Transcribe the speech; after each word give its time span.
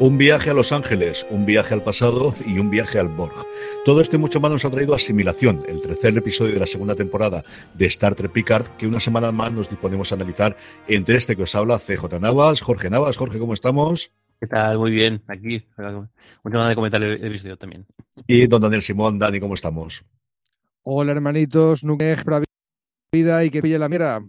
Un 0.00 0.16
viaje 0.16 0.48
a 0.48 0.54
Los 0.54 0.72
Ángeles, 0.72 1.26
un 1.28 1.44
viaje 1.44 1.74
al 1.74 1.84
pasado 1.84 2.34
y 2.46 2.58
un 2.58 2.70
viaje 2.70 2.98
al 2.98 3.08
Borg. 3.08 3.34
Todo 3.84 4.00
esto 4.00 4.16
y 4.16 4.18
mucho 4.18 4.40
más 4.40 4.50
nos 4.50 4.64
ha 4.64 4.70
traído 4.70 4.94
Asimilación, 4.94 5.58
el 5.68 5.82
tercer 5.82 6.16
episodio 6.16 6.54
de 6.54 6.60
la 6.60 6.66
segunda 6.66 6.94
temporada 6.94 7.42
de 7.74 7.84
Star 7.84 8.14
Trek 8.14 8.32
Picard, 8.32 8.66
que 8.78 8.86
una 8.86 8.98
semana 8.98 9.30
más 9.30 9.52
nos 9.52 9.68
disponemos 9.68 10.10
a 10.10 10.14
analizar 10.14 10.56
entre 10.88 11.16
este 11.18 11.36
que 11.36 11.42
os 11.42 11.54
habla 11.54 11.78
CJ 11.78 12.18
Navas, 12.18 12.62
Jorge 12.62 12.88
Navas. 12.88 13.18
Jorge, 13.18 13.38
¿cómo 13.38 13.52
estamos? 13.52 14.10
¿Qué 14.40 14.46
tal? 14.46 14.78
Muy 14.78 14.90
bien, 14.90 15.22
aquí. 15.26 15.66
Mucho 15.76 16.56
más 16.56 16.70
de 16.70 16.74
comentar 16.76 17.02
el 17.02 17.22
episodio 17.22 17.58
también. 17.58 17.84
Y 18.26 18.46
don 18.46 18.62
Daniel 18.62 18.80
Simón, 18.80 19.18
Dani, 19.18 19.38
¿cómo 19.38 19.52
estamos? 19.52 20.02
Hola 20.82 21.12
hermanitos, 21.12 21.84
nunca 21.84 22.06
vida 23.12 23.44
y 23.44 23.50
que 23.50 23.60
pille 23.60 23.78
la 23.78 23.90
mierda. 23.90 24.24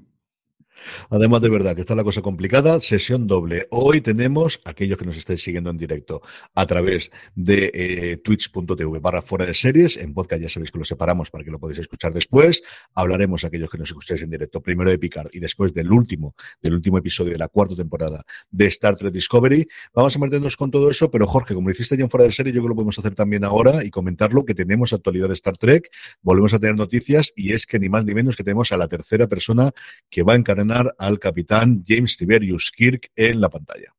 Además, 1.09 1.41
de 1.41 1.49
verdad 1.49 1.75
que 1.75 1.81
está 1.81 1.95
la 1.95 2.03
cosa 2.03 2.21
complicada, 2.21 2.79
sesión 2.81 3.27
doble. 3.27 3.67
Hoy 3.71 4.01
tenemos, 4.01 4.61
aquellos 4.65 4.97
que 4.97 5.05
nos 5.05 5.17
estáis 5.17 5.41
siguiendo 5.41 5.69
en 5.69 5.77
directo 5.77 6.21
a 6.55 6.65
través 6.65 7.11
de 7.35 7.71
eh, 7.73 8.17
twitch.tv 8.17 8.99
barra 8.99 9.21
fuera 9.21 9.45
de 9.45 9.53
series, 9.53 9.97
en 9.97 10.13
podcast 10.13 10.41
ya 10.41 10.49
sabéis 10.49 10.71
que 10.71 10.79
lo 10.79 10.85
separamos 10.85 11.29
para 11.29 11.43
que 11.43 11.51
lo 11.51 11.59
podáis 11.59 11.79
escuchar 11.79 12.13
después. 12.13 12.61
Hablaremos 12.93 13.43
aquellos 13.43 13.69
que 13.69 13.77
nos 13.77 13.89
escucháis 13.89 14.21
en 14.21 14.29
directo, 14.29 14.61
primero 14.61 14.89
de 14.89 14.97
Picard 14.97 15.29
y 15.31 15.39
después 15.39 15.73
del 15.73 15.91
último, 15.91 16.35
del 16.61 16.73
último 16.73 16.97
episodio 16.97 17.31
de 17.33 17.37
la 17.37 17.47
cuarta 17.47 17.75
temporada 17.75 18.23
de 18.49 18.65
Star 18.67 18.95
Trek 18.95 19.13
Discovery. 19.13 19.67
Vamos 19.93 20.15
a 20.15 20.19
meternos 20.19 20.57
con 20.57 20.71
todo 20.71 20.89
eso, 20.89 21.11
pero 21.11 21.27
Jorge, 21.27 21.53
como 21.53 21.69
lo 21.69 21.73
hiciste 21.73 21.97
ya 21.97 22.03
en 22.03 22.09
fuera 22.09 22.25
de 22.25 22.31
serie, 22.31 22.53
yo 22.53 22.61
creo 22.61 22.63
que 22.63 22.69
lo 22.69 22.75
podemos 22.75 22.97
hacer 22.99 23.15
también 23.15 23.43
ahora 23.43 23.83
y 23.83 23.89
comentarlo, 23.89 24.45
que 24.45 24.55
tenemos 24.55 24.93
actualidad 24.93 25.27
de 25.27 25.33
Star 25.33 25.57
Trek, 25.57 25.89
volvemos 26.21 26.53
a 26.53 26.59
tener 26.59 26.75
noticias 26.75 27.33
y 27.35 27.53
es 27.53 27.65
que 27.65 27.79
ni 27.79 27.89
más 27.89 28.05
ni 28.05 28.13
menos 28.13 28.35
que 28.35 28.43
tenemos 28.43 28.71
a 28.71 28.77
la 28.77 28.87
tercera 28.87 29.27
persona 29.27 29.71
que 30.09 30.23
va 30.23 30.33
a 30.33 30.35
al 30.71 31.19
capitán 31.19 31.83
James 31.87 32.17
Tiberius 32.17 32.71
Kirk 32.75 33.11
en 33.15 33.41
la 33.41 33.49
pantalla. 33.49 33.93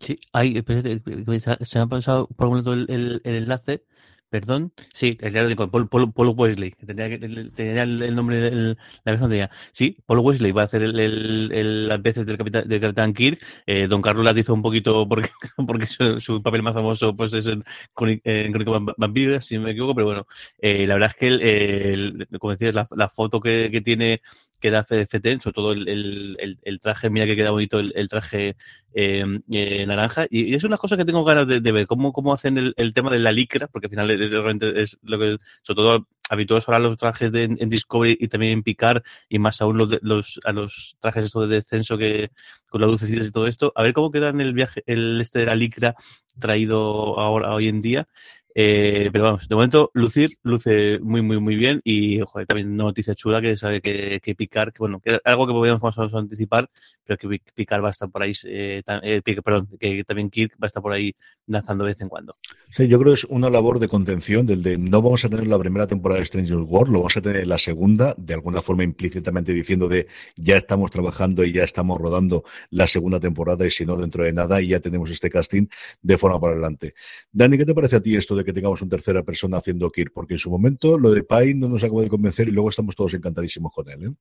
Sí, 0.00 0.18
hay, 0.32 0.62
se 0.64 1.78
me 1.78 1.82
ha 1.82 1.86
pasado 1.86 2.26
por 2.28 2.48
un 2.48 2.62
momento 2.62 2.72
el, 2.72 3.20
enlace 3.24 3.84
Perdón, 4.30 4.72
sí, 4.92 5.18
el 5.22 5.32
diario 5.32 5.48
de 5.48 5.56
Paul, 5.56 5.88
Paul, 5.88 6.34
Wesley, 6.36 6.70
tenía, 6.86 7.06
el, 7.06 8.14
nombre, 8.14 8.46
el, 8.46 8.78
la 9.04 9.12
vez 9.12 9.20
tenía. 9.20 9.50
Sí, 9.72 9.96
Paul 10.06 10.20
Wesley 10.20 10.52
va 10.52 10.62
a 10.62 10.64
hacer 10.66 10.82
el, 10.82 11.88
las 11.88 12.00
veces 12.00 12.26
del 12.26 12.38
capitán, 12.38 12.68
del 12.68 12.80
capitán 12.80 13.12
Kirk. 13.12 13.40
Eh, 13.66 13.88
Don 13.88 14.00
Carlos 14.00 14.24
la 14.24 14.38
hizo 14.38 14.54
un 14.54 14.62
poquito 14.62 15.08
porque, 15.08 15.30
porque 15.66 15.86
su, 15.86 16.42
papel 16.44 16.62
más 16.62 16.74
famoso 16.74 17.16
pues 17.16 17.32
es 17.32 17.46
en, 17.46 17.64
Crónica 17.92 19.40
si 19.40 19.56
no 19.56 19.62
me 19.62 19.72
equivoco, 19.72 19.96
pero 19.96 20.06
bueno, 20.06 20.26
eh, 20.60 20.86
la 20.86 20.94
verdad 20.94 21.10
es 21.10 21.16
que, 21.16 21.92
el, 21.92 22.28
como 22.38 22.52
decías, 22.52 22.72
la, 22.72 22.86
la 22.94 23.08
foto 23.08 23.40
que, 23.40 23.80
tiene 23.84 24.20
que 24.60 24.70
da 24.70 24.84
sobre 24.84 25.52
todo 25.54 25.72
el, 25.72 26.78
traje, 26.80 27.10
mira 27.10 27.26
que 27.26 27.34
queda 27.34 27.50
bonito 27.50 27.80
el, 27.80 28.08
traje 28.08 28.56
eh, 28.94 29.24
eh, 29.50 29.86
naranja. 29.86 30.26
Y, 30.30 30.54
es 30.54 30.64
una 30.64 30.76
cosa 30.76 30.96
que 30.96 31.04
tengo 31.04 31.24
ganas 31.24 31.48
de, 31.48 31.72
ver, 31.72 31.86
cómo, 31.86 32.12
cómo 32.12 32.32
hacen 32.32 32.74
el, 32.76 32.94
tema 32.94 33.10
de 33.10 33.18
la 33.18 33.32
licra, 33.32 33.66
porque 33.68 33.86
al 33.86 33.90
final 33.90 34.19
es, 34.24 34.32
es 34.76 34.98
lo 35.02 35.18
que, 35.18 35.38
sobre 35.62 35.76
todo 35.76 36.06
habituados 36.30 36.68
ahora 36.68 36.78
los 36.78 36.96
trajes 36.96 37.32
de, 37.32 37.44
en 37.44 37.68
Discovery 37.68 38.16
y 38.20 38.28
también 38.28 38.52
en 38.52 38.62
Picar, 38.62 39.02
y 39.28 39.38
más 39.40 39.60
aún 39.60 39.76
los, 39.76 39.98
los, 40.00 40.40
a 40.44 40.52
los 40.52 40.96
trajes 41.00 41.24
esto 41.24 41.46
de 41.46 41.56
descenso 41.56 41.98
que 41.98 42.30
con 42.68 42.80
las 42.80 42.90
lucecitas 42.90 43.26
y 43.26 43.30
todo 43.32 43.48
esto, 43.48 43.72
a 43.74 43.82
ver 43.82 43.92
cómo 43.92 44.12
queda 44.12 44.28
en 44.28 44.40
el 44.40 44.54
viaje, 44.54 44.84
el 44.86 45.20
este 45.20 45.40
de 45.40 45.46
la 45.46 45.56
licra 45.56 45.96
traído 46.38 47.18
ahora 47.18 47.52
hoy 47.52 47.68
en 47.68 47.80
día. 47.80 48.08
Eh, 48.54 49.10
pero 49.12 49.24
vamos, 49.24 49.48
de 49.48 49.54
momento 49.54 49.90
lucir 49.94 50.30
luce 50.42 50.98
muy, 51.00 51.22
muy, 51.22 51.38
muy 51.38 51.56
bien 51.56 51.80
y 51.84 52.20
joder, 52.20 52.46
también 52.46 52.70
una 52.70 52.84
noticia 52.84 53.14
chula 53.14 53.40
que 53.40 53.56
sabe 53.56 53.80
que, 53.80 54.20
que 54.22 54.34
Picar, 54.34 54.72
que 54.72 54.78
bueno, 54.78 55.00
que 55.00 55.20
algo 55.24 55.46
que 55.46 55.52
podríamos 55.52 56.14
anticipar, 56.14 56.68
pero 57.04 57.16
que 57.16 57.40
Picar 57.54 57.82
va 57.82 57.88
a 57.88 57.90
estar 57.92 58.10
por 58.10 58.22
ahí, 58.22 58.32
eh, 58.44 58.82
eh 59.02 59.22
perdón, 59.44 59.68
que 59.78 60.04
también 60.04 60.30
Kirk 60.30 60.54
va 60.54 60.66
a 60.66 60.66
estar 60.66 60.82
por 60.82 60.92
ahí 60.92 61.14
lanzando 61.46 61.84
de 61.84 61.90
vez 61.90 62.00
en 62.00 62.08
cuando. 62.08 62.36
Sí, 62.70 62.88
yo 62.88 62.98
creo 62.98 63.12
que 63.12 63.20
es 63.20 63.24
una 63.24 63.50
labor 63.50 63.78
de 63.78 63.88
contención 63.88 64.46
del 64.46 64.62
de 64.62 64.78
no 64.78 65.02
vamos 65.02 65.24
a 65.24 65.28
tener 65.28 65.46
la 65.46 65.58
primera 65.58 65.86
temporada 65.86 66.20
de 66.20 66.26
Stranger 66.26 66.58
World, 66.58 66.92
lo 66.92 66.98
vamos 67.00 67.16
a 67.16 67.20
tener 67.20 67.46
la 67.46 67.58
segunda, 67.58 68.14
de 68.16 68.34
alguna 68.34 68.62
forma 68.62 68.84
implícitamente 68.84 69.52
diciendo 69.52 69.88
de 69.88 70.06
ya 70.36 70.56
estamos 70.56 70.90
trabajando 70.90 71.44
y 71.44 71.52
ya 71.52 71.64
estamos 71.64 72.00
rodando 72.00 72.44
la 72.70 72.86
segunda 72.86 73.20
temporada 73.20 73.66
y 73.66 73.70
si 73.70 73.86
no 73.86 73.96
dentro 73.96 74.24
de 74.24 74.32
nada 74.32 74.60
y 74.60 74.68
ya 74.68 74.80
tenemos 74.80 75.10
este 75.10 75.30
casting 75.30 75.66
de 76.02 76.18
forma 76.18 76.40
para 76.40 76.52
adelante. 76.52 76.94
Dani, 77.32 77.58
¿qué 77.58 77.64
te 77.64 77.74
parece 77.74 77.96
a 77.96 78.00
ti 78.00 78.16
esto 78.16 78.36
de 78.36 78.39
que 78.44 78.52
tengamos 78.52 78.82
una 78.82 78.90
tercera 78.90 79.22
persona 79.22 79.58
haciendo 79.58 79.90
Kirk, 79.90 80.12
porque 80.14 80.34
en 80.34 80.38
su 80.38 80.50
momento 80.50 80.98
lo 80.98 81.10
de 81.10 81.22
Pine 81.22 81.54
no 81.54 81.68
nos 81.68 81.82
acaba 81.84 82.02
de 82.02 82.08
convencer 82.08 82.48
y 82.48 82.52
luego 82.52 82.68
estamos 82.68 82.94
todos 82.94 83.14
encantadísimos 83.14 83.72
con 83.72 83.88
él. 83.88 84.04
¿eh? 84.04 84.12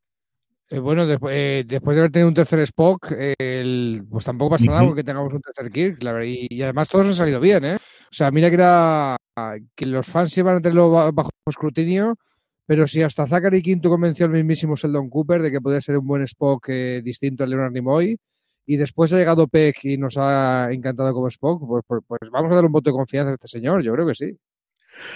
eh 0.69 0.79
bueno, 0.79 1.03
eh, 1.29 1.63
después, 1.67 1.95
de 1.95 2.01
haber 2.01 2.11
tenido 2.11 2.27
un 2.27 2.33
tercer 2.33 2.59
Spock, 2.59 3.13
pues 4.09 4.25
tampoco 4.25 4.51
pasa 4.51 4.71
nada 4.71 4.95
que 4.95 5.03
tengamos 5.03 5.33
un 5.33 5.41
tercer 5.41 5.71
Kirk. 5.71 5.99
y, 6.25 6.61
además 6.61 6.89
todos 6.89 7.07
han 7.07 7.15
salido 7.15 7.39
bien, 7.39 7.65
¿eh? 7.65 7.75
O 7.75 8.11
sea, 8.13 8.31
mira 8.31 8.49
que 8.49 8.55
era 8.55 9.17
que 9.75 9.85
los 9.85 10.07
fans 10.07 10.37
iban 10.37 10.57
a 10.57 10.61
tenerlo 10.61 10.89
bajo 11.13 11.29
escrutinio, 11.45 12.17
pero 12.65 12.87
si 12.87 13.01
hasta 13.01 13.25
Zachary 13.25 13.61
Quinto 13.61 13.89
convenció 13.89 14.25
al 14.25 14.31
mismísimo 14.31 14.75
Sheldon 14.75 15.09
Cooper 15.09 15.41
de 15.41 15.51
que 15.51 15.61
podía 15.61 15.81
ser 15.81 15.97
un 15.97 16.07
buen 16.07 16.23
Spock 16.23 16.67
distinto 17.03 17.43
a 17.43 17.47
Leonard 17.47 17.71
Nimoy, 17.71 18.17
y 18.71 18.77
después 18.77 19.11
ha 19.13 19.17
llegado 19.17 19.47
Peck 19.47 19.79
y 19.85 19.97
nos 19.97 20.15
ha 20.17 20.69
encantado 20.71 21.11
como 21.13 21.27
Spock, 21.29 21.65
pues, 21.67 21.83
pues, 21.87 22.01
pues, 22.07 22.19
vamos 22.31 22.51
a 22.51 22.55
dar 22.55 22.65
un 22.65 22.71
voto 22.71 22.91
de 22.91 22.95
confianza 22.95 23.31
a 23.31 23.33
este 23.35 23.47
señor, 23.47 23.81
yo 23.83 23.93
creo 23.93 24.07
que 24.07 24.15
sí. 24.15 24.37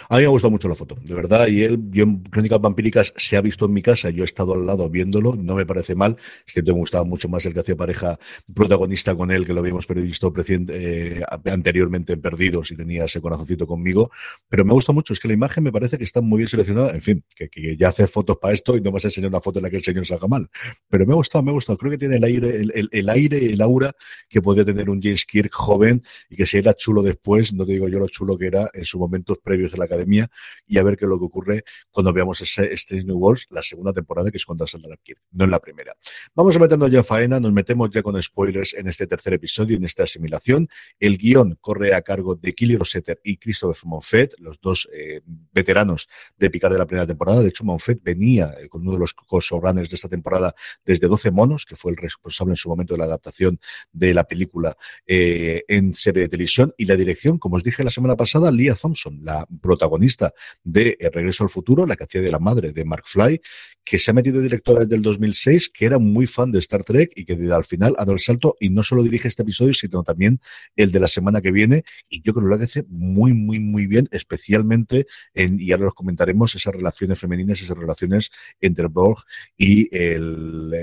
A 0.09 0.15
mí 0.15 0.21
me 0.21 0.27
ha 0.27 0.29
gustado 0.29 0.51
mucho 0.51 0.67
la 0.67 0.75
foto, 0.75 0.95
de 1.01 1.13
verdad. 1.13 1.47
Y 1.47 1.63
él, 1.63 1.79
yo 1.91 2.03
en 2.03 2.23
Crónicas 2.23 2.59
Vampíricas 2.59 3.13
se 3.17 3.37
ha 3.37 3.41
visto 3.41 3.65
en 3.65 3.73
mi 3.73 3.81
casa, 3.81 4.09
yo 4.09 4.23
he 4.23 4.25
estado 4.25 4.53
al 4.53 4.65
lado 4.65 4.89
viéndolo, 4.89 5.35
no 5.35 5.55
me 5.55 5.65
parece 5.65 5.95
mal. 5.95 6.15
Siempre 6.45 6.73
me 6.73 6.79
gustaba 6.79 7.03
mucho 7.03 7.29
más 7.29 7.45
el 7.45 7.53
que 7.53 7.59
hacía 7.59 7.75
pareja 7.75 8.19
protagonista 8.53 9.15
con 9.15 9.31
él, 9.31 9.45
que 9.45 9.53
lo 9.53 9.59
habíamos 9.59 9.87
visto 9.87 10.33
eh, 10.69 11.21
anteriormente 11.45 12.13
en 12.13 12.21
Perdidos 12.21 12.71
y 12.71 12.75
tenía 12.75 13.05
ese 13.05 13.21
corazoncito 13.21 13.67
conmigo. 13.67 14.11
Pero 14.49 14.65
me 14.65 14.73
gusta 14.73 14.93
mucho, 14.93 15.13
es 15.13 15.19
que 15.19 15.27
la 15.27 15.33
imagen 15.33 15.63
me 15.63 15.71
parece 15.71 15.97
que 15.97 16.03
está 16.03 16.21
muy 16.21 16.37
bien 16.37 16.47
seleccionada. 16.47 16.91
En 16.91 17.01
fin, 17.01 17.23
que, 17.35 17.49
ya 17.77 17.89
hacer 17.89 18.07
fotos 18.07 18.37
para 18.37 18.53
esto 18.53 18.77
y 18.77 18.81
no 18.81 18.91
vas 18.91 19.05
a 19.05 19.07
enseñar 19.07 19.29
una 19.29 19.41
foto 19.41 19.59
en 19.59 19.63
la 19.63 19.69
que 19.69 19.77
el 19.77 19.83
señor 19.83 20.05
salga 20.05 20.27
mal. 20.27 20.49
Pero 20.89 21.05
me 21.05 21.13
ha 21.13 21.15
gustado, 21.15 21.43
me 21.43 21.51
ha 21.51 21.53
gustado. 21.53 21.77
Creo 21.77 21.91
que 21.91 21.97
tiene 21.97 22.17
el 22.17 22.23
aire, 22.23 22.55
el, 22.55 22.89
el, 22.91 23.09
aire, 23.09 23.53
el 23.53 23.61
aura 23.61 23.93
que 24.29 24.41
podría 24.41 24.65
tener 24.65 24.89
un 24.89 25.01
James 25.01 25.25
Kirk 25.25 25.51
joven 25.53 26.03
y 26.29 26.35
que 26.35 26.45
si 26.45 26.57
era 26.57 26.73
chulo 26.73 27.01
después, 27.01 27.53
no 27.53 27.65
te 27.65 27.73
digo 27.73 27.87
yo 27.87 27.99
lo 27.99 28.07
chulo 28.07 28.37
que 28.37 28.47
era 28.47 28.69
en 28.73 28.85
sus 28.85 28.99
momentos 28.99 29.37
previos 29.43 29.62
de 29.71 29.77
la 29.77 29.85
academia 29.85 30.29
y 30.67 30.77
a 30.77 30.83
ver 30.83 30.97
qué 30.97 31.05
es 31.05 31.09
lo 31.09 31.17
que 31.19 31.25
ocurre 31.25 31.63
cuando 31.91 32.13
veamos 32.13 32.41
ese 32.41 32.73
Strange 32.73 33.05
New 33.05 33.17
Worlds, 33.17 33.47
la 33.49 33.61
segunda 33.61 33.93
temporada, 33.93 34.31
que 34.31 34.37
es 34.37 34.45
contra 34.45 34.67
Saldar 34.67 34.99
Kirk, 35.01 35.19
no 35.31 35.45
en 35.45 35.51
la 35.51 35.59
primera. 35.59 35.95
Vamos 36.35 36.55
a 36.55 36.59
meternos 36.59 36.91
ya 36.91 36.99
en 36.99 37.05
faena, 37.05 37.39
nos 37.39 37.51
metemos 37.51 37.89
ya 37.91 38.01
con 38.01 38.21
spoilers 38.21 38.73
en 38.73 38.87
este 38.87 39.07
tercer 39.07 39.33
episodio, 39.33 39.77
en 39.77 39.83
esta 39.83 40.03
asimilación. 40.03 40.67
El 40.99 41.17
guion 41.17 41.57
corre 41.61 41.93
a 41.93 42.01
cargo 42.01 42.35
de 42.35 42.53
Killy 42.53 42.75
Rosetter 42.75 43.19
y 43.23 43.37
Christopher 43.37 43.75
Monfett, 43.85 44.35
los 44.39 44.59
dos 44.61 44.89
eh, 44.93 45.21
veteranos 45.51 46.07
de 46.37 46.49
picar 46.49 46.71
de 46.71 46.77
la 46.77 46.85
primera 46.85 47.07
temporada. 47.07 47.41
De 47.41 47.49
hecho, 47.49 47.63
Monfett 47.63 48.01
venía 48.03 48.53
eh, 48.59 48.69
con 48.69 48.81
uno 48.81 48.93
de 48.93 48.99
los 48.99 49.15
showrunners 49.41 49.89
de 49.89 49.95
esta 49.95 50.09
temporada 50.09 50.55
desde 50.85 51.07
12 51.07 51.31
monos, 51.31 51.65
que 51.65 51.75
fue 51.75 51.91
el 51.91 51.97
responsable 51.97 52.53
en 52.53 52.57
su 52.57 52.69
momento 52.69 52.93
de 52.93 52.99
la 52.99 53.05
adaptación 53.05 53.59
de 53.91 54.13
la 54.13 54.23
película 54.25 54.75
eh, 55.05 55.63
en 55.67 55.93
serie 55.93 56.23
de 56.23 56.29
televisión. 56.29 56.73
Y 56.77 56.85
la 56.85 56.95
dirección, 56.95 57.37
como 57.37 57.57
os 57.57 57.63
dije 57.63 57.83
la 57.83 57.89
semana 57.89 58.15
pasada, 58.15 58.51
Leah 58.51 58.75
Thompson, 58.75 59.19
la 59.21 59.47
protagonista 59.59 60.33
de 60.63 60.97
El 60.99 61.11
Regreso 61.11 61.43
al 61.43 61.49
Futuro, 61.49 61.85
la 61.85 61.95
que 61.95 62.05
hacía 62.05 62.21
de 62.21 62.31
la 62.31 62.39
madre 62.39 62.71
de 62.71 62.85
Mark 62.85 63.03
Fly, 63.05 63.41
que 63.83 63.99
se 63.99 64.11
ha 64.11 64.13
metido 64.13 64.41
directora 64.41 64.81
desde 64.81 64.95
el 64.95 65.01
2006, 65.01 65.69
que 65.69 65.85
era 65.85 65.99
muy 65.99 66.27
fan 66.27 66.51
de 66.51 66.59
Star 66.59 66.83
Trek 66.83 67.11
y 67.15 67.25
que 67.25 67.33
al 67.51 67.65
final 67.65 67.93
ha 67.97 68.01
dado 68.01 68.13
el 68.13 68.19
salto 68.19 68.55
y 68.59 68.69
no 68.69 68.83
solo 68.83 69.03
dirige 69.03 69.27
este 69.27 69.43
episodio, 69.43 69.73
sino 69.73 70.03
también 70.03 70.39
el 70.75 70.91
de 70.91 70.99
la 70.99 71.07
semana 71.07 71.41
que 71.41 71.51
viene. 71.51 71.83
Y 72.09 72.21
yo 72.21 72.33
creo 72.33 72.49
que 72.49 72.57
lo 72.57 72.63
hace 72.63 72.85
muy, 72.87 73.33
muy, 73.33 73.59
muy 73.59 73.87
bien, 73.87 74.07
especialmente 74.11 75.07
en, 75.33 75.59
y 75.59 75.71
ahora 75.71 75.85
los 75.85 75.93
comentaremos, 75.93 76.55
esas 76.55 76.73
relaciones 76.73 77.19
femeninas, 77.19 77.61
esas 77.61 77.77
relaciones 77.77 78.31
entre 78.61 78.87
Borg 78.87 79.23
y 79.57 79.89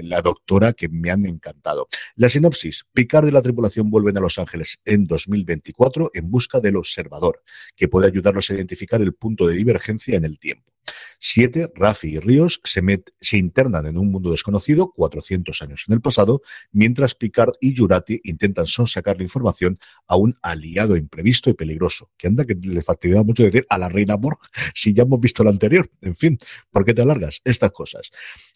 la 0.03 0.23
doctora 0.23 0.73
que 0.73 0.89
me 0.89 1.11
han 1.11 1.27
encantado. 1.27 1.89
La 2.17 2.29
sinopsis, 2.29 2.85
Picard 2.93 3.27
de 3.27 3.33
la 3.33 3.43
tripulación 3.43 3.91
vuelven 3.91 4.17
a 4.19 4.21
Los 4.21 4.39
Ángeles 4.39 4.79
en 4.85 5.07
2024 5.07 6.11
en 6.15 6.31
busca 6.31 6.61
del 6.61 6.77
observador, 6.77 7.43
que 7.77 7.89
puede 7.89 8.07
ayudarlos 8.07 8.51
a 8.51 8.55
identificar 8.61 9.03
el 9.03 9.15
punto 9.15 9.47
de 9.47 9.57
divergencia 9.57 10.17
en 10.17 10.25
el 10.25 10.39
tiempo. 10.39 10.71
Siete, 11.19 11.71
Rafi 11.75 12.09
y 12.09 12.19
Ríos 12.19 12.61
se, 12.65 13.37
internan 13.37 13.87
en 13.87 13.99
un 13.99 14.11
mundo 14.11 14.31
desconocido, 14.31 14.91
400 14.93 15.61
años 15.63 15.85
en 15.87 15.95
el 15.95 16.01
pasado, 16.01 16.41
mientras 16.73 17.15
Picard 17.15 17.53
y 17.61 17.77
Jurati 17.77 18.21
intentan 18.25 18.67
sonsacar 18.67 19.19
la 19.19 19.25
información 19.25 19.79
a 20.07 20.17
un 20.17 20.39
aliado 20.43 20.97
imprevisto 20.97 21.51
y 21.51 21.55
peligroso. 21.55 22.11
Que 22.17 22.29
anda 22.29 22.45
que 22.45 22.55
le 22.55 22.83
fastidia 22.83 23.23
mucho 23.23 23.43
decir 23.43 23.67
a 23.69 23.79
la 23.79 23.89
reina 23.89 24.17
Borg 24.17 24.39
si 24.75 24.95
ya 24.95 25.03
hemos 25.03 25.21
visto 25.21 25.45
la 25.45 25.51
anterior. 25.51 25.91
En 26.01 26.17
fin, 26.17 26.39
¿por 26.71 26.85
qué 26.85 26.95
te 26.95 27.03
alargas? 27.03 27.41
Estas 27.45 27.73
cosas. 27.73 28.11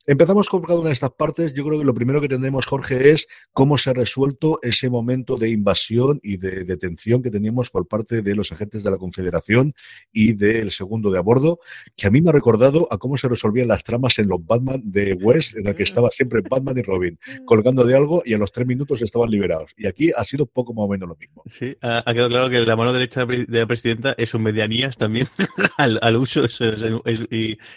Empezamos 0.06 0.50
con 0.50 0.60
cada 0.60 0.78
una 0.78 0.88
de 0.88 0.92
estas 0.92 1.12
partes. 1.12 1.54
Yo 1.54 1.64
creo 1.64 1.78
que 1.78 1.84
lo 1.86 1.94
primero 1.94 2.20
que 2.20 2.28
tendremos, 2.28 2.66
Jorge, 2.66 3.10
es 3.12 3.26
cómo 3.52 3.78
se 3.78 3.88
ha 3.88 3.94
resuelto 3.94 4.58
ese 4.60 4.90
momento 4.90 5.36
de 5.36 5.48
invasión 5.48 6.20
y 6.22 6.36
de 6.36 6.64
detención 6.64 7.22
que 7.22 7.30
teníamos 7.30 7.70
por 7.70 7.88
parte 7.88 8.20
de 8.20 8.34
los 8.34 8.52
agentes 8.52 8.84
de 8.84 8.90
la 8.90 8.98
Confederación 8.98 9.72
y 10.12 10.34
del 10.34 10.72
segundo 10.72 11.10
de 11.10 11.18
a 11.18 11.22
bordo, 11.22 11.58
que 11.96 12.06
a 12.06 12.10
mí 12.10 12.20
me 12.20 12.28
ha 12.28 12.32
recordado 12.34 12.86
a 12.90 12.98
cómo 12.98 13.16
se 13.16 13.28
resolvían 13.30 13.68
las 13.68 13.82
tramas 13.82 14.18
en 14.18 14.28
los 14.28 14.44
Batman 14.44 14.82
de 14.84 15.14
West, 15.14 15.56
en 15.56 15.64
la 15.64 15.74
que 15.74 15.84
estaba 15.84 16.10
siempre 16.10 16.42
Batman 16.42 16.76
y 16.76 16.82
Robin 16.82 17.18
colgando 17.46 17.84
de 17.84 17.96
algo 17.96 18.22
y 18.26 18.34
a 18.34 18.38
los 18.38 18.52
tres 18.52 18.66
minutos 18.66 19.00
estaban 19.00 19.30
liberados. 19.30 19.72
Y 19.74 19.86
aquí 19.86 20.10
ha 20.14 20.24
sido 20.24 20.44
poco 20.44 20.74
más 20.74 20.84
o 20.84 20.88
menos 20.88 21.08
lo 21.08 21.16
mismo. 21.16 21.42
Sí, 21.46 21.78
ha, 21.80 22.04
quedado 22.12 22.28
claro 22.28 22.50
que 22.50 22.60
la 22.60 22.76
mano 22.76 22.92
derecha 22.92 23.24
de 23.24 23.46
la 23.48 23.66
presidenta 23.66 24.14
es 24.18 24.34
un 24.34 24.42
medianías 24.42 24.98
también 24.98 25.28
al, 25.78 26.16
uso 26.16 26.44
y, 26.44 26.48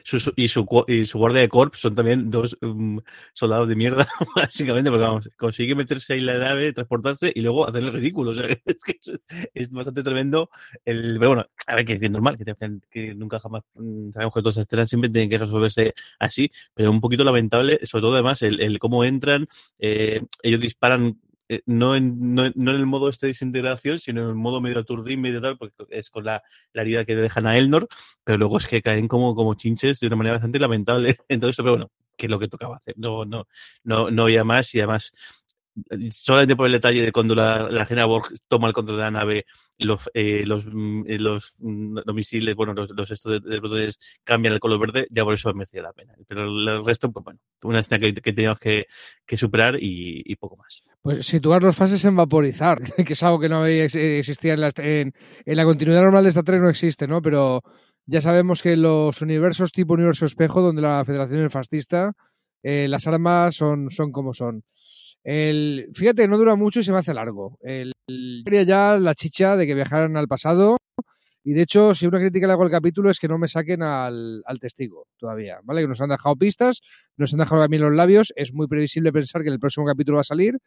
su, 0.04 0.34
y, 0.36 0.48
su, 0.50 0.84
y 0.88 1.06
su 1.06 1.18
guardia 1.18 1.40
de 1.40 1.48
corps 1.48 1.80
son 1.80 1.96
también 1.96 2.17
dos 2.26 2.58
um, 2.62 3.00
soldados 3.34 3.68
de 3.68 3.76
mierda, 3.76 4.08
básicamente, 4.36 4.90
porque 4.90 5.06
vamos, 5.06 5.30
consigue 5.38 5.76
meterse 5.76 6.14
ahí 6.14 6.20
en 6.20 6.26
la 6.26 6.38
nave, 6.38 6.74
transportarse 6.74 7.32
y 7.34 7.42
luego 7.42 7.68
hacer 7.68 7.84
el 7.84 7.94
ridículo. 7.94 8.32
O 8.32 8.36
sea, 8.36 8.48
es 8.66 8.84
que 8.84 8.98
es, 9.54 9.70
bastante 9.72 10.04
tremendo. 10.04 10.50
El, 10.86 11.18
pero 11.20 11.30
bueno, 11.30 11.46
a 11.68 11.76
ver, 11.76 11.86
que 11.86 11.94
es 11.94 12.12
normal, 12.12 12.38
que, 12.38 12.56
que 12.90 13.16
nunca 13.16 13.40
jamás 13.40 13.64
mm, 13.76 14.12
sabemos 14.12 14.34
que 14.34 14.42
todas 14.42 14.58
escenas 14.58 14.90
siempre 14.90 15.10
tienen 15.10 15.30
que 15.30 15.38
resolverse 15.38 15.94
así, 16.20 16.52
pero 16.74 16.92
un 16.92 17.02
poquito 17.02 17.24
lamentable, 17.24 17.80
sobre 17.84 18.02
todo 18.02 18.14
además 18.14 18.42
el, 18.42 18.62
el 18.62 18.80
cómo 18.80 19.04
entran, 19.04 19.48
eh, 19.80 20.22
ellos 20.44 20.60
disparan 20.60 21.18
eh, 21.50 21.62
no, 21.66 21.96
en, 21.96 22.36
no, 22.36 22.52
no, 22.56 22.72
en 22.72 22.78
el 22.78 22.86
modo 22.86 23.08
este 23.10 23.28
de 23.28 23.30
desintegración, 23.30 24.00
sino 24.00 24.22
en 24.24 24.30
el 24.30 24.36
modo 24.36 24.60
medio 24.60 24.80
aturdín, 24.80 25.22
medio 25.22 25.42
tal, 25.42 25.58
porque 25.58 25.74
es 25.90 26.10
con 26.10 26.26
la, 26.26 26.44
la, 26.74 26.82
herida 26.82 27.06
que 27.06 27.16
dejan 27.16 27.48
a 27.48 27.58
Elnor, 27.58 27.88
pero 28.24 28.38
luego 28.38 28.58
es 28.58 28.68
que 28.68 28.82
caen 28.82 29.08
como, 29.08 29.34
como 29.34 29.54
chinches 29.56 30.00
de 30.00 30.08
una 30.08 30.18
manera 30.18 30.36
bastante 30.36 30.60
lamentable. 30.60 31.16
Entonces, 31.30 31.58
pero 31.58 31.72
bueno, 31.72 31.92
que 32.18 32.26
es 32.26 32.32
lo 32.32 32.40
que 32.40 32.48
tocaba 32.48 32.78
hacer. 32.78 32.96
No, 32.98 33.26
no, 33.26 33.48
no, 33.84 34.12
no 34.12 34.24
había 34.24 34.44
más 34.44 34.74
y 34.76 34.80
además 34.80 35.14
solamente 36.12 36.56
por 36.56 36.66
el 36.66 36.74
detalle 36.74 37.02
de 37.02 37.12
cuando 37.12 37.36
la, 37.36 37.70
la 37.70 37.86
Gena 37.86 38.06
Borg 38.06 38.32
toma 38.48 38.68
el 38.68 38.74
control 38.74 38.98
de 38.98 39.04
la 39.04 39.12
nave, 39.12 39.46
los, 39.78 40.10
eh, 40.14 40.44
los, 40.46 40.66
mm, 40.66 41.04
eh, 41.08 41.20
los, 41.20 41.54
mm, 41.60 42.00
los, 42.06 42.16
misiles, 42.16 42.56
bueno, 42.56 42.74
los, 42.74 42.90
los 42.92 43.12
estos 43.12 43.32
de, 43.32 43.50
de, 43.50 43.60
protones 43.60 44.00
cambian 44.24 44.54
el 44.54 44.60
color 44.60 44.80
verde, 44.80 45.08
ya 45.12 45.24
por 45.24 45.34
eso 45.34 45.54
merecía 45.54 45.82
la 45.82 45.94
pena. 45.94 46.14
Pero 46.28 46.46
el 46.46 46.86
resto, 46.86 47.12
pues 47.12 47.24
bueno, 47.24 47.40
una 47.64 47.80
escena 47.80 48.00
que, 48.00 48.14
que 48.14 48.34
teníamos 48.34 48.60
que, 48.60 48.86
que 49.26 49.38
superar 49.38 49.76
y, 49.76 50.24
y, 50.26 50.36
poco 50.36 50.58
más. 50.58 50.84
Pues 51.02 51.26
situar 51.26 51.62
los 51.62 51.76
fases 51.76 52.04
en 52.06 52.16
vaporizar, 52.16 52.80
que 53.06 53.14
es 53.14 53.24
algo 53.24 53.40
que 53.40 53.50
no 53.50 53.66
existía 53.66 54.54
en 54.54 54.62
la, 54.62 54.72
en, 54.78 55.14
en 55.46 55.58
la 55.58 55.64
continuidad 55.64 56.02
normal 56.02 56.24
de 56.24 56.30
esta 56.30 56.44
tren, 56.44 56.62
no 56.62 56.70
existe, 56.70 57.08
¿no? 57.08 57.22
Pero 57.22 57.64
ya 58.08 58.22
sabemos 58.22 58.64
que 58.64 58.78
los 58.78 59.22
universos 59.22 59.72
tipo 59.72 59.94
universo 59.94 60.26
espejo, 60.26 60.62
donde 60.62 60.82
la 60.82 61.04
Federación 61.06 61.46
es 61.46 61.52
fascista, 61.52 62.14
eh, 62.64 62.88
las 62.88 63.06
armas 63.06 63.56
son, 63.56 63.92
son 63.92 64.12
como 64.12 64.34
son. 64.34 64.64
El, 65.24 65.90
fíjate, 65.94 66.28
no 66.28 66.38
dura 66.38 66.56
mucho 66.56 66.80
y 66.80 66.84
se 66.84 66.94
me 66.94 67.00
hace 67.00 67.14
largo. 67.14 67.60
El, 67.62 67.92
quería 68.46 68.64
ya 68.64 68.98
la 68.98 69.14
chicha 69.14 69.58
de 69.58 69.68
que 69.68 69.76
viajaran 69.76 70.16
al 70.16 70.28
pasado. 70.28 70.78
Y 71.44 71.54
de 71.54 71.62
hecho, 71.64 71.94
si 71.94 72.08
una 72.08 72.20
crítica 72.20 72.48
le 72.48 72.54
hago 72.54 72.64
al 72.64 72.72
capítulo 72.72 73.10
es 73.10 73.20
que 73.20 73.28
no 73.28 73.38
me 73.38 73.48
saquen 73.48 73.84
al, 73.84 74.42
al, 74.46 74.60
testigo 74.60 75.08
todavía, 75.18 75.60
¿vale? 75.64 75.82
Que 75.82 75.88
nos 75.88 76.02
han 76.02 76.10
dejado 76.10 76.36
pistas, 76.36 76.82
nos 77.18 77.34
han 77.34 77.40
dejado 77.40 77.62
también 77.62 77.84
los 77.84 77.94
labios. 77.94 78.34
Es 78.36 78.54
muy 78.54 78.68
previsible 78.68 79.12
pensar 79.12 79.44
que 79.44 79.50
el 79.50 79.60
próximo 79.60 79.86
capítulo 79.86 80.16
va 80.16 80.22
a 80.22 80.26
salir, 80.26 80.58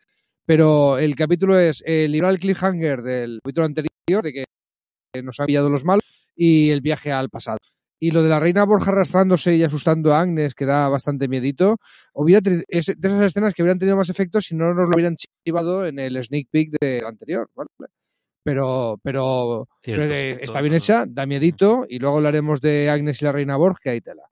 pero 0.47 0.99
el 0.99 1.17
capítulo 1.17 1.59
es 1.59 1.83
el 1.87 2.13
libro 2.13 2.29
al 2.29 2.39
cliffhanger 2.39 3.03
del 3.03 3.41
capítulo 3.43 3.67
anterior, 3.67 4.23
de 4.23 4.33
que 4.33 5.23
nos 5.23 5.41
ha 5.41 5.47
pillado 5.47 5.69
los 5.69 5.85
malos, 5.85 6.05
y 6.41 6.71
el 6.71 6.81
viaje 6.81 7.13
al 7.13 7.29
pasado. 7.29 7.59
Y 8.03 8.13
lo 8.13 8.23
de 8.23 8.31
la 8.31 8.41
reina 8.41 8.65
Borja 8.65 8.93
arrastrándose 8.93 9.57
y 9.57 9.63
asustando 9.63 10.15
a 10.15 10.23
Agnes, 10.23 10.55
que 10.55 10.65
da 10.65 10.89
bastante 10.89 11.29
miedito, 11.29 11.77
hubiera 12.15 12.41
es 12.67 12.87
de 12.87 13.09
esas 13.09 13.21
escenas 13.21 13.53
que 13.53 13.63
hubieran 13.63 13.79
tenido 13.79 13.99
más 13.99 14.09
efecto 14.09 14.41
si 14.41 14.57
no 14.57 14.73
nos 14.73 14.89
lo 14.89 14.95
hubieran 14.95 15.17
chivado 15.17 15.85
en 15.85 15.99
el 15.99 16.25
sneak 16.25 16.49
peek 16.51 16.71
del 16.81 17.05
anterior. 17.05 17.51
¿vale? 17.55 17.69
Pero, 18.43 18.99
pero, 19.03 19.69
Cierto, 19.83 20.03
pero 20.03 20.15
eh, 20.15 20.39
está 20.41 20.63
bien 20.63 20.73
hecha, 20.73 21.05
da 21.07 21.27
miedito, 21.27 21.85
y 21.87 21.99
luego 21.99 22.17
hablaremos 22.17 22.63
de 22.63 22.89
Agnes 22.89 23.21
y 23.21 23.27
la 23.27 23.33
reina 23.33 23.59
Borja, 23.59 23.81
que 23.83 23.91
hay 23.91 24.01
tela. 24.01 24.23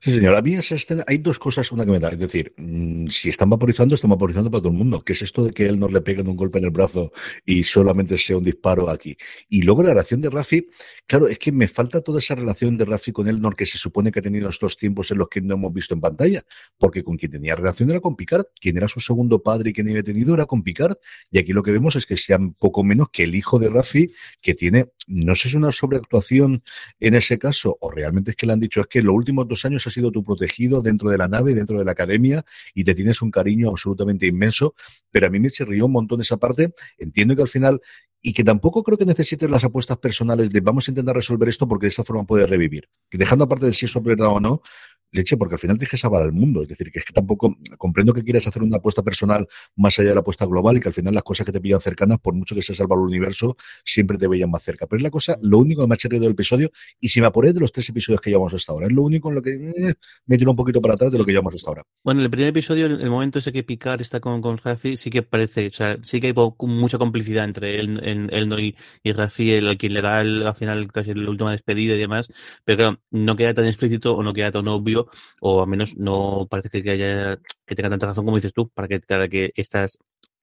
Sí, 0.00 0.12
señor. 0.12 0.34
A 0.34 0.42
mí 0.42 0.54
esa 0.54 0.74
escena, 0.74 1.04
hay 1.06 1.18
dos 1.18 1.38
cosas, 1.38 1.70
una 1.72 1.84
que 1.84 1.90
me 1.90 1.98
da. 1.98 2.10
Es 2.10 2.18
decir, 2.18 2.52
mmm, 2.56 3.06
si 3.08 3.30
están 3.30 3.50
vaporizando, 3.50 3.94
están 3.94 4.10
vaporizando 4.10 4.50
para 4.50 4.60
todo 4.60 4.72
el 4.72 4.78
mundo. 4.78 5.02
¿Qué 5.02 5.12
es 5.14 5.22
esto 5.22 5.44
de 5.44 5.52
que 5.52 5.66
él 5.66 5.78
no 5.78 5.88
le 5.88 6.00
peguen 6.00 6.28
un 6.28 6.36
golpe 6.36 6.58
en 6.58 6.64
el 6.64 6.70
brazo 6.70 7.12
y 7.44 7.64
solamente 7.64 8.18
sea 8.18 8.36
un 8.38 8.44
disparo 8.44 8.88
aquí? 8.90 9.16
Y 9.48 9.62
luego 9.62 9.82
la 9.82 9.90
relación 9.90 10.20
de 10.20 10.30
Rafi, 10.30 10.68
claro, 11.06 11.28
es 11.28 11.38
que 11.38 11.52
me 11.52 11.68
falta 11.68 12.00
toda 12.00 12.18
esa 12.18 12.34
relación 12.34 12.76
de 12.76 12.84
Rafi 12.84 13.12
con 13.12 13.28
Elnor 13.28 13.56
que 13.56 13.66
se 13.66 13.78
supone 13.78 14.12
que 14.12 14.20
ha 14.20 14.22
tenido 14.22 14.48
estos 14.48 14.76
tiempos 14.76 15.10
en 15.10 15.18
los 15.18 15.28
que 15.28 15.40
no 15.40 15.54
hemos 15.54 15.72
visto 15.72 15.94
en 15.94 16.00
pantalla. 16.00 16.44
Porque 16.78 17.02
con 17.02 17.16
quien 17.16 17.32
tenía 17.32 17.54
relación 17.56 17.90
era 17.90 18.00
con 18.00 18.16
Picard. 18.16 18.44
Quien 18.60 18.76
era 18.76 18.88
su 18.88 19.00
segundo 19.00 19.42
padre 19.42 19.70
y 19.70 19.72
quien 19.72 19.88
había 19.88 20.02
tenido 20.02 20.34
era 20.34 20.46
con 20.46 20.62
Picard. 20.62 20.96
Y 21.30 21.38
aquí 21.38 21.52
lo 21.52 21.62
que 21.62 21.72
vemos 21.72 21.96
es 21.96 22.06
que 22.06 22.16
sea 22.16 22.38
poco 22.58 22.84
menos 22.84 23.08
que 23.10 23.24
el 23.24 23.34
hijo 23.34 23.58
de 23.58 23.68
Rafi, 23.68 24.12
que 24.40 24.54
tiene, 24.54 24.90
no 25.06 25.34
sé 25.34 25.42
si 25.42 25.48
es 25.48 25.54
una 25.54 25.72
sobreactuación 25.72 26.62
en 27.00 27.14
ese 27.14 27.38
caso, 27.38 27.76
o 27.80 27.90
realmente 27.90 28.32
es 28.32 28.36
que 28.36 28.46
le 28.46 28.52
han 28.52 28.60
dicho, 28.60 28.80
es 28.80 28.86
que 28.86 29.02
los 29.02 29.14
últimos 29.46 29.62
dos 29.62 29.64
años 29.64 29.86
ha 29.86 29.90
sido 29.90 30.10
tu 30.10 30.22
protegido 30.22 30.82
dentro 30.82 31.10
de 31.10 31.18
la 31.18 31.28
nave, 31.28 31.54
dentro 31.54 31.78
de 31.78 31.84
la 31.84 31.92
academia, 31.92 32.44
y 32.74 32.84
te 32.84 32.94
tienes 32.94 33.22
un 33.22 33.30
cariño 33.30 33.68
absolutamente 33.70 34.26
inmenso, 34.26 34.74
pero 35.10 35.26
a 35.26 35.30
mí 35.30 35.40
me 35.40 35.50
chirrió 35.50 35.86
un 35.86 35.92
montón 35.92 36.20
esa 36.20 36.36
parte. 36.36 36.74
Entiendo 36.98 37.36
que 37.36 37.42
al 37.42 37.48
final 37.48 37.80
y 38.22 38.32
que 38.32 38.42
tampoco 38.42 38.82
creo 38.82 38.98
que 38.98 39.04
necesites 39.04 39.48
las 39.48 39.62
apuestas 39.62 39.98
personales 39.98 40.50
de 40.50 40.60
vamos 40.60 40.88
a 40.88 40.90
intentar 40.90 41.14
resolver 41.14 41.48
esto 41.48 41.68
porque 41.68 41.86
de 41.86 41.90
esta 41.90 42.02
forma 42.02 42.24
puede 42.24 42.46
revivir. 42.46 42.88
Dejando 43.12 43.44
aparte 43.44 43.66
de 43.66 43.72
si 43.72 43.86
es 43.86 44.02
verdad 44.02 44.28
o 44.28 44.40
no, 44.40 44.62
leche, 45.12 45.36
porque 45.36 45.54
al 45.54 45.58
final 45.58 45.76
tienes 45.78 45.90
que 45.90 45.96
salvar 45.96 46.22
al 46.22 46.32
mundo. 46.32 46.62
Es 46.62 46.68
decir, 46.68 46.90
que 46.90 46.98
es 46.98 47.04
que 47.04 47.12
tampoco 47.12 47.56
comprendo 47.78 48.12
que 48.12 48.22
quieras 48.22 48.46
hacer 48.46 48.62
una 48.62 48.78
apuesta 48.78 49.02
personal 49.02 49.46
más 49.76 49.98
allá 49.98 50.10
de 50.10 50.14
la 50.14 50.20
apuesta 50.20 50.46
global 50.46 50.76
y 50.76 50.80
que 50.80 50.88
al 50.88 50.94
final 50.94 51.14
las 51.14 51.22
cosas 51.22 51.46
que 51.46 51.52
te 51.52 51.60
pillan 51.60 51.80
cercanas, 51.80 52.18
por 52.18 52.34
mucho 52.34 52.54
que 52.54 52.62
se 52.62 52.74
salva 52.74 52.96
el 52.96 53.02
universo, 53.02 53.56
siempre 53.84 54.18
te 54.18 54.28
veían 54.28 54.50
más 54.50 54.62
cerca. 54.62 54.86
Pero 54.86 54.98
es 54.98 55.02
la 55.02 55.10
cosa, 55.10 55.38
lo 55.42 55.58
único 55.58 55.82
que 55.82 55.88
me 55.88 55.94
ha 55.94 55.98
chirrido 55.98 56.22
del 56.22 56.32
episodio, 56.32 56.70
y 57.00 57.08
si 57.08 57.20
me 57.20 57.26
apuré 57.26 57.52
de 57.52 57.60
los 57.60 57.72
tres 57.72 57.88
episodios 57.88 58.20
que 58.20 58.30
llevamos 58.30 58.54
hasta 58.54 58.72
ahora, 58.72 58.86
es 58.86 58.92
lo 58.92 59.02
único 59.02 59.28
en 59.28 59.34
lo 59.34 59.42
que 59.42 59.50
eh, 59.54 59.94
me 60.26 60.38
tiro 60.38 60.50
un 60.50 60.56
poquito 60.56 60.80
para 60.80 60.94
atrás 60.94 61.12
de 61.12 61.18
lo 61.18 61.24
que 61.24 61.32
llevamos 61.32 61.54
hasta 61.54 61.70
ahora. 61.70 61.82
Bueno, 62.04 62.20
en 62.20 62.24
el 62.24 62.30
primer 62.30 62.48
episodio, 62.48 62.86
el 62.86 63.10
momento 63.10 63.38
ese 63.38 63.52
que 63.52 63.62
Picard 63.62 64.00
está 64.00 64.20
con, 64.20 64.40
con 64.40 64.58
Rafi, 64.58 64.96
sí 64.96 65.10
que 65.10 65.22
parece, 65.22 65.66
o 65.66 65.72
sea, 65.72 65.98
sí 66.02 66.20
que 66.20 66.28
hay 66.28 66.34
mucha 66.60 66.98
complicidad 66.98 67.44
entre 67.44 67.80
él, 67.80 68.00
él 68.02 68.46
y, 68.58 68.76
y 69.02 69.12
Rafi, 69.12 69.52
el, 69.52 69.76
quien 69.76 69.94
le 69.94 70.02
da 70.02 70.20
el, 70.20 70.46
al 70.46 70.54
final 70.54 70.90
casi 70.92 71.14
la 71.14 71.30
última 71.30 71.52
despedida 71.52 71.94
y 71.94 71.98
demás, 71.98 72.32
pero 72.64 72.76
claro, 72.78 73.00
no 73.10 73.36
queda 73.36 73.54
tan 73.54 73.66
explícito 73.66 74.16
o 74.16 74.22
no 74.22 74.32
queda 74.32 74.50
tan 74.50 74.68
obvio, 74.68 74.95
o 75.40 75.62
al 75.62 75.68
menos 75.68 75.96
no 75.96 76.46
parece 76.50 76.82
que 76.82 76.90
haya 76.90 77.38
que 77.66 77.74
tenga 77.74 77.90
tanta 77.90 78.06
razón 78.06 78.24
como 78.24 78.36
dices 78.36 78.52
tú, 78.52 78.68
para 78.68 78.88
que, 78.88 79.00
para 79.00 79.28
que 79.28 79.52
estas 79.56 79.98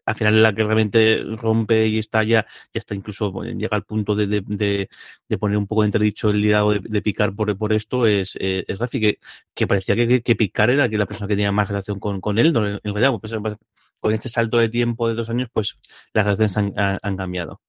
al 0.06 0.16
final 0.16 0.44
la 0.44 0.54
que 0.54 0.64
realmente 0.64 1.24
rompe 1.38 1.88
y 1.88 2.00
estalla, 2.00 2.46
ya 2.74 2.80
está 2.80 2.96
incluso 2.96 3.32
llega 3.44 3.76
al 3.78 3.84
punto 3.86 4.16
de, 4.16 4.28
de, 4.28 4.44
de, 4.46 4.90
de 5.30 5.38
poner 5.38 5.58
un 5.58 5.68
poco 5.68 5.84
entredicho 5.84 6.30
el 6.30 6.42
liderazgo 6.42 6.74
de, 6.74 6.82
de, 6.84 7.02
Picar 7.02 7.34
por, 7.36 7.58
por 7.58 7.74
esto, 7.74 8.06
es, 8.06 8.36
eh, 8.40 8.66
es 8.68 8.80
que, 8.90 9.20
que 9.54 9.68
parecía 9.68 9.96
que, 9.96 10.22
que, 10.22 10.36
Picar 10.36 10.70
era 10.70 10.88
la 10.88 11.06
persona 11.06 11.28
que 11.28 11.36
tenía 11.36 11.52
más 11.52 11.68
relación 11.68 12.00
con, 12.00 12.22
con 12.22 12.38
él, 12.38 12.48
en 12.48 12.94
realidad, 12.94 13.14
pues, 13.20 13.34
con 14.02 14.14
este 14.14 14.30
salto 14.30 14.58
de 14.58 14.70
tiempo 14.70 15.08
de 15.08 15.16
dos 15.16 15.30
años, 15.30 15.50
pues 15.54 15.78
las 16.14 16.26
relaciones 16.26 16.58
han, 16.58 16.74
han 16.76 17.18
cambiado. 17.18 17.62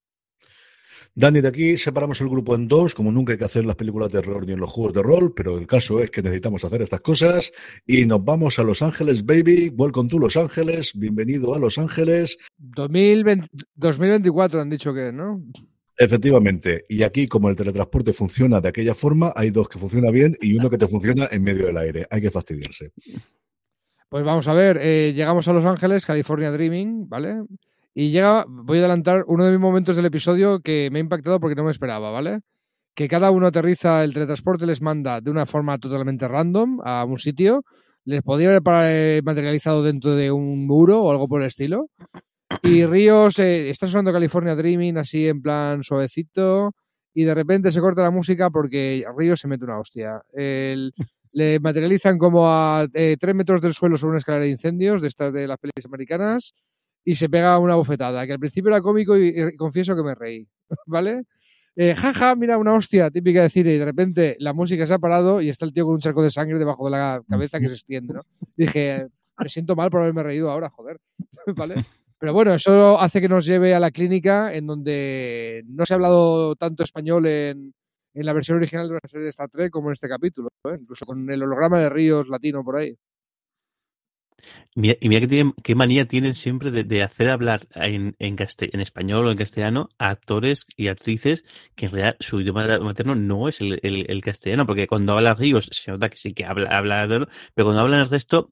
Dani, 1.17 1.41
de 1.41 1.47
aquí 1.47 1.79
separamos 1.79 2.21
el 2.21 2.29
grupo 2.29 2.57
en 2.57 2.67
dos, 2.67 2.93
como 2.93 3.13
nunca 3.13 3.33
hay 3.33 3.39
que 3.39 3.45
hacer 3.45 3.63
en 3.63 3.69
las 3.69 3.77
películas 3.77 4.11
de 4.11 4.21
terror 4.21 4.45
ni 4.45 4.53
en 4.53 4.59
los 4.59 4.69
juegos 4.69 4.95
de 4.95 5.03
rol, 5.03 5.33
pero 5.33 5.57
el 5.57 5.65
caso 5.65 6.01
es 6.01 6.11
que 6.11 6.23
necesitamos 6.23 6.65
hacer 6.65 6.83
estas 6.83 7.03
cosas 7.03 7.53
y 7.87 8.05
nos 8.05 8.25
vamos 8.25 8.59
a 8.59 8.65
Los 8.65 8.83
Ángeles, 8.83 9.25
baby. 9.25 9.73
Welcome 9.77 10.09
to 10.09 10.19
Los 10.19 10.37
Ángeles, 10.37 10.91
bienvenido 10.93 11.55
a 11.55 11.61
Los 11.61 11.79
Ángeles. 11.79 12.37
2020, 12.59 13.47
2024 13.77 14.61
han 14.61 14.71
dicho 14.71 14.93
que, 14.93 15.13
¿no? 15.13 15.41
Efectivamente, 15.97 16.85
y 16.89 17.05
aquí 17.05 17.29
como 17.29 17.49
el 17.49 17.55
teletransporte 17.55 18.13
funciona 18.13 18.61
de 18.61 18.71
aquella 18.71 18.95
forma, 18.97 19.33
hay 19.37 19.51
dos 19.51 19.69
que 19.69 19.79
funcionan 19.79 20.13
bien 20.13 20.37
y 20.41 20.57
uno 20.57 20.69
que 20.69 20.79
te 20.79 20.89
funciona 20.89 21.29
en 21.31 21.45
medio 21.45 21.67
del 21.67 21.77
aire. 21.77 22.07
Hay 22.11 22.23
que 22.23 22.33
fastidiarse. 22.33 22.91
Pues 24.09 24.25
vamos 24.25 24.49
a 24.49 24.55
ver, 24.55 24.79
eh, 24.81 25.13
llegamos 25.15 25.47
a 25.47 25.53
Los 25.53 25.65
Ángeles, 25.65 26.07
California 26.07 26.51
Dreaming, 26.51 27.09
¿vale? 27.09 27.45
Y 27.95 28.11
llega, 28.11 28.45
voy 28.49 28.79
a 28.79 28.81
adelantar 28.81 29.25
uno 29.29 29.45
de 29.45 29.53
mis 29.53 29.61
momentos 29.61 29.95
del 29.95 30.07
episodio 30.07 30.59
que 30.61 30.89
me 30.91 30.99
ha 30.99 31.01
impactado 31.01 31.39
porque 31.39 31.55
no 31.55 31.63
me 31.63 31.71
esperaba, 31.71 32.11
¿vale? 32.11 32.41
Que 32.93 33.07
cada 33.09 33.31
uno 33.31 33.47
aterriza 33.47 34.03
el 34.03 34.13
teletransporte, 34.13 34.67
les 34.67 34.83
manda 34.83 35.21
de 35.21 35.31
una 35.31 35.47
forma 35.47 35.79
totalmente 35.79 36.27
random 36.27 36.81
a 36.85 37.05
un 37.05 37.19
sitio, 37.19 37.63
les 38.05 38.23
podría 38.23 38.49
haber 38.49 38.63
eh, 38.91 39.23
materializado 39.25 39.85
dentro 39.85 40.17
de 40.17 40.33
un 40.33 40.67
muro 40.67 41.03
o 41.03 41.11
algo 41.13 41.29
por 41.29 41.41
el 41.41 41.47
estilo. 41.47 41.89
Y 42.63 42.85
Ríos, 42.85 43.39
eh, 43.39 43.71
está 43.71 43.87
sonando 43.87 44.13
California 44.13 44.57
Dreaming 44.57 44.99
así 44.99 45.29
en 45.29 45.41
plan 45.41 45.83
suavecito 45.85 46.73
y 47.15 47.23
de 47.23 47.35
repente 47.35 47.71
se 47.71 47.81
corta 47.81 48.03
la 48.03 48.11
música 48.11 48.51
porque 48.51 49.05
Ríos 49.17 49.39
se 49.39 49.47
mete 49.47 49.65
una 49.65 49.79
hostia. 49.79 50.21
Le 50.33 51.59
materializan 51.59 52.19
como 52.19 52.49
a 52.49 52.87
eh, 52.93 53.17
tres 53.19 53.35
metros 53.35 53.61
del 53.61 53.73
suelo 53.73 53.97
sobre 53.97 54.11
una 54.11 54.19
escalera 54.19 54.45
de 54.45 54.51
incendios 54.51 55.01
de 55.01 55.09
estas 55.09 55.33
de 55.33 55.49
las 55.49 55.59
pelis 55.59 55.87
americanas 55.87 56.55
y 57.05 57.15
se 57.15 57.29
pega 57.29 57.59
una 57.59 57.77
bofetada, 57.77 58.27
que 58.27 58.33
al 58.33 58.39
principio 58.39 58.71
era 58.71 58.81
cómico 58.81 59.17
y, 59.17 59.29
y 59.29 59.57
confieso 59.57 59.95
que 59.95 60.03
me 60.03 60.15
reí, 60.15 60.47
¿vale? 60.87 61.25
eh, 61.77 61.95
jaja, 61.95 62.35
mira 62.37 62.57
una 62.59 62.75
hostia 62.75 63.11
típica 63.11 63.43
de 63.43 63.51
cine 63.51 63.75
y 63.75 63.79
de 63.79 63.85
repente 63.85 64.37
la 64.39 64.53
música 64.53 64.87
se 64.87 64.95
ha 64.95 64.99
parado 64.99 65.41
y 65.41 65.49
está 65.49 65.65
el 65.65 65.73
tío 65.73 65.85
con 65.85 65.95
un 65.95 66.01
charco 66.01 66.23
de 66.23 66.31
sangre 66.31 66.59
debajo 66.59 66.85
de 66.85 66.93
la 66.93 67.23
cabeza 67.29 67.59
que 67.59 67.69
se 67.69 67.75
extiende, 67.75 68.15
¿no? 68.15 68.23
Dije, 68.57 69.09
me 69.39 69.49
siento 69.49 69.75
mal 69.75 69.91
por 69.91 70.03
haberme 70.03 70.23
reído 70.23 70.51
ahora, 70.51 70.71
joder. 70.71 70.99
¿Vale? 71.57 71.85
Pero 72.19 72.33
bueno, 72.33 72.55
eso 72.55 72.99
hace 73.01 73.21
que 73.21 73.29
nos 73.29 73.45
lleve 73.45 73.75
a 73.75 73.81
la 73.81 73.91
clínica 73.91 74.55
en 74.55 74.67
donde 74.67 75.65
no 75.67 75.85
se 75.85 75.95
ha 75.95 75.97
hablado 75.97 76.55
tanto 76.55 76.85
español 76.85 77.27
en, 77.27 77.75
en 78.15 78.27
la 78.27 78.33
versión 78.33 78.57
original 78.59 78.89
de 78.89 78.95
la 78.95 79.01
serie 79.09 79.25
de 79.25 79.31
Star 79.31 79.51
Trek 79.51 79.71
como 79.71 79.89
en 79.89 79.95
este 79.95 80.09
capítulo, 80.09 80.49
¿eh? 80.65 80.77
incluso 80.81 81.05
con 81.05 81.29
el 81.29 81.43
holograma 81.43 81.81
de 81.81 81.89
Ríos 81.89 82.29
latino 82.29 82.63
por 82.63 82.77
ahí. 82.77 82.97
Mira, 84.77 84.97
y 85.01 85.09
mira 85.09 85.21
qué, 85.21 85.29
tienen, 85.29 85.55
qué 85.63 85.75
manía 85.75 86.07
tienen 86.07 86.35
siempre 86.35 86.71
de, 86.73 86.83
de 86.83 87.03
hacer 87.03 87.29
hablar 87.31 87.69
en, 87.75 88.17
en, 88.19 88.37
en, 88.39 88.81
español 88.81 89.27
o 89.27 89.31
en 89.31 89.37
castellano 89.37 89.89
a 89.99 90.11
actores 90.11 90.67
y 90.77 90.89
actrices 90.89 91.45
que 91.77 91.87
en 91.87 91.93
realidad 91.93 92.17
su 92.19 92.41
idioma 92.41 92.79
materno 92.79 93.15
no 93.15 93.49
es 93.49 93.61
el, 93.61 93.79
el, 93.83 94.07
el 94.09 94.21
castellano, 94.21 94.67
porque 94.67 94.89
cuando 94.89 95.13
habla 95.13 95.35
Ríos 95.35 95.69
se 95.71 95.93
nota 95.93 96.09
que 96.09 96.17
sí 96.17 96.35
que 96.35 96.45
habla, 96.45 96.77
habla 96.77 97.07
pero 97.55 97.67
cuando 97.67 97.83
hablan 97.83 98.01
el 98.01 98.09
resto 98.09 98.51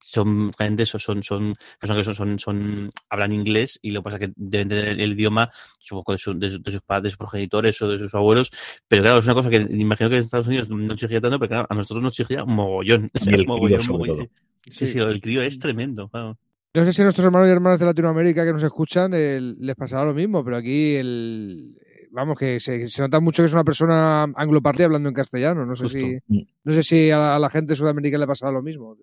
son 0.00 0.52
gente 0.52 0.86
son, 0.86 1.00
son, 1.00 1.22
son 1.22 1.56
personas 1.80 2.06
que 2.06 2.14
son, 2.14 2.14
son, 2.14 2.38
son, 2.38 2.90
hablan 3.08 3.32
inglés 3.32 3.78
y 3.82 3.90
lo 3.90 4.00
que 4.00 4.04
pasa 4.04 4.16
es 4.16 4.28
que 4.28 4.32
deben 4.36 4.68
tener 4.68 4.88
el, 4.88 5.12
idioma 5.12 5.50
supongo 5.78 6.12
de, 6.12 6.18
su, 6.18 6.38
de, 6.38 6.50
su, 6.50 6.62
de, 6.62 6.72
sus 6.72 6.82
padres, 6.82 7.04
de 7.04 7.10
sus 7.10 7.18
progenitores 7.18 7.80
o 7.82 7.88
de 7.88 7.98
sus 7.98 8.14
abuelos, 8.14 8.50
pero 8.86 9.02
claro, 9.02 9.18
es 9.18 9.24
una 9.24 9.34
cosa 9.34 9.50
que 9.50 9.66
imagino 9.70 10.10
que 10.10 10.16
en 10.16 10.22
Estados 10.22 10.46
Unidos 10.46 10.68
no 10.68 10.92
exigía 10.92 11.20
tanto, 11.20 11.38
pero 11.38 11.48
claro, 11.48 11.66
a 11.70 11.74
nosotros 11.74 12.02
nos 12.02 12.18
exigía 12.18 12.44
mogollón. 12.44 13.10
El 13.26 13.46
mogollón. 13.46 14.28
Sí, 14.70 14.86
sí, 14.86 14.98
el 14.98 15.20
crío 15.20 15.42
es 15.42 15.58
tremendo. 15.58 16.10
No 16.12 16.84
sé 16.84 16.92
si 16.92 17.02
a 17.02 17.04
nuestros 17.04 17.24
hermanos 17.24 17.48
y 17.48 17.50
hermanas 17.50 17.78
de 17.78 17.86
Latinoamérica 17.86 18.44
que 18.44 18.52
nos 18.52 18.62
escuchan 18.62 19.14
el, 19.14 19.56
les 19.58 19.74
pasará 19.74 20.04
lo 20.04 20.14
mismo, 20.14 20.44
pero 20.44 20.56
aquí 20.56 20.94
el, 20.96 21.76
vamos, 22.10 22.38
que 22.38 22.60
se, 22.60 22.86
se, 22.88 23.02
nota 23.02 23.20
mucho 23.20 23.42
que 23.42 23.46
es 23.46 23.52
una 23.52 23.64
persona 23.64 24.24
anglopartida 24.24 24.86
hablando 24.86 25.08
en 25.08 25.14
castellano. 25.14 25.64
No 25.64 25.74
sé 25.74 25.84
Justo. 25.84 25.98
si, 25.98 26.18
no 26.64 26.74
sé 26.74 26.82
si 26.82 27.10
a, 27.10 27.18
la, 27.18 27.36
a 27.36 27.38
la 27.38 27.50
gente 27.50 27.74
sudamericana 27.74 28.22
le 28.22 28.26
pasará 28.26 28.52
lo 28.52 28.62
mismo. 28.62 28.96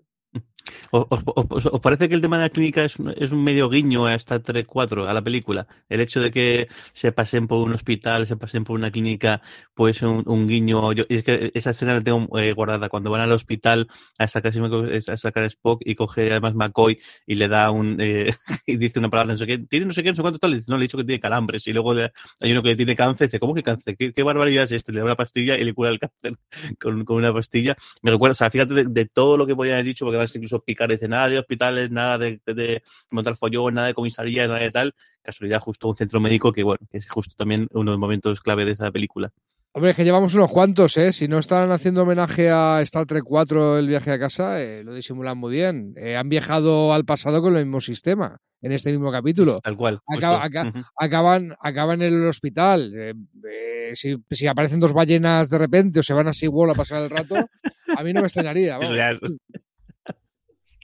¿Os, 0.92 1.82
parece 1.82 2.10
que 2.10 2.15
el 2.15 2.22
tema 2.22 2.38
de 2.38 2.44
la 2.44 2.50
clínica 2.50 2.84
es 2.84 2.96
es 3.18 3.32
un 3.32 3.44
medio 3.44 3.70
guiño 3.70 4.06
a 4.06 4.15
esta 4.15 4.42
3-4, 4.42 5.08
a 5.08 5.13
la 5.13 5.22
película? 5.22 5.68
El 5.89 6.01
hecho 6.01 6.22
de 6.22 6.32
que 6.32 6.68
se 6.94 7.12
pasen 7.12 7.48
por 7.48 7.65
un 7.65 7.74
hospital, 7.74 8.25
se 8.25 8.38
pasen 8.38 8.63
por 8.63 8.75
una 8.75 8.92
clínica, 8.92 9.42
puede 9.74 9.94
ser 9.94 10.08
un, 10.08 10.24
un 10.27 10.48
guiño. 10.48 10.94
Yo, 10.94 11.06
es 11.10 11.24
que 11.24 11.51
esa 11.54 11.72
escena 11.72 11.94
la 11.94 12.01
tengo 12.01 12.27
eh, 12.39 12.54
guardada. 12.54 12.89
Cuando 12.89 13.12
van 13.12 13.22
al 13.22 13.32
hospital 13.32 13.88
a 14.18 14.27
sacar, 14.27 14.54
a 14.56 15.18
sacar 15.18 15.44
a 15.44 15.48
Spock 15.48 15.82
y 15.86 15.96
coge 15.96 16.32
además 16.32 16.56
McCoy 16.56 17.00
y 17.25 17.36
le 17.36 17.48
da 17.48 17.72
un. 17.72 17.98
Eh, 18.00 18.34
y 18.65 18.77
dice 18.77 19.00
una 19.00 19.10
palabra, 19.10 19.34
no 19.34 19.39
sé 19.39 19.46
qué, 19.46 19.58
tiene 19.60 19.86
no 19.86 19.94
sé 19.94 20.04
qué, 20.04 20.10
no 20.10 20.15
sé 20.15 20.22
cuánto 20.22 20.39
tal. 20.39 20.51
Le 20.51 20.58
dice, 20.58 20.72
no, 20.72 20.77
le 20.77 20.84
he 20.84 20.88
dicho 20.88 20.98
que 20.98 21.04
tiene 21.04 21.20
calambres. 21.20 21.68
Y 21.68 21.74
luego 21.74 21.94
le, 21.94 22.12
hay 22.39 22.51
uno 22.51 22.62
que 22.63 22.70
le 22.70 22.75
tiene 22.75 22.96
cáncer. 22.96 23.27
Dice, 23.27 23.39
¿cómo 23.39 23.54
que 23.54 23.63
cáncer? 23.63 23.96
¿Qué, 23.98 24.24
barbaridad 24.24 24.63
es 24.63 24.72
este? 24.72 24.92
Le 24.92 25.00
da 25.00 25.06
una 25.06 25.15
pastilla 25.15 25.58
y 25.58 25.63
le 25.63 25.74
cura 25.74 25.89
el 25.89 26.00
cáncer 26.00 26.38
con, 26.80 27.06
con 27.06 27.18
una 27.18 27.34
pastilla. 27.34 27.75
Me 28.01 28.12
recuerda, 28.12 28.32
o 28.32 28.36
sea, 28.36 28.50
fíjate 28.50 28.74
de, 28.74 28.86
de 28.86 29.06
todo 29.06 29.38
lo 29.38 29.46
que 29.46 29.56
podían 29.56 29.75
haber 29.75 29.86
dicho, 29.86 30.06
porque 30.06 30.18
incluso 30.34 30.62
Picard 30.62 30.91
dice 30.91 31.08
nada 31.08 31.29
de 31.29 31.39
hospitales, 31.39 31.91
nada 31.91 32.17
de, 32.17 32.82
montar 33.12 33.38
follón, 33.38 33.74
nada 33.74 33.88
de 33.88 33.94
comisaría, 33.94 34.48
nada 34.48 34.60
de 34.60 34.72
tal. 34.72 34.96
Casualidad, 35.22 35.60
justo 35.60 35.88
un 35.88 35.96
centro 35.96 36.20
médico 36.20 36.51
que, 36.51 36.63
bueno, 36.63 36.86
que 36.89 36.98
es 36.98 37.10
justo 37.10 37.36
también 37.38 37.67
uno 37.72 37.91
de 37.91 37.96
los 37.96 38.00
momentos 38.00 38.41
clave 38.41 38.65
de 38.65 38.72
esa 38.72 38.91
película. 38.91 39.32
Hombre, 39.74 39.91
es 39.91 39.98
que 39.98 40.05
llevamos 40.05 40.34
unos 40.34 40.50
cuantos, 40.50 40.96
¿eh? 40.96 41.12
Si 41.12 41.27
no 41.27 41.38
están 41.38 41.70
haciendo 41.70 42.03
homenaje 42.03 42.50
a 42.50 42.79
Star 42.84 43.05
Trek 43.05 43.25
4, 43.25 43.77
el 43.77 43.89
viaje 43.89 44.10
a 44.10 44.17
casa, 44.17 44.62
eh, 44.62 44.86
lo 44.86 44.94
disimulan 44.94 45.38
muy 45.38 45.51
bien. 45.51 45.94
Eh, 45.98 46.15
han 46.15 46.29
viajado 46.29 46.94
al 46.94 47.03
pasado 47.03 47.41
con 47.41 47.58
el 47.58 47.65
mismo 47.65 47.82
sistema, 47.82 48.39
en 48.62 48.72
este 48.72 48.91
mismo 48.91 49.12
capítulo. 49.12 49.60
Tal 49.62 49.75
cual. 49.75 50.00
Uh 50.08 50.15
-huh. 50.15 50.86
acaban, 50.98 51.55
acaban 51.60 52.01
en 52.01 52.13
el 52.13 52.25
hospital. 52.25 52.94
Eh, 52.96 53.13
si, 53.96 54.15
si, 54.32 54.48
aparecen 54.48 54.79
dos 54.79 54.94
ballenas 54.94 55.50
de 55.50 55.58
repente 55.58 56.00
o 56.00 56.03
se 56.03 56.13
van 56.13 56.29
a 56.29 56.34
SeaWorld 56.34 56.74
a 56.74 56.77
pasar 56.77 57.03
el 57.03 57.10
rato, 57.10 57.36
a 57.98 58.03
mí 58.03 58.13
no 58.13 58.22
me 58.22 58.27
extrañaría. 58.27 58.79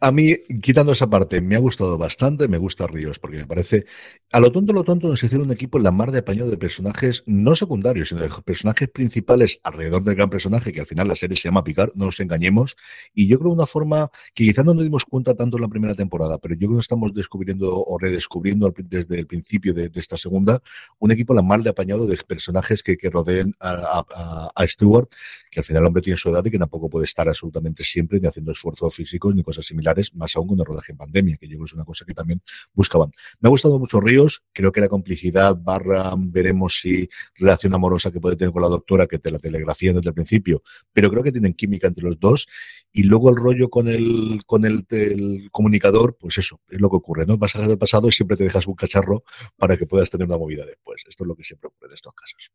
A 0.00 0.12
mí, 0.12 0.36
quitando 0.62 0.92
esa 0.92 1.10
parte, 1.10 1.40
me 1.40 1.56
ha 1.56 1.58
gustado 1.58 1.98
bastante, 1.98 2.46
me 2.46 2.56
gusta 2.56 2.86
Ríos, 2.86 3.18
porque 3.18 3.38
me 3.38 3.48
parece, 3.48 3.84
a 4.30 4.38
lo 4.38 4.52
tonto, 4.52 4.72
lo 4.72 4.84
tonto, 4.84 5.08
nos 5.08 5.20
hicieron 5.24 5.48
un 5.48 5.52
equipo 5.52 5.76
en 5.76 5.82
la 5.82 5.90
mar 5.90 6.12
de 6.12 6.20
apañado 6.20 6.50
de 6.50 6.56
personajes 6.56 7.24
no 7.26 7.56
secundarios, 7.56 8.10
sino 8.10 8.20
de 8.20 8.30
personajes 8.44 8.88
principales 8.90 9.58
alrededor 9.64 10.04
del 10.04 10.14
gran 10.14 10.30
personaje, 10.30 10.72
que 10.72 10.78
al 10.82 10.86
final 10.86 11.08
la 11.08 11.16
serie 11.16 11.36
se 11.36 11.48
llama 11.48 11.64
Picard, 11.64 11.90
no 11.96 12.04
nos 12.04 12.20
engañemos, 12.20 12.76
y 13.12 13.26
yo 13.26 13.40
creo 13.40 13.50
una 13.50 13.66
forma 13.66 14.08
que 14.34 14.44
quizás 14.44 14.64
no 14.64 14.72
nos 14.72 14.84
dimos 14.84 15.04
cuenta 15.04 15.34
tanto 15.34 15.56
en 15.56 15.62
la 15.62 15.68
primera 15.68 15.96
temporada, 15.96 16.38
pero 16.38 16.54
yo 16.54 16.68
creo 16.68 16.78
que 16.78 16.82
estamos 16.82 17.12
descubriendo 17.12 17.68
o 17.76 17.98
redescubriendo 17.98 18.72
desde 18.76 19.18
el 19.18 19.26
principio 19.26 19.74
de, 19.74 19.88
de 19.88 19.98
esta 19.98 20.16
segunda, 20.16 20.62
un 21.00 21.10
equipo 21.10 21.32
en 21.32 21.38
la 21.38 21.42
mar 21.42 21.64
de 21.64 21.70
apañado 21.70 22.06
de 22.06 22.16
personajes 22.18 22.84
que, 22.84 22.96
que 22.96 23.10
rodeen 23.10 23.52
a, 23.58 24.04
a, 24.14 24.52
a, 24.54 24.68
Stewart, 24.68 25.08
que 25.50 25.58
al 25.58 25.64
final 25.64 25.82
el 25.82 25.88
hombre 25.88 26.02
tiene 26.02 26.16
su 26.16 26.28
edad 26.28 26.44
y 26.44 26.52
que 26.52 26.58
tampoco 26.58 26.88
puede 26.88 27.04
estar 27.06 27.28
absolutamente 27.28 27.82
siempre 27.82 28.20
ni 28.20 28.28
haciendo 28.28 28.52
esfuerzos 28.52 28.94
físicos 28.94 29.34
ni 29.34 29.42
cosas 29.42 29.66
similares 29.66 29.87
más 30.14 30.36
aún 30.36 30.48
con 30.48 30.58
el 30.58 30.64
rodaje 30.64 30.92
en 30.92 30.98
pandemia, 30.98 31.36
que 31.36 31.46
yo 31.46 31.56
creo 31.56 31.64
que 31.64 31.70
es 31.70 31.74
una 31.74 31.84
cosa 31.84 32.04
que 32.04 32.14
también 32.14 32.40
buscaban. 32.72 33.10
Me 33.40 33.48
ha 33.48 33.50
gustado 33.50 33.78
mucho 33.78 34.00
Ríos, 34.00 34.42
creo 34.52 34.72
que 34.72 34.80
la 34.80 34.88
complicidad 34.88 35.56
barra, 35.56 36.14
veremos 36.16 36.78
si 36.80 37.08
relación 37.34 37.74
amorosa 37.74 38.10
que 38.10 38.20
puede 38.20 38.36
tener 38.36 38.52
con 38.52 38.62
la 38.62 38.68
doctora, 38.68 39.06
que 39.06 39.18
te 39.18 39.30
la 39.30 39.38
telegrafían 39.38 39.96
desde 39.96 40.08
el 40.08 40.14
principio, 40.14 40.62
pero 40.92 41.10
creo 41.10 41.22
que 41.22 41.32
tienen 41.32 41.54
química 41.54 41.86
entre 41.86 42.04
los 42.04 42.18
dos, 42.18 42.46
y 42.92 43.02
luego 43.02 43.30
el 43.30 43.36
rollo 43.36 43.68
con 43.68 43.88
el, 43.88 44.40
con 44.46 44.64
el, 44.64 44.86
el 44.90 45.48
comunicador, 45.50 46.16
pues 46.18 46.38
eso, 46.38 46.60
es 46.68 46.80
lo 46.80 46.90
que 46.90 46.96
ocurre, 46.96 47.26
¿no? 47.26 47.36
Vas 47.38 47.54
a 47.56 47.60
ver 47.60 47.70
el 47.70 47.78
pasado 47.78 48.08
y 48.08 48.12
siempre 48.12 48.36
te 48.36 48.44
dejas 48.44 48.66
un 48.66 48.74
cacharro 48.74 49.24
para 49.56 49.76
que 49.76 49.86
puedas 49.86 50.10
tener 50.10 50.26
una 50.26 50.38
movida 50.38 50.64
después. 50.66 51.04
Esto 51.08 51.24
es 51.24 51.28
lo 51.28 51.36
que 51.36 51.44
siempre 51.44 51.68
ocurre 51.68 51.88
en 51.88 51.94
estos 51.94 52.12
casos. 52.14 52.50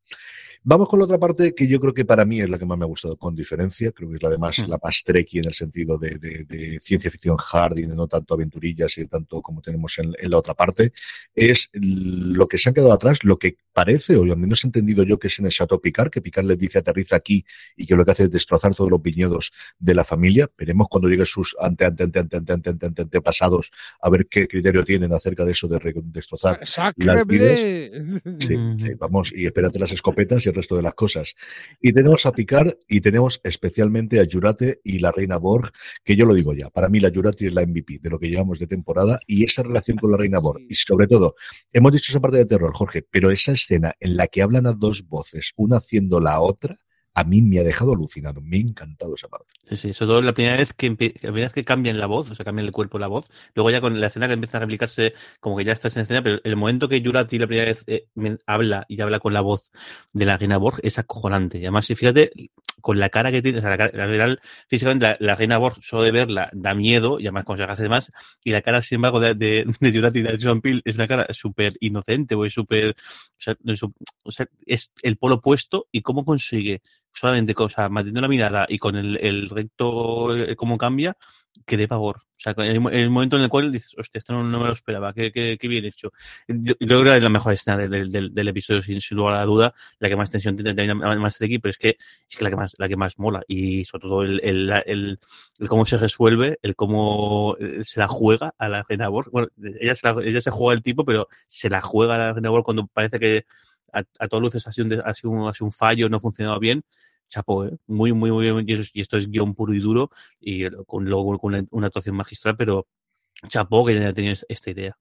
Vamos 0.63 0.89
con 0.89 0.99
la 0.99 1.05
otra 1.05 1.17
parte 1.17 1.53
que 1.55 1.67
yo 1.67 1.79
creo 1.79 1.93
que 1.93 2.05
para 2.05 2.25
mí 2.25 2.41
es 2.41 2.49
la 2.49 2.57
que 2.57 2.65
más 2.65 2.77
me 2.77 2.85
ha 2.85 2.87
gustado, 2.87 3.17
con 3.17 3.35
diferencia, 3.35 3.91
creo 3.91 4.09
que 4.09 4.15
es 4.15 4.23
la 4.23 4.29
de 4.29 4.37
más, 4.37 4.67
la 4.67 4.79
más 4.81 5.03
trekkie 5.03 5.39
en 5.39 5.47
el 5.47 5.53
sentido 5.53 5.97
de, 5.97 6.17
de, 6.17 6.43
de 6.45 6.79
ciencia 6.79 7.09
ficción 7.09 7.22
hard 7.51 7.77
y 7.77 7.87
no 7.87 8.07
tanto 8.07 8.33
aventurillas 8.33 8.97
y 8.97 9.05
tanto 9.05 9.41
como 9.41 9.61
tenemos 9.61 9.97
en, 9.99 10.13
en, 10.17 10.29
la 10.29 10.37
otra 10.37 10.53
parte, 10.53 10.91
es 11.33 11.69
lo 11.73 12.47
que 12.47 12.57
se 12.57 12.69
han 12.69 12.75
quedado 12.75 12.93
atrás, 12.93 13.23
lo 13.23 13.37
que 13.37 13.57
parece, 13.73 14.15
o 14.15 14.23
al 14.23 14.37
menos 14.37 14.63
he 14.63 14.67
entendido 14.67 15.03
yo 15.03 15.19
que 15.19 15.27
es 15.27 15.39
en 15.39 15.45
el 15.45 15.51
Chateau 15.51 15.81
Picard, 15.81 16.09
que 16.09 16.21
Picard 16.21 16.45
les 16.45 16.57
dice 16.57 16.79
aterriza 16.79 17.15
aquí 17.15 17.45
y 17.75 17.85
que 17.85 17.95
lo 17.95 18.05
que 18.05 18.11
hace 18.11 18.23
es 18.23 18.31
destrozar 18.31 18.75
todos 18.75 18.89
los 18.89 19.01
viñedos 19.01 19.51
de 19.79 19.95
la 19.95 20.03
familia. 20.03 20.49
Veremos 20.57 20.87
cuando 20.89 21.09
lleguen 21.09 21.25
sus 21.25 21.55
ante, 21.59 21.85
ante, 21.85 22.03
ante, 22.03 22.19
ante, 22.19 22.37
ante, 22.37 22.53
ante, 22.53 22.85
ante, 22.85 23.01
antepasados 23.01 23.71
a 23.99 24.09
ver 24.09 24.27
qué 24.27 24.47
criterio 24.47 24.83
tienen 24.83 25.11
acerca 25.13 25.45
de 25.45 25.51
eso 25.51 25.67
de 25.67 25.79
destrozar 26.05 26.59
las 26.97 27.27
vides. 27.27 27.91
Sí, 28.39 28.55
sí, 28.77 28.93
vamos, 28.97 29.33
y 29.35 29.45
espérate 29.45 29.79
las 29.79 29.91
escopetas 29.91 30.45
y 30.45 30.49
el 30.49 30.55
resto 30.55 30.75
de 30.75 30.83
las 30.83 30.93
cosas. 30.93 31.35
Y 31.81 31.93
tenemos 31.93 32.25
a 32.25 32.31
Picard 32.31 32.73
y 32.87 33.01
tenemos 33.01 33.41
especialmente 33.43 34.19
a 34.19 34.23
Yurate 34.23 34.81
y 34.83 34.99
la 34.99 35.11
reina 35.11 35.37
Borg, 35.37 35.71
que 36.03 36.15
yo 36.15 36.25
lo 36.25 36.33
digo 36.33 36.53
ya, 36.53 36.69
para 36.69 36.89
mí 36.89 36.99
la 36.99 37.09
Yurate 37.09 37.47
es 37.47 37.53
la 37.53 37.65
MVP 37.65 37.99
de 38.01 38.09
lo 38.09 38.19
que 38.19 38.29
llevamos 38.29 38.59
de 38.59 38.67
temporada 38.67 39.19
y 39.27 39.43
esa 39.43 39.63
relación 39.63 39.97
con 39.97 40.11
la 40.11 40.17
reina 40.17 40.39
Borg. 40.39 40.61
Y 40.69 40.75
sobre 40.75 41.07
todo, 41.07 41.35
hemos 41.71 41.91
dicho 41.91 42.11
esa 42.11 42.21
parte 42.21 42.37
de 42.37 42.45
terror, 42.45 42.73
Jorge, 42.73 43.05
pero 43.09 43.31
esa 43.31 43.51
es 43.51 43.62
escena 43.63 43.93
en 43.99 44.17
la 44.17 44.27
que 44.27 44.41
hablan 44.41 44.67
a 44.67 44.73
dos 44.73 45.07
voces, 45.07 45.53
una 45.55 45.77
haciendo 45.77 46.19
la 46.19 46.41
otra, 46.41 46.79
a 47.15 47.23
mí 47.23 47.41
me 47.41 47.59
ha 47.59 47.63
dejado 47.63 47.93
alucinado. 47.93 48.41
Me 48.41 48.57
ha 48.57 48.61
encantado 48.61 49.15
esa 49.15 49.27
parte. 49.27 49.53
Sí, 49.63 49.77
sí, 49.77 49.93
sobre 49.93 50.09
todo 50.09 50.21
la 50.21 50.33
primera 50.33 50.57
vez 50.57 50.73
que, 50.73 50.89
la 50.89 50.95
primera 50.95 51.45
vez 51.45 51.53
que 51.53 51.63
cambian 51.63 51.99
la 51.99 52.07
voz, 52.07 52.31
o 52.31 52.35
sea, 52.35 52.43
cambian 52.43 52.65
el 52.65 52.71
cuerpo 52.71 52.97
la 52.97 53.07
voz, 53.07 53.29
luego 53.53 53.69
ya 53.69 53.81
con 53.81 53.99
la 53.99 54.07
escena 54.07 54.27
que 54.27 54.33
empieza 54.33 54.57
a 54.57 54.61
replicarse 54.61 55.13
como 55.39 55.55
que 55.57 55.63
ya 55.63 55.73
estás 55.73 55.95
en 55.95 56.03
escena, 56.03 56.23
pero 56.23 56.39
el 56.43 56.55
momento 56.55 56.89
que 56.89 57.01
Jurati 57.03 57.37
la 57.37 57.47
primera 57.47 57.67
vez 57.67 57.83
eh, 57.87 58.07
habla 58.47 58.85
y 58.87 58.99
habla 59.01 59.19
con 59.19 59.33
la 59.33 59.41
voz 59.41 59.71
de 60.11 60.25
la 60.25 60.37
reina 60.37 60.57
Borg 60.57 60.79
es 60.81 60.97
acojonante. 60.99 61.59
Y 61.59 61.61
además, 61.61 61.85
si 61.85 61.95
fíjate, 61.95 62.31
con 62.81 62.99
la 62.99 63.09
cara 63.09 63.31
que 63.31 63.41
tiene, 63.41 63.59
o 63.59 63.61
sea, 63.61 63.69
la, 63.69 63.77
cara, 63.77 64.37
físicamente 64.67 65.15
la, 65.19 65.35
reina 65.35 65.57
Borg, 65.57 65.81
solo 65.81 66.03
de 66.03 66.11
verla, 66.11 66.49
da 66.51 66.73
miedo, 66.73 67.19
y 67.19 67.27
además 67.27 67.45
cuando 67.45 67.65
se 67.65 67.71
hace 67.71 67.89
más, 67.89 68.11
y 68.43 68.51
la 68.51 68.61
cara, 68.61 68.81
sin 68.81 68.97
embargo, 68.97 69.19
de, 69.19 69.35
de, 69.35 69.65
de 69.79 70.11
de 70.11 70.37
John 70.41 70.61
Peel 70.61 70.81
es 70.83 70.95
una 70.95 71.07
cara 71.07 71.27
súper 71.31 71.75
inocente, 71.79 72.35
súper, 72.49 72.89
o 72.89 72.93
sea, 73.37 73.55
o 74.23 74.31
sea, 74.31 74.47
es 74.65 74.91
el 75.01 75.15
polo 75.17 75.35
opuesto, 75.35 75.87
y 75.91 76.01
cómo 76.01 76.25
consigue 76.25 76.81
solamente 77.13 77.53
o 77.57 77.69
sea, 77.69 77.89
manteniendo 77.89 78.21
la 78.21 78.27
mirada 78.27 78.65
y 78.67 78.77
con 78.77 78.95
el, 78.95 79.17
el 79.21 79.49
recto 79.49 80.35
eh, 80.35 80.55
cómo 80.55 80.77
cambia, 80.77 81.15
que 81.65 81.77
de 81.77 81.87
pavor. 81.87 82.17
O 82.17 82.39
sea, 82.43 82.53
el, 82.57 82.85
el, 82.91 83.09
momento 83.09 83.37
en 83.37 83.43
el 83.43 83.49
cual 83.49 83.71
dices, 83.71 83.95
hostia, 83.97 84.19
esto 84.19 84.33
no, 84.33 84.43
no 84.43 84.59
me 84.59 84.67
lo 84.67 84.73
esperaba, 84.73 85.13
qué, 85.13 85.31
qué, 85.31 85.57
qué, 85.57 85.67
bien 85.69 85.85
hecho. 85.85 86.11
Yo, 86.47 86.73
yo 86.77 86.87
creo 86.87 87.03
que 87.03 87.17
es 87.17 87.23
la 87.23 87.29
mejor 87.29 87.53
escena 87.53 87.77
del, 87.77 88.11
del, 88.11 88.33
del 88.33 88.47
episodio, 88.49 88.81
sin, 88.81 88.99
sin, 88.99 89.17
lugar 89.17 89.35
a 89.35 89.45
duda, 89.45 89.73
la 89.99 90.09
que 90.09 90.15
más 90.17 90.29
tensión 90.29 90.57
tiene, 90.57 90.93
más 90.93 91.37
tricky, 91.37 91.59
pero 91.59 91.69
es 91.69 91.77
que 91.77 91.97
es 92.29 92.35
que 92.35 92.43
la 92.43 92.49
que 92.49 92.57
más, 92.57 92.73
la 92.77 92.89
que 92.89 92.97
más 92.97 93.17
mola. 93.17 93.43
Y 93.47 93.85
sobre 93.85 94.01
todo 94.01 94.23
el, 94.23 94.41
el, 94.43 94.69
el, 94.85 95.19
el 95.59 95.69
cómo 95.69 95.85
se 95.85 95.97
resuelve, 95.97 96.59
el 96.61 96.75
cómo 96.75 97.55
eh, 97.61 97.83
se 97.83 98.01
la 98.01 98.09
juega 98.09 98.53
a 98.57 98.67
la 98.67 98.83
Reina 98.89 99.07
Borg. 99.07 99.31
Bueno, 99.31 99.47
ella 99.79 99.95
se, 99.95 100.11
la, 100.11 100.21
ella 100.21 100.41
se 100.41 100.51
juega 100.51 100.73
el 100.73 100.81
tipo, 100.81 101.05
pero 101.05 101.29
se 101.47 101.69
la 101.69 101.79
juega 101.79 102.15
a 102.15 102.17
la 102.17 102.33
Reina 102.33 102.49
Borg 102.49 102.65
cuando 102.65 102.87
parece 102.87 103.19
que 103.19 103.45
a, 103.93 104.03
a 104.19 104.27
todas 104.27 104.41
luces 104.41 104.67
ha 104.67 104.71
sido, 104.71 104.87
un, 104.87 105.01
ha, 105.05 105.13
sido 105.13 105.31
un, 105.31 105.47
ha 105.47 105.53
sido 105.53 105.65
un 105.67 105.71
fallo, 105.71 106.09
no 106.09 106.17
ha 106.17 106.19
funcionado 106.19 106.59
bien, 106.59 106.83
chapo, 107.29 107.65
¿eh? 107.65 107.77
muy, 107.87 108.13
muy, 108.13 108.31
muy 108.31 108.51
bien. 108.51 108.65
Y, 108.67 109.01
esto 109.01 109.17
es 109.17 109.29
guion 109.29 109.55
puro 109.55 109.73
y 109.73 109.79
duro, 109.79 110.09
y 110.39 110.69
con, 110.85 111.05
luego 111.05 111.37
con 111.39 111.53
una, 111.53 111.65
una 111.71 111.87
actuación 111.87 112.15
magistral, 112.15 112.55
pero 112.57 112.87
chapo 113.47 113.85
que 113.85 113.93
haya 113.93 114.13
tenido 114.13 114.35
esta 114.47 114.71
idea. 114.71 114.97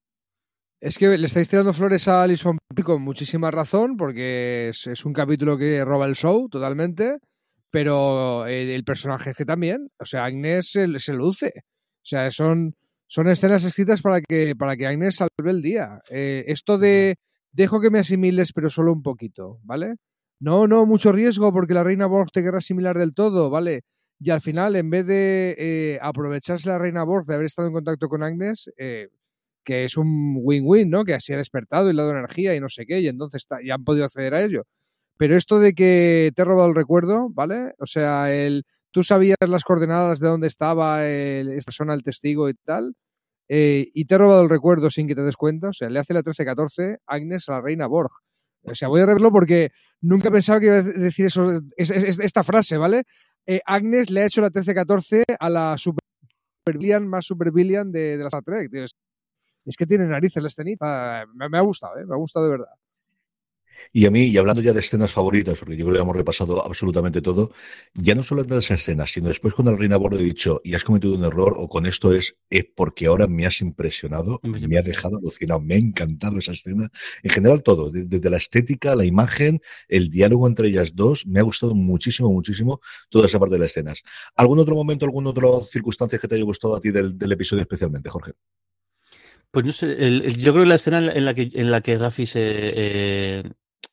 Es 0.81 0.99
que 0.99 1.17
le 1.17 1.27
estáis 1.27 1.49
tirando 1.49 1.73
flores 1.73 2.09
a 2.09 2.25
Alison 2.25 2.59
con 2.85 3.03
muchísima 3.03 3.51
razón, 3.53 3.97
porque 3.97 4.71
es, 4.71 5.05
un 5.05 5.13
capítulo 5.13 5.57
que 5.57 5.85
roba 5.85 6.07
el 6.07 6.17
show 6.17 6.49
totalmente, 6.49 7.19
pero 7.71 8.47
el, 8.47 8.83
personaje 8.83 9.31
es 9.31 9.37
que 9.37 9.45
también, 9.45 9.89
o 10.01 10.05
sea, 10.05 10.25
Agnes 10.25 10.71
se, 10.71 11.13
luce. 11.13 11.53
O 11.57 12.05
sea, 12.05 12.29
son, 12.33 12.75
son 13.07 13.29
escenas 13.29 13.63
escritas 13.63 14.03
para 14.03 14.21
que, 14.21 14.57
para 14.59 14.77
que 14.77 14.89
Agnes 14.89 15.15
salve 15.15 15.51
el 15.51 15.63
día. 15.63 16.01
Eh, 16.11 16.45
esto 16.49 16.77
de 16.79 17.15
dejo 17.53 17.81
que 17.81 17.91
me 17.91 17.99
asimiles, 18.01 18.53
pero 18.53 18.71
solo 18.71 18.93
un 18.93 19.03
poquito, 19.03 19.61
¿vale? 19.63 19.97
No, 20.41 20.67
no, 20.67 20.87
mucho 20.87 21.13
riesgo, 21.13 21.53
porque 21.53 21.75
la 21.75 21.85
reina 21.85 22.07
Borg 22.07 22.31
te 22.33 22.43
querrá 22.43 22.59
asimilar 22.59 22.99
del 22.99 23.15
todo, 23.15 23.51
¿vale? 23.51 23.85
Y 24.19 24.31
al 24.31 24.41
final, 24.41 24.77
en 24.77 24.91
vez 24.91 25.07
de 25.07 25.55
eh, 25.59 25.99
aprovecharse 26.03 26.69
la 26.69 26.79
reina 26.79 27.05
Borg 27.05 27.27
de 27.27 27.35
haber 27.35 27.47
estado 27.47 27.69
en 27.69 27.75
contacto 27.75 28.09
con 28.09 28.23
Agnes, 28.23 28.71
eh, 28.77 29.09
que 29.65 29.85
es 29.85 29.97
un 29.97 30.37
win-win, 30.41 30.91
¿no? 30.91 31.05
Que 31.05 31.15
así 31.15 31.33
ha 31.33 31.37
despertado 31.37 31.91
y 31.91 31.95
le 31.95 32.03
ha 32.03 32.11
energía 32.11 32.55
y 32.55 32.61
no 32.61 32.69
sé 32.69 32.87
qué, 32.87 33.01
y 33.01 33.09
entonces 33.09 33.47
ya 33.65 33.75
han 33.75 33.85
podido 33.85 34.05
acceder 34.05 34.35
a 34.35 34.43
ello. 34.43 34.65
Pero 35.17 35.37
esto 35.37 35.59
de 35.61 35.75
que 35.75 36.33
te 36.35 36.43
he 36.43 36.45
robado 36.45 36.69
el 36.69 36.75
recuerdo, 36.75 37.29
¿vale? 37.31 37.75
O 37.79 37.87
sea, 37.87 38.33
el, 38.33 38.65
tú 38.91 39.03
sabías 39.03 39.37
las 39.47 39.65
coordenadas 39.65 40.19
de 40.21 40.29
dónde 40.29 40.49
estaba 40.49 41.07
esta 41.07 41.71
persona, 41.71 41.95
el 41.95 42.03
testigo 42.03 42.49
y 42.49 42.55
tal, 42.55 42.95
eh, 43.55 43.91
y 43.93 44.07
te 44.07 44.15
he 44.15 44.19
robado 44.19 44.41
el 44.41 44.49
recuerdo 44.49 44.89
sin 44.89 45.07
que 45.07 45.15
te 45.15 45.21
des 45.21 45.37
cuenta. 45.37 45.69
O 45.69 45.73
sea, 45.75 45.91
le 45.91 45.99
hace 45.99 46.15
la 46.15 46.23
13-14 46.23 47.01
Agnes 47.07 47.51
a 47.51 47.53
la 47.53 47.61
reina 47.61 47.87
Borg. 47.87 48.11
O 48.63 48.75
sea, 48.75 48.89
voy 48.89 49.03
a 49.03 49.05
reverlo 49.05 49.31
porque 49.31 49.73
nunca 50.01 50.31
pensaba 50.31 50.59
que 50.59 50.67
iba 50.67 50.77
a 50.77 50.83
decir 50.83 51.27
eso, 51.27 51.61
esta 51.77 52.43
frase, 52.45 52.79
¿vale? 52.79 53.03
Eh, 53.47 53.61
Agnes 53.67 54.09
le 54.09 54.23
ha 54.23 54.27
hecho 54.27 54.41
la 54.41 54.49
13-14 54.49 55.25
a 55.39 55.51
la 55.51 55.77
super 55.77 56.01
más 57.03 57.27
super 57.27 57.53
de, 57.53 57.91
de 57.93 58.17
la 58.17 58.29
Star 58.29 58.43
Trek. 58.43 58.73
Es, 58.73 59.77
que 59.77 59.87
tiene 59.87 60.07
narices 60.07 60.43
la 60.43 60.49
escenita. 60.49 61.27
Me, 61.35 61.51
me 61.51 61.59
ha 61.59 61.63
gustado, 61.63 61.99
¿eh? 61.99 62.07
Me 62.07 62.15
ha 62.15 62.19
gustado 62.19 62.47
de 62.47 62.53
verdad. 62.53 62.73
Y 63.93 64.07
a 64.07 64.11
mí, 64.11 64.25
y 64.25 64.37
hablando 64.37 64.61
ya 64.61 64.73
de 64.73 64.81
escenas 64.81 65.13
favoritas, 65.13 65.59
porque 65.59 65.77
yo 65.77 65.85
creo 65.87 65.97
que 65.97 66.03
hemos 66.03 66.17
repasado 66.17 66.65
absolutamente 66.65 67.21
todo, 67.21 67.53
ya 67.95 68.15
no 68.15 68.23
solo 68.23 68.45
de 68.45 68.59
esas 68.59 68.81
escenas, 68.81 69.11
sino 69.11 69.29
después 69.29 69.55
cuando 69.55 69.73
el 69.73 69.79
Reina 69.79 69.97
Bordo 69.97 70.19
he 70.19 70.23
dicho, 70.23 70.61
y 70.65 70.75
has 70.75 70.85
cometido 70.85 71.15
un 71.15 71.25
error, 71.25 71.55
o 71.57 71.69
con 71.69 71.87
esto 71.87 72.13
es, 72.13 72.37
es 72.51 72.67
porque 72.75 73.07
ahora 73.07 73.27
me 73.27 73.47
has 73.47 73.61
impresionado, 73.61 74.41
me 74.43 74.79
ha 74.79 74.83
dejado 74.83 75.19
alucinado, 75.19 75.61
me 75.61 75.75
ha 75.75 75.79
encantado 75.79 76.39
esa 76.39 76.53
escena. 76.53 76.91
En 77.23 77.31
general 77.31 77.63
todo, 77.63 77.91
desde 77.91 78.31
la 78.31 78.37
estética, 78.37 78.95
la 78.95 79.05
imagen, 79.05 79.61
el 79.89 80.11
diálogo 80.11 80.47
entre 80.47 80.69
ellas 80.69 80.95
dos, 80.95 81.27
me 81.27 81.41
ha 81.41 81.43
gustado 81.43 81.75
muchísimo, 81.75 82.31
muchísimo 82.31 82.81
toda 83.09 83.27
esa 83.27 83.39
parte 83.39 83.55
de 83.55 83.61
las 83.61 83.71
escenas. 83.71 84.03
¿Algún 84.37 84.59
otro 84.59 84.75
momento, 84.75 85.05
alguna 85.05 85.31
otra 85.31 85.49
circunstancia 85.65 86.19
que 86.19 86.29
te 86.29 86.35
haya 86.35 86.45
gustado 86.45 86.77
a 86.77 86.81
ti 86.81 86.91
del, 86.91 87.33
episodio 87.33 87.63
especialmente, 87.63 88.11
Jorge? 88.11 88.33
Pues 89.51 89.65
no 89.67 89.73
sé, 89.73 89.89
yo 90.39 90.53
creo 90.53 90.65
que 90.65 90.69
la 90.69 90.75
escena 90.77 91.13
en 91.13 91.25
la 91.25 91.35
que, 91.35 91.51
en 91.53 91.71
la 91.71 91.83
que 91.83 91.99
Rafi 91.99 92.25
se, 92.25 92.41
eh, 92.43 93.43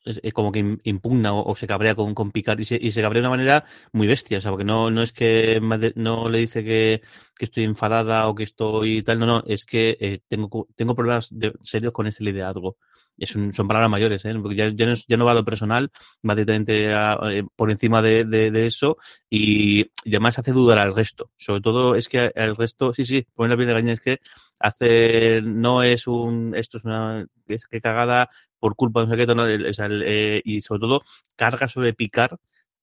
es, 0.10 0.34
como 0.34 0.52
que 0.52 0.78
impugna 0.84 1.34
o, 1.34 1.56
se 1.56 1.68
cabrea 1.68 1.96
con, 1.96 2.14
con 2.16 2.32
Picard 2.32 2.60
y 2.60 2.64
se, 2.66 2.78
y 2.82 2.92
se 2.92 3.02
cabrea 3.02 3.22
de 3.22 3.28
una 3.28 3.38
manera 3.38 3.66
muy 3.92 4.08
bestia, 4.08 4.40
o 4.40 4.42
sea, 4.42 4.52
porque 4.52 4.66
no, 4.66 4.90
no 4.92 5.04
es 5.04 5.12
que 5.14 5.60
no 5.96 6.30
le 6.30 6.40
dice 6.40 6.64
que, 6.64 7.02
que 7.38 7.46
estoy 7.46 7.64
enfadada 7.64 8.28
o 8.28 8.36
que 8.36 8.44
estoy 8.44 9.02
tal, 9.04 9.20
no, 9.20 9.26
no, 9.26 9.44
es 9.48 9.66
que 9.66 9.98
eh, 10.00 10.20
tengo, 10.28 10.68
tengo 10.76 10.96
problemas 10.96 11.34
serios 11.64 11.94
con 11.94 12.08
ese 12.08 12.24
liderazgo. 12.24 12.78
Es 13.20 13.36
un, 13.36 13.54
son 13.54 13.68
palabras 13.68 13.90
mayores, 13.90 14.24
¿eh? 14.26 14.34
porque 14.42 14.56
ya, 14.56 15.18
no, 15.18 15.26
va 15.26 15.32
a 15.32 15.36
lo 15.36 15.46
personal, 15.46 15.92
va 16.28 16.36
directamente 16.36 16.92
eh, 16.92 17.44
por 17.56 17.70
encima 17.70 18.02
de, 18.02 18.26
de, 18.26 18.66
eso 18.66 18.98
y, 19.30 19.92
además 20.06 20.40
hace 20.40 20.52
dudar 20.52 20.80
al 20.80 20.96
resto. 20.96 21.32
Sobre 21.38 21.62
todo 21.62 21.96
es 21.96 22.08
que 22.08 22.32
al 22.36 22.56
resto, 22.56 22.94
sí, 22.94 23.06
sí, 23.06 23.28
poner 23.34 23.52
la 23.52 23.58
piel 23.58 23.68
de 23.68 23.74
gallina 23.74 23.94
es 23.94 24.00
que 24.00 24.20
hace, 24.60 25.42
no 25.44 25.84
es 25.84 26.08
un, 26.08 26.56
esto 26.56 26.78
es 26.78 26.86
una, 26.86 27.26
es 27.48 27.68
que 27.68 27.82
cagada 27.82 28.30
por 28.60 28.76
culpa 28.76 29.02
de 29.02 29.06
un 29.06 29.12
secreto, 29.12 29.36
¿no? 29.36 29.46
Eh, 29.48 30.42
y 30.44 30.62
sobre 30.62 30.80
todo 30.82 31.02
carga 31.36 31.68
sobre 31.68 31.94
picar 31.94 32.38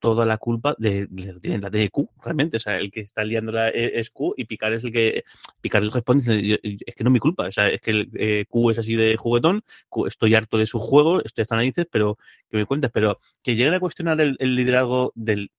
toda 0.06 0.24
la 0.24 0.38
culpa 0.38 0.76
de, 0.78 1.08
de, 1.10 1.58
la 1.58 1.68
de 1.68 1.90
Q, 1.90 2.08
realmente. 2.22 2.58
O 2.58 2.60
sea, 2.60 2.78
el 2.78 2.92
que 2.92 3.00
está 3.00 3.24
liando 3.24 3.50
la, 3.50 3.70
e, 3.70 3.98
es 3.98 4.10
Q 4.10 4.34
y 4.36 4.44
Picar 4.44 4.72
es 4.72 4.84
el 4.84 4.92
que. 4.92 5.24
Picar 5.60 5.82
el 5.82 5.90
responde 5.90 6.60
es 6.62 6.94
que 6.94 7.02
no 7.02 7.10
es 7.10 7.12
mi 7.12 7.18
culpa. 7.18 7.48
O 7.48 7.52
sea, 7.52 7.68
es 7.68 7.80
que 7.80 7.90
el, 7.90 8.10
eh, 8.14 8.44
Q 8.48 8.70
es 8.70 8.78
así 8.78 8.94
de 8.94 9.16
juguetón, 9.16 9.62
estoy 10.06 10.36
harto 10.36 10.58
de 10.58 10.66
su 10.66 10.78
juego, 10.78 11.24
estoy 11.24 11.42
hasta 11.42 11.56
narices, 11.56 11.86
pero 11.90 12.18
que 12.48 12.56
me 12.56 12.66
cuentes. 12.66 12.92
Pero 12.94 13.18
que 13.42 13.56
lleguen 13.56 13.74
a 13.74 13.80
cuestionar 13.80 14.20
el, 14.20 14.36
liderazgo 14.38 15.12
del, 15.16 15.50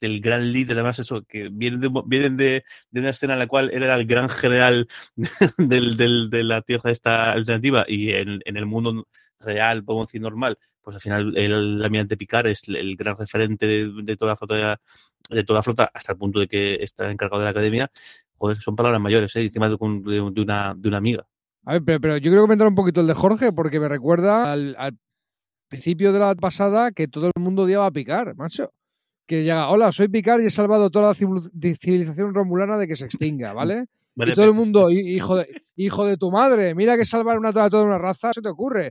del 0.00 0.20
gran 0.22 0.50
líder, 0.50 0.78
además, 0.78 0.98
eso, 0.98 1.22
que 1.28 1.50
vienen 1.52 1.80
de, 1.80 1.90
vienen 2.06 2.38
de, 2.38 2.64
de, 2.90 3.00
una 3.00 3.10
escena 3.10 3.34
en 3.34 3.40
la 3.40 3.48
cual 3.48 3.70
él 3.74 3.82
era 3.82 3.96
el 3.96 4.06
gran 4.06 4.30
general 4.30 4.88
del, 5.58 6.30
de 6.30 6.44
la 6.44 6.62
tierra 6.62 6.90
esta 6.90 7.32
alternativa 7.32 7.84
y 7.86 8.12
en, 8.12 8.40
en 8.46 8.56
el 8.56 8.64
mundo 8.64 9.06
real, 9.40 9.84
podemos 9.84 10.08
decir 10.08 10.20
normal, 10.20 10.58
pues 10.82 10.96
al 10.96 11.00
final 11.00 11.36
el, 11.36 11.82
almirante 11.82 12.16
Picard 12.16 12.46
es 12.46 12.68
el 12.68 12.96
gran 12.96 13.16
referente 13.16 13.66
de, 13.66 14.16
toda 14.16 14.32
la 14.32 14.36
flota 14.36 14.80
de 15.28 15.44
toda 15.44 15.62
flota 15.62 15.90
hasta 15.94 16.12
el 16.12 16.18
punto 16.18 16.40
de 16.40 16.48
que 16.48 16.74
está 16.80 17.10
encargado 17.10 17.40
de 17.40 17.44
la 17.44 17.50
academia, 17.50 17.90
joder, 18.36 18.56
son 18.58 18.74
palabras 18.74 19.00
mayores, 19.00 19.34
¿eh? 19.36 19.42
encima 19.42 19.68
de, 19.68 19.76
una, 19.80 20.74
de 20.76 20.88
una 20.88 20.96
amiga. 20.96 21.26
A 21.66 21.78
ver, 21.78 22.00
pero, 22.00 22.16
yo 22.16 22.30
quiero 22.30 22.42
comentar 22.42 22.66
un 22.66 22.74
poquito 22.74 23.00
el 23.00 23.06
de 23.06 23.14
Jorge, 23.14 23.52
porque 23.52 23.78
me 23.78 23.88
recuerda 23.88 24.52
al, 24.52 24.98
principio 25.68 26.12
de 26.12 26.18
la 26.18 26.34
pasada 26.34 26.90
que 26.90 27.06
todo 27.06 27.26
el 27.26 27.40
mundo 27.40 27.62
odiaba 27.62 27.86
a 27.86 27.90
Picard, 27.92 28.34
macho. 28.34 28.72
Que 29.26 29.44
llega, 29.44 29.68
hola, 29.68 29.92
soy 29.92 30.08
Picard 30.08 30.42
y 30.42 30.46
he 30.46 30.50
salvado 30.50 30.90
toda 30.90 31.08
la 31.08 31.14
civilización 31.14 32.34
romulana 32.34 32.76
de 32.76 32.88
que 32.88 32.96
se 32.96 33.04
extinga, 33.04 33.52
¿vale? 33.54 33.86
y 34.16 34.34
todo 34.34 34.46
el 34.46 34.54
mundo, 34.54 34.90
hijo 34.90 35.36
de, 35.36 35.62
hijo 35.76 36.04
de 36.04 36.16
tu 36.16 36.30
madre, 36.30 36.74
mira 36.74 36.96
que 36.96 37.04
salvar 37.04 37.38
una, 37.38 37.52
toda 37.52 37.84
una 37.84 37.98
raza, 37.98 38.32
se 38.32 38.42
te 38.42 38.48
ocurre. 38.48 38.90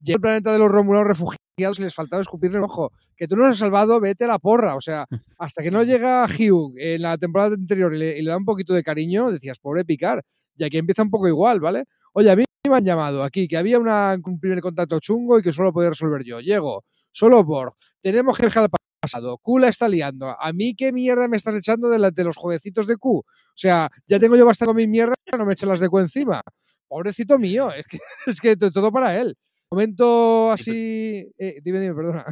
Llega 0.00 0.16
el 0.16 0.20
planeta 0.20 0.52
de 0.52 0.58
los 0.58 0.70
Romulanos 0.70 1.08
refugiados 1.08 1.78
y 1.78 1.82
les 1.82 1.94
faltaba 1.94 2.22
escupirle 2.22 2.58
el 2.58 2.64
ojo. 2.64 2.92
Que 3.16 3.26
tú 3.26 3.36
no 3.36 3.46
has 3.46 3.58
salvado, 3.58 3.98
vete 4.00 4.24
a 4.24 4.28
la 4.28 4.38
porra. 4.38 4.76
O 4.76 4.80
sea, 4.80 5.06
hasta 5.38 5.62
que 5.62 5.70
no 5.70 5.82
llega 5.82 6.26
Hugh 6.26 6.74
en 6.78 7.02
la 7.02 7.16
temporada 7.18 7.54
anterior 7.54 7.94
y 7.94 7.98
le, 7.98 8.24
da 8.24 8.36
un 8.36 8.44
poquito 8.44 8.74
de 8.74 8.82
cariño, 8.82 9.30
decías, 9.30 9.58
pobre 9.58 9.84
Picar. 9.84 10.22
Y 10.56 10.64
aquí 10.64 10.78
empieza 10.78 11.02
un 11.02 11.10
poco 11.10 11.28
igual, 11.28 11.60
¿vale? 11.60 11.84
Oye, 12.12 12.30
a 12.30 12.36
mí 12.36 12.44
me 12.68 12.76
han 12.76 12.84
llamado 12.84 13.22
aquí, 13.22 13.46
que 13.46 13.56
había 13.56 13.78
un 13.78 14.40
primer 14.40 14.60
contacto 14.60 14.98
chungo 15.00 15.38
y 15.38 15.42
que 15.42 15.52
solo 15.52 15.72
podía 15.72 15.90
resolver 15.90 16.24
yo. 16.24 16.40
Llego, 16.40 16.84
solo 17.12 17.44
Borg, 17.44 17.74
tenemos 18.02 18.36
que 18.36 18.44
dejar 18.44 18.64
el 18.64 18.70
pasado, 19.00 19.38
Q 19.38 19.58
la 19.58 19.68
está 19.68 19.88
liando. 19.88 20.28
¿A 20.28 20.52
mí 20.52 20.74
qué 20.74 20.92
mierda 20.92 21.28
me 21.28 21.36
estás 21.36 21.54
echando 21.54 21.88
de, 21.88 22.10
de 22.10 22.24
los 22.24 22.36
jueguecitos 22.36 22.86
de 22.86 22.96
Q? 22.96 23.18
O 23.18 23.24
sea, 23.54 23.90
ya 24.06 24.18
tengo 24.18 24.36
yo 24.36 24.46
bastante 24.46 24.70
con 24.70 24.76
mi 24.76 24.86
mierda, 24.86 25.14
no 25.36 25.44
me 25.44 25.52
echen 25.52 25.68
las 25.68 25.80
de 25.80 25.88
Q 25.88 25.98
encima. 26.00 26.42
Pobrecito 26.88 27.38
mío, 27.38 27.72
es 27.72 27.86
que, 27.86 27.98
es 28.26 28.40
que 28.40 28.56
todo 28.56 28.90
para 28.90 29.18
él. 29.20 29.36
Momento 29.70 30.52
así. 30.52 31.28
Eh, 31.38 31.60
dime, 31.62 31.80
dime, 31.80 31.94
perdona. 31.94 32.24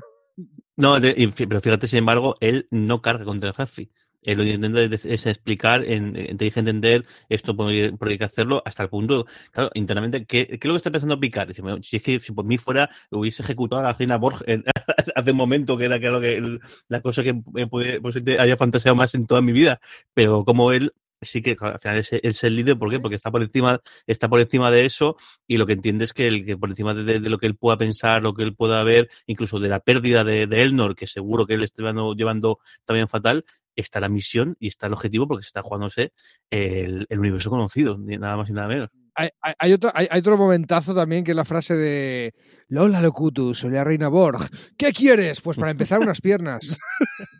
No, 0.77 0.97
pero 1.01 1.61
fíjate, 1.61 1.87
sin 1.87 2.01
embargo, 2.01 2.37
él 2.40 2.66
no 2.70 3.01
carga 3.01 3.25
contra 3.25 3.51
el 3.51 3.55
Jaffi. 3.55 3.90
Él 4.25 4.38
lo 4.38 4.44
que 4.44 4.51
intenta 4.53 4.83
es 4.83 5.27
explicar, 5.27 5.85
en, 5.85 6.14
te 6.14 6.44
dije 6.44 6.59
entender 6.59 7.05
esto 7.29 7.55
porque, 7.55 7.94
hay 8.01 8.18
que 8.18 8.25
hacerlo 8.25 8.62
hasta 8.64 8.83
el 8.83 8.88
punto, 8.88 9.27
claro, 9.53 9.70
internamente, 9.75 10.25
¿qué, 10.25 10.47
qué 10.47 10.55
es 10.55 10.64
lo 10.64 10.73
que 10.73 10.79
está 10.79 10.90
pensando 10.90 11.20
Picar? 11.20 11.47
Dice, 11.47 11.62
si 11.83 11.97
es 11.97 12.03
que 12.03 12.18
si 12.18 12.33
por 12.33 12.47
mí 12.47 12.57
fuera, 12.57 12.88
hubiese 13.11 13.42
ejecutado 13.42 13.81
a 13.81 13.85
la 13.85 13.92
reina 13.92 14.16
Borg 14.16 14.42
hace 15.14 15.31
un 15.31 15.37
momento, 15.37 15.77
que 15.77 15.85
era 15.85 16.01
que, 16.01 16.09
lo 16.09 16.20
que 16.20 16.59
la 16.88 17.03
cosa 17.03 17.23
que 17.23 17.35
puede, 17.35 18.01
pues, 18.01 18.16
haya 18.38 18.57
fantaseado 18.57 18.97
más 18.97 19.14
en 19.14 19.27
toda 19.27 19.42
mi 19.42 19.53
vida, 19.53 19.79
pero 20.14 20.44
como 20.44 20.73
él 20.73 20.94
sí 21.25 21.43
que 21.43 21.57
al 21.61 21.79
final 21.79 21.99
es, 21.99 22.45
el 22.45 22.57
líder, 22.57 22.79
¿por 22.79 22.91
qué? 22.91 23.01
Porque 23.01 23.17
está 23.17 23.31
por 23.31 23.43
encima, 23.43 23.81
está 24.07 24.29
por 24.29 24.41
encima 24.41 24.71
de 24.71 24.85
eso 24.85 25.17
y 25.47 25.57
lo 25.57 25.67
que 25.67 25.75
entiende 25.75 26.05
es 26.05 26.13
que, 26.13 26.27
el, 26.27 26.45
que 26.45 26.57
por 26.57 26.71
encima 26.71 26.95
de, 26.95 27.21
lo 27.21 27.39
que 27.39 27.47
él 27.47 27.57
pueda 27.57 27.77
pensar, 27.77 28.23
lo 28.23 28.35
que 28.35 28.43
él 28.43 28.55
pueda 28.55 28.83
ver, 28.85 29.09
incluso 29.27 29.59
de 29.59 29.69
la 29.69 29.81
pérdida 29.81 30.25
de, 30.25 30.45
Elnor, 30.45 30.97
que 30.97 31.07
seguro 31.07 31.47
que 31.47 31.55
él 31.55 31.63
está 31.63 31.83
llevando, 32.17 32.59
también 32.85 33.09
fatal, 33.09 33.45
está 33.77 34.01
la 34.01 34.09
misión 34.09 34.57
y 34.61 34.69
está 34.69 34.87
el 34.87 34.93
objetivo 34.93 35.27
porque 35.27 35.43
se 35.43 35.49
está 35.49 35.63
jugándose 35.63 36.13
el, 36.51 37.07
universo 37.11 37.51
conocido, 37.51 37.99
nada 37.99 38.37
más 38.37 38.51
y 38.51 38.53
nada 38.53 38.69
menos. 38.69 38.91
Hay, 39.17 39.73
otro, 39.73 39.93
hay, 39.95 40.09
otro 40.19 40.37
momentazo 40.37 40.93
también 40.93 41.23
que 41.23 41.31
es 41.31 41.37
la 41.37 41.45
frase 41.45 41.75
de 41.77 42.35
Lola 42.67 43.01
Locutus, 43.01 43.61
soy 43.61 43.71
la 43.71 43.85
reina 43.85 44.09
Borg. 44.09 44.51
¿Qué 44.77 44.93
quieres? 44.93 45.41
Pues 45.41 45.57
para 45.57 45.71
empezar 45.71 46.01
unas 46.01 46.21
piernas. 46.21 46.79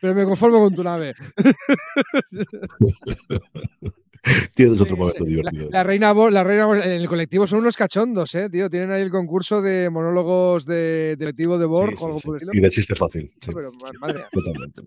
Pero 0.00 0.14
me 0.14 0.24
conformo 0.24 0.58
con 0.58 0.74
tu 0.74 0.82
nave. 0.82 1.14
Tienes 4.54 4.80
otro 4.80 4.96
momento 4.96 5.24
divertido. 5.24 5.68
La, 5.70 5.82
reina, 5.82 6.12
la 6.14 6.44
reina 6.44 6.84
en 6.84 6.92
el 6.92 7.08
colectivo 7.08 7.46
son 7.46 7.60
unos 7.60 7.76
cachondos, 7.76 8.34
¿eh, 8.34 8.48
tío? 8.50 8.68
Tienen 8.70 8.90
ahí 8.90 9.02
el 9.02 9.10
concurso 9.10 9.62
de 9.62 9.90
monólogos 9.90 10.66
de, 10.66 11.16
colectivo 11.18 11.58
de 11.58 11.66
Borg 11.66 12.02
o 12.02 12.06
algo 12.06 12.20
por 12.20 12.40
Y 12.52 12.60
de 12.60 12.70
chiste 12.70 12.94
fácil. 12.94 13.30
Totalmente. 13.40 14.82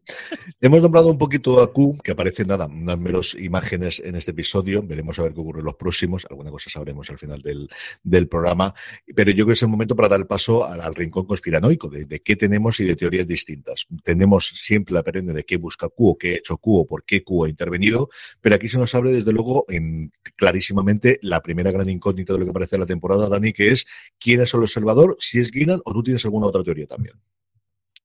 Hemos 0.60 0.82
nombrado 0.82 1.10
un 1.10 1.18
poquito 1.18 1.62
a 1.62 1.72
Q, 1.72 1.98
que 2.04 2.12
aparece 2.12 2.46
nada, 2.46 2.68
unas 2.68 2.98
meros 2.98 3.36
imágenes 3.36 4.02
en 4.04 4.16
este 4.16 4.32
episodio. 4.32 4.84
Veremos 4.84 5.20
a 5.20 5.24
ver 5.24 5.34
qué 5.34 5.40
ocurre 5.40 5.60
en 5.60 5.66
los 5.66 5.76
próximos. 5.76 6.26
Alguna 6.30 6.52
cosa 6.52 6.70
sabremos 6.70 7.10
al 7.10 7.18
final 7.18 7.42
del, 7.42 7.70
del 8.04 8.28
programa. 8.28 8.74
Pero 9.16 9.32
yo 9.32 9.46
creo 9.46 9.48
que 9.48 9.54
es 9.54 9.62
el 9.64 9.70
momento 9.70 9.96
para 9.96 10.10
dar 10.10 10.20
el 10.20 10.28
paso 10.28 10.66
al, 10.66 10.96
rincón 10.96 11.26
conspiranoico, 11.26 11.90
de, 11.90 12.06
de, 12.06 12.22
qué 12.22 12.36
tenemos 12.36 12.80
y 12.80 12.86
de 12.86 12.96
teorías 12.96 13.28
distintas. 13.28 13.88
Tenemos 14.04 14.48
siempre 14.48 14.94
la 14.94 15.04
perenne 15.04 15.34
de 15.34 15.44
qué 15.44 15.58
busca 15.58 15.88
Q 15.90 16.10
o 16.10 16.18
qué 16.18 16.34
ha 16.34 16.36
hecho 16.38 16.58
Q 16.58 16.80
o 16.80 16.86
por 16.86 17.04
qué 17.04 17.24
Q 17.24 17.46
ha 17.46 17.50
intervenido, 17.50 18.10
pero 18.42 18.56
aquí 18.56 18.68
se 18.68 18.78
nos 18.78 18.94
abre 18.96 19.12
desde 19.12 19.21
desde 19.22 19.34
luego, 19.34 19.66
en, 19.70 20.12
clarísimamente 20.36 21.20
la 21.22 21.42
primera 21.42 21.72
gran 21.72 21.90
incógnita 21.90 22.34
de 22.34 22.40
lo 22.40 22.46
que 22.46 22.54
parece 22.54 22.78
la 22.78 22.86
temporada, 22.86 23.30
Dani, 23.30 23.54
que 23.54 23.70
es 23.70 23.86
quién 24.20 24.42
es 24.42 24.54
el 24.54 24.62
observador, 24.62 25.16
si 25.20 25.40
es 25.40 25.52
Guinan 25.52 25.82
o 25.86 25.94
tú 25.94 26.04
tienes 26.04 26.24
alguna 26.26 26.48
otra 26.48 26.64
teoría 26.64 26.88
también. 26.88 27.16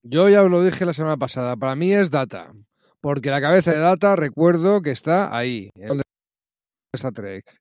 Yo 0.03 0.29
ya 0.29 0.43
os 0.43 0.51
lo 0.51 0.63
dije 0.63 0.87
la 0.87 0.93
semana 0.93 1.17
pasada, 1.17 1.57
para 1.57 1.75
mí 1.75 1.93
es 1.93 2.11
Data, 2.11 2.53
porque 3.01 3.31
la 3.31 3.41
cabeza 3.41 3.73
de 3.73 3.79
Data 3.79 4.15
recuerdo 4.15 4.81
que 4.83 4.93
está 4.93 5.37
ahí, 5.37 5.71
en 5.75 6.01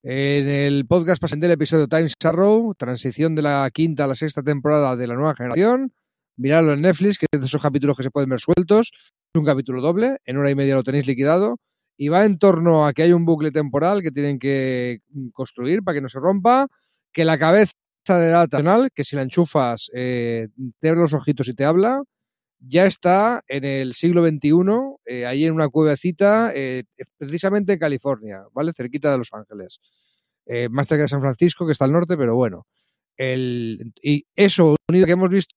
En 0.03 0.47
el 0.47 0.85
podcast 0.87 1.19
presenté 1.19 1.47
el 1.47 1.53
episodio 1.53 1.87
Times 1.87 2.13
Arrow, 2.23 2.73
transición 2.75 3.35
de 3.35 3.41
la 3.41 3.69
quinta 3.73 4.05
a 4.05 4.07
la 4.07 4.15
sexta 4.15 4.41
temporada 4.41 4.95
de 4.95 5.07
la 5.07 5.15
nueva 5.15 5.35
generación. 5.35 5.91
Miradlo 6.37 6.73
en 6.73 6.81
Netflix, 6.81 7.17
que 7.17 7.25
es 7.31 7.39
de 7.39 7.45
esos 7.45 7.61
capítulos 7.61 7.97
que 7.97 8.03
se 8.03 8.11
pueden 8.11 8.29
ver 8.29 8.39
sueltos. 8.39 8.91
Es 8.93 9.39
un 9.39 9.45
capítulo 9.45 9.81
doble, 9.81 10.17
en 10.25 10.37
hora 10.37 10.51
y 10.51 10.55
media 10.55 10.75
lo 10.75 10.83
tenéis 10.83 11.07
liquidado. 11.07 11.57
Y 11.97 12.09
va 12.09 12.25
en 12.25 12.37
torno 12.37 12.85
a 12.85 12.93
que 12.93 13.03
hay 13.03 13.13
un 13.13 13.25
bucle 13.25 13.51
temporal 13.51 14.01
que 14.01 14.11
tienen 14.11 14.39
que 14.39 14.99
construir 15.31 15.83
para 15.83 15.95
que 15.95 16.01
no 16.01 16.09
se 16.09 16.19
rompa, 16.19 16.67
que 17.13 17.23
la 17.25 17.37
cabeza 17.37 17.73
de 18.07 18.27
data, 18.27 18.87
que 18.93 19.03
si 19.03 19.15
la 19.15 19.21
enchufas 19.21 19.89
eh, 19.95 20.49
te 20.79 20.89
abre 20.89 21.01
los 21.01 21.13
ojitos 21.13 21.47
y 21.47 21.53
te 21.53 21.65
habla, 21.65 22.03
ya 22.59 22.85
está 22.85 23.43
en 23.47 23.63
el 23.63 23.93
siglo 23.93 24.25
XXI, 24.25 24.51
eh, 25.05 25.25
ahí 25.25 25.45
en 25.45 25.53
una 25.53 25.69
cuevecita, 25.69 26.51
eh, 26.55 26.83
precisamente 27.17 27.73
en 27.73 27.79
California, 27.79 28.43
¿vale? 28.53 28.73
Cerquita 28.73 29.11
de 29.11 29.17
Los 29.17 29.33
Ángeles. 29.33 29.79
Eh, 30.45 30.69
más 30.69 30.87
cerca 30.87 31.03
de 31.03 31.07
San 31.07 31.21
Francisco, 31.21 31.65
que 31.65 31.71
está 31.71 31.85
al 31.85 31.91
norte, 31.91 32.17
pero 32.17 32.35
bueno. 32.35 32.65
El, 33.17 33.93
y 34.01 34.25
eso, 34.35 34.75
unido 34.89 35.05
que 35.05 35.13
hemos 35.13 35.29
visto 35.29 35.55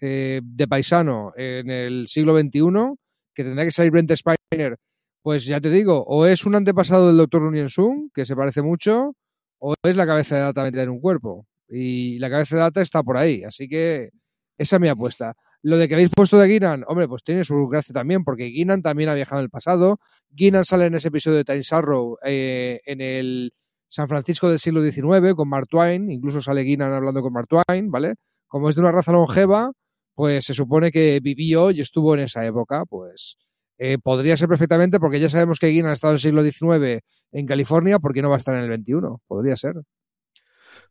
de 0.00 0.66
paisano 0.68 1.32
en 1.36 1.70
el 1.70 2.08
siglo 2.08 2.38
XXI, 2.38 2.96
que 3.34 3.44
tendrá 3.44 3.64
que 3.64 3.70
salir 3.70 3.92
Brent 3.92 4.10
Spiner, 4.12 4.78
pues 5.26 5.44
ya 5.44 5.60
te 5.60 5.70
digo, 5.70 6.04
o 6.06 6.24
es 6.24 6.46
un 6.46 6.54
antepasado 6.54 7.08
del 7.08 7.16
Dr. 7.16 7.42
Runyon 7.42 7.68
Sung, 7.68 8.10
que 8.14 8.24
se 8.24 8.36
parece 8.36 8.62
mucho, 8.62 9.16
o 9.58 9.74
es 9.82 9.96
la 9.96 10.06
cabeza 10.06 10.36
de 10.36 10.42
data 10.42 10.62
metida 10.62 10.84
en 10.84 10.90
un 10.90 11.00
cuerpo. 11.00 11.48
Y 11.68 12.20
la 12.20 12.30
cabeza 12.30 12.54
de 12.54 12.62
data 12.62 12.80
está 12.80 13.02
por 13.02 13.16
ahí, 13.16 13.42
así 13.42 13.68
que 13.68 14.10
esa 14.56 14.76
es 14.76 14.80
mi 14.80 14.86
apuesta. 14.86 15.34
Lo 15.62 15.78
de 15.78 15.88
que 15.88 15.94
habéis 15.94 16.10
puesto 16.10 16.38
de 16.38 16.46
Guinan, 16.46 16.84
hombre, 16.86 17.08
pues 17.08 17.24
tiene 17.24 17.42
su 17.42 17.66
gracia 17.66 17.92
también, 17.92 18.22
porque 18.22 18.44
Guinan 18.44 18.82
también 18.82 19.08
ha 19.08 19.14
viajado 19.14 19.40
en 19.40 19.46
el 19.46 19.50
pasado. 19.50 19.98
Guinan 20.30 20.64
sale 20.64 20.86
en 20.86 20.94
ese 20.94 21.08
episodio 21.08 21.38
de 21.38 21.44
Times 21.44 21.72
Arrow 21.72 22.18
eh, 22.24 22.80
en 22.86 23.00
el 23.00 23.52
San 23.88 24.06
Francisco 24.06 24.48
del 24.48 24.60
siglo 24.60 24.80
XIX 24.80 25.34
con 25.34 25.48
Mark 25.48 25.66
Twain, 25.68 26.08
incluso 26.08 26.40
sale 26.40 26.62
Guinan 26.62 26.92
hablando 26.92 27.20
con 27.20 27.32
Mark 27.32 27.48
Twain, 27.48 27.90
¿vale? 27.90 28.14
Como 28.46 28.68
es 28.68 28.76
de 28.76 28.80
una 28.80 28.92
raza 28.92 29.10
longeva, 29.10 29.72
pues 30.14 30.44
se 30.44 30.54
supone 30.54 30.92
que 30.92 31.18
vivió 31.20 31.72
y 31.72 31.80
estuvo 31.80 32.14
en 32.14 32.20
esa 32.20 32.46
época, 32.46 32.84
pues 32.84 33.36
eh, 33.78 33.98
podría 33.98 34.36
ser 34.36 34.48
perfectamente, 34.48 34.98
porque 35.00 35.20
ya 35.20 35.28
sabemos 35.28 35.58
que 35.58 35.68
Guinan 35.68 35.90
ha 35.90 35.94
estado 35.94 36.12
en 36.12 36.16
el 36.16 36.20
siglo 36.20 36.42
XIX 36.42 37.02
en 37.32 37.46
California, 37.46 37.98
¿por 37.98 38.14
qué 38.14 38.22
no 38.22 38.30
va 38.30 38.36
a 38.36 38.38
estar 38.38 38.56
en 38.56 38.70
el 38.70 38.80
XXI? 38.80 38.94
Podría 39.26 39.56
ser. 39.56 39.74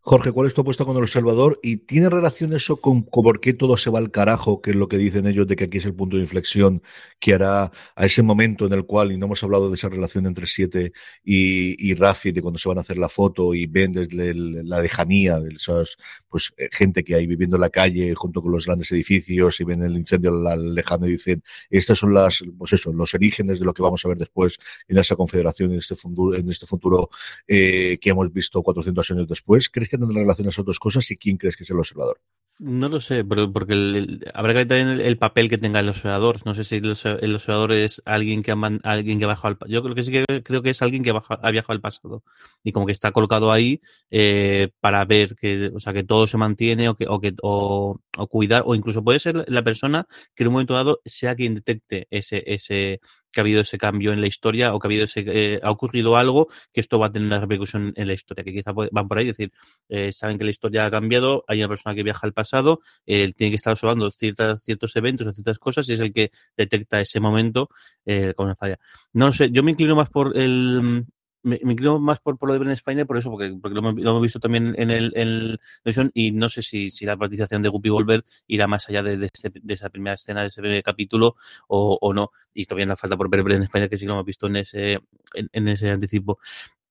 Jorge, 0.08 0.32
¿cuál 0.32 0.46
es 0.46 0.54
tu 0.54 0.62
apuesta 0.62 0.86
con 0.86 0.98
El 0.98 1.08
Salvador? 1.08 1.60
¿Y 1.63 1.78
tiene 1.78 2.12
relación 2.12 2.54
eso 2.54 2.78
con, 2.80 3.06
por 3.06 3.39
qué 3.39 3.54
todo 3.54 3.76
se 3.76 3.89
va 3.89 3.98
al 3.98 4.12
carajo, 4.12 4.62
que 4.62 4.70
es 4.70 4.76
lo 4.76 4.88
que 4.88 5.00
dicen 5.00 5.26
ellos 5.26 5.48
de 5.48 5.56
que 5.56 5.63
aquí 5.63 5.80
es 5.80 5.86
el 5.86 5.96
punto 5.96 6.15
de 6.15 6.22
inflexión 6.22 6.84
que 7.20 7.34
hará 7.34 7.72
a 7.96 8.06
ese 8.06 8.22
momento 8.22 8.68
en 8.68 8.74
el 8.74 8.86
cual, 8.86 9.12
y 9.12 9.18
no 9.18 9.26
hemos 9.26 9.44
hablado 9.44 9.68
de 9.68 9.74
esa 9.74 9.89
relación 9.89 10.28
entre 10.28 10.46
Siete 10.46 10.94
y, 11.24 11.96
Rafi, 11.96 12.32
de 12.32 12.44
cuando 12.44 12.60
se 12.60 12.70
van 12.70 12.78
a 12.78 12.82
hacer 12.82 13.00
la 13.00 13.10
foto 13.10 13.56
y 13.56 13.65
ven 13.65 13.94
desde 13.94 14.36
la 14.36 14.80
lejanía, 14.80 15.39
esas, 15.56 15.98
pues 16.30 16.54
eh, 16.58 16.70
gente 16.72 17.04
que 17.04 17.15
hay 17.15 17.26
viviendo 17.26 17.56
en 17.56 17.62
la 17.62 17.72
calle 17.72 18.13
junto 18.13 18.44
con 18.44 18.52
los 18.52 18.68
grandes 18.68 18.91
edificios 18.91 19.60
y 19.60 19.63
ven 19.63 19.82
el 19.82 19.98
incendio 19.98 20.39
lejano 20.56 21.08
y 21.08 21.13
dicen, 21.13 21.41
estas 21.72 21.98
son 21.98 22.13
las, 22.13 22.44
pues 22.60 22.74
eso, 22.74 22.94
los 22.94 23.12
orígenes 23.15 23.58
de 23.58 23.65
lo 23.65 23.74
que 23.74 23.82
vamos 23.82 24.06
a 24.06 24.10
ver 24.10 24.20
después 24.20 24.60
en 24.88 25.00
esa 25.00 25.15
confederación, 25.15 25.72
en 25.72 25.80
este 25.80 25.96
futuro, 25.96 26.38
en 26.38 26.48
este 26.52 26.68
futuro 26.68 27.10
eh, 27.48 27.98
que 28.00 28.12
hemos 28.12 28.32
visto 28.32 28.62
400 28.62 29.10
años 29.10 29.28
después. 29.28 29.68
¿Crees 29.68 29.89
que 29.89 29.94
que 29.95 29.99
tendrá 29.99 30.21
relación 30.21 30.49
esas 30.49 30.65
dos 30.65 30.79
cosas 30.79 31.10
y 31.12 31.17
quién 31.17 31.38
crees 31.38 31.58
que 31.58 31.63
es 31.63 31.69
el 31.69 31.79
observador? 31.79 32.19
No 32.58 32.88
lo 32.88 33.01
sé, 33.01 33.25
porque 33.25 34.21
habrá 34.34 34.53
que 34.53 34.60
ver 34.60 34.67
también 34.69 35.01
el, 35.01 35.17
papel 35.17 35.49
que 35.49 35.58
tenga 35.58 35.81
el 35.81 35.89
observador. 35.89 36.39
No 36.45 36.55
sé 36.55 36.63
si 36.63 36.75
el, 36.75 36.89
observador 36.89 37.73
es 37.73 38.01
alguien 38.05 38.43
que 38.43 38.51
ha, 38.51 38.55
alguien 38.84 39.19
que 39.19 39.25
ha 39.25 39.27
bajado 39.27 39.58
al 39.60 39.69
Yo 39.69 39.84
creo 39.84 39.93
que 39.93 40.03
sí 40.03 40.12
que 40.12 40.23
creo 40.41 40.62
que 40.62 40.69
es 40.69 40.81
alguien 40.81 41.03
que 41.03 41.10
ha, 41.10 41.51
viajado 41.51 41.73
al 41.73 41.81
pasado 41.81 42.23
y 42.63 42.71
como 42.71 42.86
que 42.86 42.93
está 42.93 43.12
colocado 43.12 43.51
ahí 43.51 43.81
eh, 44.10 44.69
para 44.79 45.03
ver 45.03 45.36
que, 45.36 45.69
o 45.75 45.81
sea, 45.81 45.91
que 45.91 46.05
todo 46.05 46.27
se 46.27 46.38
mantiene 46.38 46.88
o 46.88 46.95
que, 46.95 47.05
o 47.41 47.99
cuidar 48.29 48.63
o 48.65 48.73
incluso 48.73 49.03
puede 49.03 49.19
ser 49.19 49.43
la 49.49 49.63
persona 49.63 50.08
que 50.34 50.43
en 50.43 50.47
un 50.47 50.53
momento 50.53 50.75
dado 50.75 51.01
sea 51.03 51.36
quien 51.36 51.55
detecte 51.55 52.08
ese 52.10 53.01
que 53.36 53.41
ha 53.41 53.43
habido 53.43 53.62
ese 53.62 53.78
cambio 53.78 54.13
en 54.13 54.21
la 54.21 54.28
historia 54.28 54.74
o 54.74 54.80
que 54.80 54.88
ha 54.88 54.89
habido 54.89 55.04
ese, 55.04 55.26
eh, 55.28 55.60
ha 55.62 55.69
ocurrido 55.69 56.15
algo 56.15 56.48
que 56.74 56.80
esto 56.80 56.98
va 56.98 57.08
a 57.08 57.12
tener 57.12 57.28
una 57.28 57.41
repercusión 57.41 57.91
en 57.98 58.08
la 58.08 58.13
historia, 58.13 58.45
que 58.45 58.54
quizá 58.54 58.71
van 58.71 59.08
por 59.10 59.17
ahí, 59.17 59.28
es 59.28 59.38
decir, 59.38 59.52
eh, 59.89 60.13
saben 60.13 60.38
que 60.38 60.45
la 60.45 60.52
historia 60.52 60.86
ha 60.86 60.91
cambiado, 60.91 61.43
hay 61.48 61.60
una 61.60 61.67
persona 61.67 61.93
que 61.93 62.02
viaja 62.02 62.26
al 62.26 62.32
pasado, 62.32 62.80
él 63.06 63.36
tiene 63.36 63.52
que 63.52 63.58
estar 63.58 63.74
observando 63.74 64.10
ciertas, 64.10 64.63
ciertos 64.63 64.95
eventos 64.95 65.28
o 65.28 65.34
ciertas 65.34 65.60
cosas 65.60 65.88
y 65.89 65.93
es 65.93 66.00
el 66.00 66.13
que 66.13 66.32
detecta 66.56 67.02
ese 67.02 67.19
momento 67.19 67.69
eh, 68.06 68.34
con 68.36 68.45
una 68.45 68.56
falla. 68.56 68.80
No 69.12 69.34
sé, 69.34 69.50
yo 69.52 69.63
me 69.63 69.71
inclino 69.71 69.98
más 69.98 70.10
por 70.10 70.38
el, 70.38 71.06
me, 71.45 71.55
inclino 71.62 71.99
más 71.99 72.19
por, 72.19 72.38
por 72.38 72.49
lo 72.49 72.53
de 72.53 72.60
Ben 72.60 72.75
Spiner 72.75 73.05
por 73.05 73.17
eso, 73.17 73.29
porque, 73.29 73.55
porque 73.62 73.75
lo, 73.75 73.89
hemos 73.89 74.21
visto 74.21 74.39
también 74.39 74.75
en 74.77 74.91
el, 74.91 75.13
en 75.15 76.12
y 76.13 76.31
no 76.31 76.49
sé 76.49 76.62
si, 76.62 76.89
si 76.89 77.05
la 77.05 77.15
participación 77.15 77.62
de 77.62 77.69
Guppy 77.69 77.89
Volver 77.89 78.23
irá 78.47 78.67
más 78.67 78.89
allá 78.89 79.03
de, 79.03 79.17
de, 79.17 79.27
este, 79.27 79.51
de, 79.53 79.73
esa 79.73 79.89
primera 79.89 80.15
escena, 80.15 80.41
de 80.41 80.47
ese 80.47 80.62
primer 80.62 80.84
capítulo 80.84 81.36
o, 81.67 81.97
o 82.01 82.13
no. 82.13 82.31
Y 82.53 82.65
todavía 82.65 82.88
nos 82.88 82.99
falta 82.99 83.15
por 83.15 83.29
ver 83.29 83.43
Ben 83.43 83.65
Spiner, 83.65 83.89
que 83.89 83.97
sí 83.97 84.05
lo 84.05 84.13
hemos 84.13 84.25
visto 84.25 84.47
en 84.47 84.58
ese, 84.58 84.93
en, 85.34 85.49
en 85.51 85.67
ese 85.67 85.89
anticipo 85.91 86.39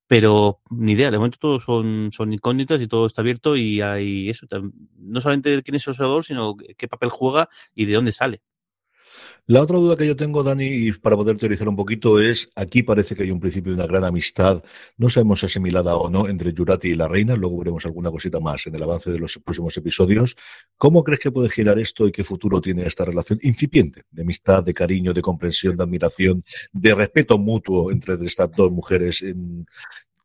pero 0.07 0.61
ni 0.71 0.93
idea, 0.93 1.11
de 1.11 1.17
momento 1.17 1.39
todos 1.41 1.65
son, 1.65 2.11
son 2.13 2.33
incógnitas 2.33 2.81
y 2.81 2.87
todo 2.87 3.07
está 3.07 3.23
abierto 3.23 3.57
y 3.57 3.81
hay 3.81 4.29
eso, 4.29 4.47
no 4.99 5.21
solamente 5.21 5.63
quién 5.63 5.77
es 5.77 5.87
el 5.87 5.93
observador, 5.93 6.25
sino 6.25 6.57
qué 6.57 6.89
papel 6.89 7.09
juega 7.09 7.49
y 7.75 7.87
de 7.87 7.95
dónde 7.95 8.13
sale. 8.13 8.43
La 9.47 9.61
otra 9.61 9.77
duda 9.77 9.97
que 9.97 10.07
yo 10.07 10.17
tengo, 10.17 10.43
Dani, 10.43 10.65
y 10.65 10.93
para 10.93 11.17
poder 11.17 11.37
teorizar 11.37 11.69
un 11.69 11.77
poquito, 11.77 12.19
es 12.19 12.49
aquí 12.57 12.83
parece 12.83 13.15
que 13.15 13.25
hay 13.25 13.31
un 13.31 13.41
principio 13.41 13.73
de 13.73 13.79
una 13.79 13.87
gran 13.87 14.05
amistad, 14.05 14.63
no 14.97 15.11
sabemos 15.11 15.41
si 15.41 15.47
asimilada 15.47 15.97
o 15.97 16.09
no, 16.09 16.27
entre 16.29 16.55
Jurati 16.57 16.89
y 16.89 16.95
la 16.95 17.09
reina, 17.09 17.37
luego 17.37 17.59
veremos 17.59 17.85
alguna 17.85 18.11
cosita 18.11 18.41
más 18.41 18.67
en 18.67 18.75
el 18.75 18.83
avance 18.83 19.11
de 19.13 19.19
los 19.19 19.39
próximos 19.45 19.77
episodios. 19.77 20.35
¿Cómo 20.79 21.05
crees 21.05 21.21
que 21.21 21.31
puede 21.31 21.51
girar 21.51 21.79
esto 21.79 22.07
y 22.07 22.13
qué 22.13 22.25
futuro 22.25 22.61
tiene 22.61 22.87
esta 22.87 23.05
relación 23.05 23.39
incipiente 23.43 24.05
de 24.11 24.23
amistad, 24.23 24.65
de 24.65 24.73
cariño, 24.73 25.13
de 25.13 25.21
comprensión, 25.21 25.77
de 25.77 25.83
admiración, 25.83 26.43
de 26.73 26.95
respeto 26.95 27.39
mutuo 27.39 27.91
entre 27.91 28.15
estas 28.25 28.51
dos 28.51 28.71
mujeres 28.71 29.23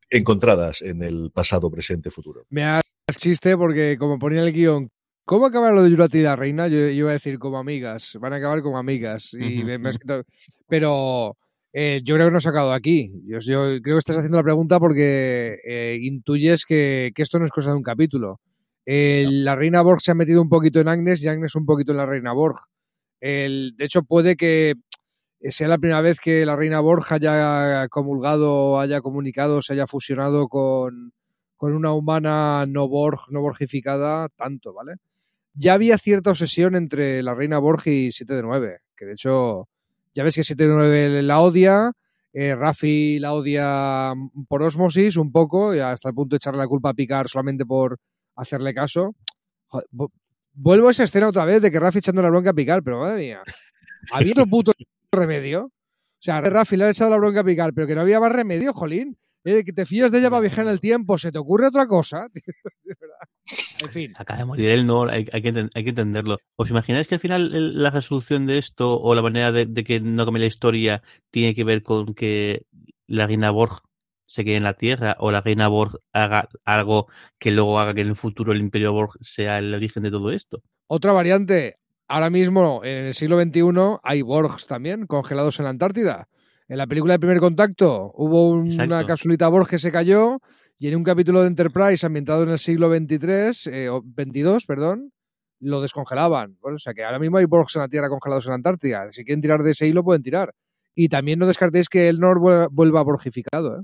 encontradas 0.09 0.81
en 0.81 1.03
el 1.03 1.31
pasado, 1.31 1.69
presente, 1.69 2.09
futuro? 2.09 2.45
Me 2.49 2.63
ha 2.63 2.81
chiste 3.15 3.57
porque, 3.57 3.97
como 3.97 4.19
ponía 4.19 4.41
el 4.41 4.53
guion, 4.53 4.89
¿Cómo 5.29 5.45
acabar 5.45 5.75
lo 5.75 5.83
de 5.83 5.91
Yurati 5.91 6.17
y 6.17 6.21
la 6.23 6.35
reina? 6.35 6.67
Yo, 6.67 6.87
iba 6.87 7.11
a 7.11 7.13
decir 7.13 7.37
como 7.37 7.59
amigas. 7.59 8.17
Van 8.19 8.33
a 8.33 8.37
acabar 8.37 8.63
como 8.63 8.79
amigas. 8.79 9.31
Y 9.35 9.63
Pero 10.67 11.37
eh, 11.71 12.01
yo 12.03 12.15
creo 12.15 12.25
que 12.25 12.31
no 12.31 12.39
he 12.39 12.41
sacado 12.41 12.73
aquí. 12.73 13.13
Yo, 13.27 13.37
creo 13.37 13.79
que 13.83 13.97
estás 13.99 14.17
haciendo 14.17 14.39
la 14.39 14.43
pregunta 14.43 14.79
porque 14.79 15.59
eh, 15.63 15.99
intuyes 16.01 16.65
que, 16.65 17.11
esto 17.15 17.37
no 17.37 17.45
es 17.45 17.51
cosa 17.51 17.69
de 17.69 17.77
un 17.77 17.83
capítulo. 17.83 18.41
La 18.87 19.55
reina 19.55 19.83
Borg 19.83 20.01
se 20.01 20.09
ha 20.09 20.15
metido 20.15 20.41
un 20.41 20.49
poquito 20.49 20.79
en 20.79 20.87
Agnes 20.87 21.23
y 21.23 21.27
Agnes 21.27 21.53
un 21.53 21.67
poquito 21.67 21.91
en 21.91 21.97
la 21.99 22.07
reina 22.07 22.33
Borg. 22.33 22.57
de 23.21 23.71
hecho, 23.77 24.01
puede 24.01 24.35
que 24.35 24.73
sea 25.41 25.67
la 25.67 25.77
primera 25.77 26.01
vez 26.01 26.19
que 26.19 26.43
la 26.43 26.55
reina 26.55 26.79
Borg 26.79 27.05
haya 27.11 27.87
comulgado, 27.89 28.79
haya 28.79 29.01
comunicado, 29.01 29.61
se 29.61 29.73
haya 29.73 29.85
fusionado 29.85 30.47
con, 30.47 31.13
con 31.55 31.75
una 31.75 31.93
humana 31.93 32.65
no 32.65 32.87
Borg, 32.87 33.19
no 33.29 33.41
borgificada 33.41 34.27
tanto, 34.29 34.73
¿vale? 34.73 34.95
Ya 35.53 35.73
había 35.73 35.97
cierta 35.97 36.31
obsesión 36.31 36.75
entre 36.75 37.21
la 37.23 37.33
reina 37.33 37.59
Borgi 37.59 38.07
y 38.07 38.11
7 38.11 38.33
de 38.33 38.41
9, 38.41 38.79
que 38.95 39.05
de 39.05 39.13
hecho, 39.13 39.67
ya 40.13 40.23
ves 40.23 40.35
que 40.35 40.43
7 40.43 40.67
de 40.67 40.73
9 40.73 41.21
la 41.23 41.39
odia, 41.39 41.91
eh, 42.33 42.55
Rafi 42.55 43.19
la 43.19 43.33
odia 43.33 44.13
por 44.47 44.63
osmosis 44.63 45.17
un 45.17 45.31
poco, 45.31 45.73
y 45.73 45.79
hasta 45.79 46.09
el 46.09 46.15
punto 46.15 46.33
de 46.33 46.37
echarle 46.37 46.59
la 46.59 46.67
culpa 46.67 46.89
a 46.89 46.93
Picar 46.93 47.27
solamente 47.27 47.65
por 47.65 47.97
hacerle 48.35 48.73
caso. 48.73 49.15
vuelvo 50.53 50.87
a 50.87 50.91
esa 50.91 51.03
escena 51.03 51.27
otra 51.27 51.45
vez 51.45 51.61
de 51.61 51.71
que 51.71 51.79
Rafi 51.79 51.99
echando 51.99 52.21
la 52.21 52.29
bronca 52.29 52.51
a 52.51 52.53
Picar, 52.53 52.83
pero 52.83 52.99
madre 52.99 53.19
mía, 53.19 53.41
¿había 54.11 54.31
otro 54.31 54.45
puto 54.45 54.71
remedio? 55.11 55.65
O 55.65 56.21
sea, 56.21 56.41
Rafi 56.41 56.75
le 56.75 56.85
ha 56.85 56.89
echado 56.89 57.11
la 57.11 57.17
bronca 57.17 57.41
a 57.41 57.43
Picar, 57.43 57.73
pero 57.73 57.87
que 57.87 57.95
no 57.95 58.01
había 58.01 58.19
más 58.19 58.31
remedio, 58.31 58.73
jolín. 58.73 59.17
Eh, 59.45 59.63
que 59.63 59.71
te 59.71 59.85
fías 59.85 60.11
de 60.11 60.19
ella 60.19 60.29
para 60.29 60.41
viajar 60.41 60.65
en 60.65 60.71
el 60.71 60.79
tiempo, 60.81 61.17
¿se 61.17 61.31
te 61.31 61.37
ocurre 61.37 61.67
otra 61.67 61.87
cosa? 61.87 62.27
en 63.83 63.89
fin. 63.89 64.13
Acaba 64.17 64.39
de 64.39 64.45
morir 64.45 64.69
él, 64.69 64.85
no, 64.85 65.03
hay, 65.03 65.25
que, 65.25 65.31
hay, 65.33 65.41
que, 65.83 65.89
entenderlo. 65.89 66.37
¿Os 66.57 66.69
imagináis 66.69 67.07
que 67.07 67.15
al 67.15 67.21
final 67.21 67.81
la 67.81 67.89
resolución 67.89 68.45
de 68.45 68.57
esto 68.57 68.99
o 68.99 69.15
la 69.15 69.21
manera 69.21 69.51
de, 69.51 69.71
que 69.83 70.01
no 70.01 70.25
cambie 70.25 70.41
la 70.41 70.47
historia 70.47 71.01
tiene 71.31 71.55
que 71.55 71.63
ver 71.63 71.83
con 71.83 72.13
que 72.13 72.65
la 73.07 73.27
reina 73.27 73.51
Borg 73.51 73.81
se 74.25 74.43
quede 74.43 74.57
en 74.57 74.63
la 74.63 74.73
Tierra 74.73 75.15
o 75.19 75.31
la 75.31 75.41
reina 75.41 75.69
Borg 75.69 75.99
haga 76.11 76.49
algo 76.65 77.07
que 77.39 77.51
luego 77.51 77.79
haga 77.79 77.93
que 77.93 78.01
en 78.01 78.09
el 78.09 78.15
futuro 78.15 78.51
el 78.51 78.59
Imperio 78.59 78.91
Borg 78.91 79.13
sea 79.21 79.57
el 79.57 79.73
origen 79.73 80.03
de 80.03 80.11
todo 80.11 80.31
esto? 80.31 80.61
Otra 80.87 81.13
variante. 81.13 81.77
Ahora 82.07 82.29
mismo, 82.29 82.83
en 82.83 83.05
el 83.05 83.13
siglo 83.13 83.39
XXI, 83.41 83.99
hay 84.03 84.21
Borgs 84.21 84.67
también 84.67 85.07
congelados 85.07 85.59
en 85.59 85.63
la 85.63 85.69
Antártida. 85.69 86.27
En 86.69 86.77
la 86.77 86.85
película 86.85 87.13
de 87.13 87.19
Primer 87.19 87.39
Contacto 87.39 88.11
hubo 88.13 88.51
un, 88.51 88.71
una 88.79 89.03
capsulita 89.03 89.47
Borg 89.47 89.67
que 89.67 89.79
se 89.79 89.91
cayó 89.91 90.39
y 90.77 90.87
en 90.87 90.95
un 90.95 91.03
capítulo 91.03 91.41
de 91.41 91.47
Enterprise 91.47 92.05
ambientado 92.05 92.43
en 92.43 92.49
el 92.49 92.59
siglo 92.59 92.89
XXIII, 92.89 93.73
eh, 93.73 93.89
o 93.89 94.03
22, 94.05 94.67
perdón, 94.67 95.11
lo 95.59 95.81
descongelaban. 95.81 96.57
Bueno, 96.61 96.75
o 96.75 96.79
sea 96.79 96.93
que 96.93 97.03
ahora 97.03 97.17
mismo 97.17 97.37
hay 97.37 97.45
Borgs 97.45 97.75
en 97.75 97.81
la 97.81 97.87
Tierra 97.89 98.07
congelados 98.07 98.45
en 98.45 98.51
la 98.51 98.55
Antártida. 98.55 99.11
Si 99.11 99.25
quieren 99.25 99.41
tirar 99.41 99.63
de 99.63 99.71
ese 99.71 99.87
hilo, 99.87 100.03
pueden 100.03 100.21
tirar. 100.21 100.53
Y 100.93 101.09
también 101.09 101.39
no 101.39 101.47
descartéis 101.47 101.89
que 101.89 102.07
el 102.07 102.19
Nord 102.19 102.69
vuelva 102.71 103.01
borgificado. 103.01 103.79
¿eh? 103.79 103.83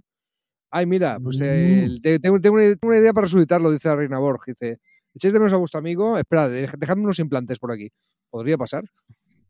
Ay, 0.70 0.86
mira, 0.86 1.18
pues 1.20 1.40
mm. 1.42 2.02
tengo, 2.22 2.54
una, 2.54 2.98
idea 2.98 3.14
para 3.14 3.26
resucitarlo, 3.26 3.72
dice 3.72 3.88
la 3.90 3.96
reina 3.96 4.20
Borg. 4.20 4.42
Dice, 4.46 4.80
echéis 5.16 5.34
de 5.34 5.40
menos 5.40 5.54
a 5.54 5.58
vuestro 5.58 5.80
amigo. 5.80 6.20
Espera, 6.20 6.48
dejadme 6.50 7.04
unos 7.04 7.18
implantes 7.18 7.58
por 7.58 7.72
aquí. 7.72 7.90
¿Podría 8.30 8.58
pasar? 8.58 8.84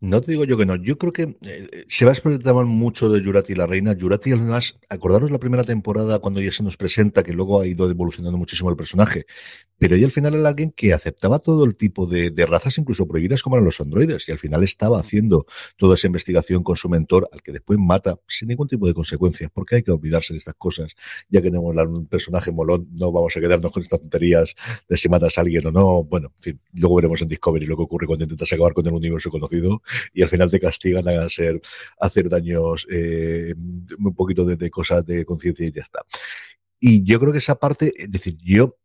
No 0.05 0.21
te 0.21 0.31
digo 0.31 0.43
yo 0.43 0.55
que 0.55 0.67
no. 0.67 0.75
Yo 0.75 0.99
creo 0.99 1.11
que 1.11 1.35
eh, 1.47 1.85
se 1.87 2.05
va 2.05 2.11
a 2.11 2.13
experimentar 2.13 2.53
mucho 2.53 3.09
de 3.09 3.23
Yurati 3.23 3.55
la 3.55 3.65
reina. 3.65 3.93
Yurati, 3.93 4.33
además, 4.33 4.77
acordaros 4.87 5.31
la 5.31 5.39
primera 5.39 5.63
temporada 5.63 6.19
cuando 6.19 6.41
ella 6.41 6.51
se 6.51 6.61
nos 6.61 6.77
presenta, 6.77 7.23
que 7.23 7.33
luego 7.33 7.59
ha 7.59 7.65
ido 7.65 7.89
evolucionando 7.89 8.37
muchísimo 8.37 8.69
el 8.69 8.75
personaje. 8.75 9.25
Pero 9.79 9.95
ella 9.95 10.05
al 10.05 10.11
final 10.11 10.35
era 10.35 10.47
alguien 10.47 10.71
que 10.71 10.93
aceptaba 10.93 11.39
todo 11.39 11.65
el 11.65 11.75
tipo 11.75 12.05
de, 12.05 12.31
razas, 12.45 12.77
incluso 12.77 13.07
prohibidas, 13.07 13.41
como 13.41 13.55
eran 13.55 13.65
los 13.65 13.81
androides. 13.81 14.29
Y 14.29 14.31
al 14.31 14.37
final 14.37 14.61
estaba 14.61 14.99
haciendo 14.99 15.47
toda 15.75 15.95
esa 15.95 16.05
investigación 16.05 16.61
con 16.61 16.75
su 16.75 16.87
mentor, 16.87 17.27
al 17.33 17.41
que 17.41 17.51
después 17.51 17.79
mata 17.79 18.19
sin 18.27 18.49
ningún 18.49 18.67
tipo 18.67 18.85
de 18.85 18.93
consecuencias. 18.93 19.49
Porque 19.51 19.77
hay 19.77 19.83
que 19.83 19.91
olvidarse 19.91 20.33
de 20.33 20.37
estas 20.37 20.53
cosas. 20.53 20.95
Ya 21.29 21.41
que 21.41 21.49
tenemos 21.49 21.75
un 21.75 22.05
personaje 22.05 22.51
molón, 22.51 22.89
no 22.99 23.11
vamos 23.11 23.35
a 23.35 23.39
quedarnos 23.39 23.71
con 23.71 23.81
estas 23.81 24.01
tonterías 24.01 24.53
de 24.87 24.97
si 24.97 25.09
matas 25.09 25.35
a 25.39 25.41
alguien 25.41 25.65
o 25.65 25.71
no. 25.71 26.03
Bueno, 26.03 26.31
en 26.37 26.43
fin, 26.43 26.61
luego 26.73 26.97
veremos 26.97 27.23
en 27.23 27.27
Discovery 27.27 27.65
lo 27.65 27.75
que 27.75 27.83
ocurre 27.83 28.05
cuando 28.05 28.25
intentas 28.25 28.53
acabar 28.53 28.75
con 28.75 28.85
el 28.85 28.93
universo 28.93 29.31
conocido 29.31 29.81
y 30.13 30.21
al 30.21 30.29
final 30.29 30.49
te 30.49 30.59
castigan 30.59 31.07
a 31.07 31.23
hacer, 31.23 31.59
hacer 31.99 32.29
daños, 32.29 32.87
eh, 32.91 33.53
un 33.97 34.15
poquito 34.15 34.45
de, 34.45 34.69
cosas 34.69 35.05
de 35.05 35.25
conciencia 35.25 35.67
y 35.67 35.71
ya 35.71 35.81
está. 35.81 36.03
Y 36.79 37.03
yo 37.03 37.19
creo 37.19 37.31
que 37.31 37.39
esa 37.39 37.55
parte, 37.55 37.93
es 37.95 38.11
decir, 38.11 38.37
yo 38.43 38.77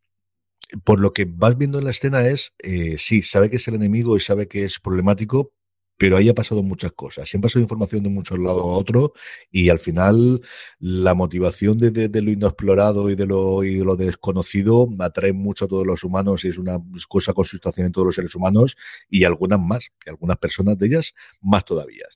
por 0.83 0.99
lo 0.99 1.13
que 1.13 1.25
vas 1.25 1.57
viendo 1.57 1.79
en 1.79 1.85
la 1.85 1.91
escena 1.91 2.25
es, 2.27 2.53
eh, 2.59 2.95
sí, 2.97 3.21
sabe 3.21 3.49
que 3.49 3.57
es 3.57 3.67
el 3.67 3.75
enemigo 3.75 4.15
y 4.15 4.21
sabe 4.21 4.47
que 4.47 4.63
es 4.63 4.79
problemático, 4.79 5.53
pero 6.01 6.17
ahí 6.17 6.33
pasado 6.33 6.63
muchas 6.63 6.93
cosas. 6.93 7.29
Siempre 7.29 7.45
ha 7.45 7.49
pasado 7.49 7.61
información 7.61 8.01
de 8.01 8.09
muchos 8.09 8.39
lados 8.39 8.63
a 8.63 8.65
otro 8.65 9.13
y 9.51 9.69
al 9.69 9.77
final 9.77 10.41
la 10.79 11.13
motivación 11.13 11.77
de, 11.77 12.09
lo 12.23 12.31
inexplorado 12.31 13.11
y 13.11 13.15
de 13.15 13.27
lo, 13.27 13.61
de 13.61 14.05
desconocido 14.05 14.89
atrae 14.97 15.31
mucho 15.31 15.65
a 15.65 15.67
todos 15.67 15.85
los 15.85 16.03
humanos 16.03 16.43
y 16.43 16.47
es 16.47 16.57
una 16.57 16.79
cosa 17.07 17.33
con 17.33 17.45
situación 17.45 17.85
en 17.85 17.91
todos 17.91 18.07
los 18.07 18.15
seres 18.15 18.33
humanos 18.33 18.77
y 19.11 19.25
algunas 19.25 19.59
más, 19.59 19.91
y 20.03 20.09
algunas 20.09 20.37
personas 20.37 20.75
de 20.79 20.87
ellas 20.87 21.13
más 21.39 21.65
todavía. 21.65 22.07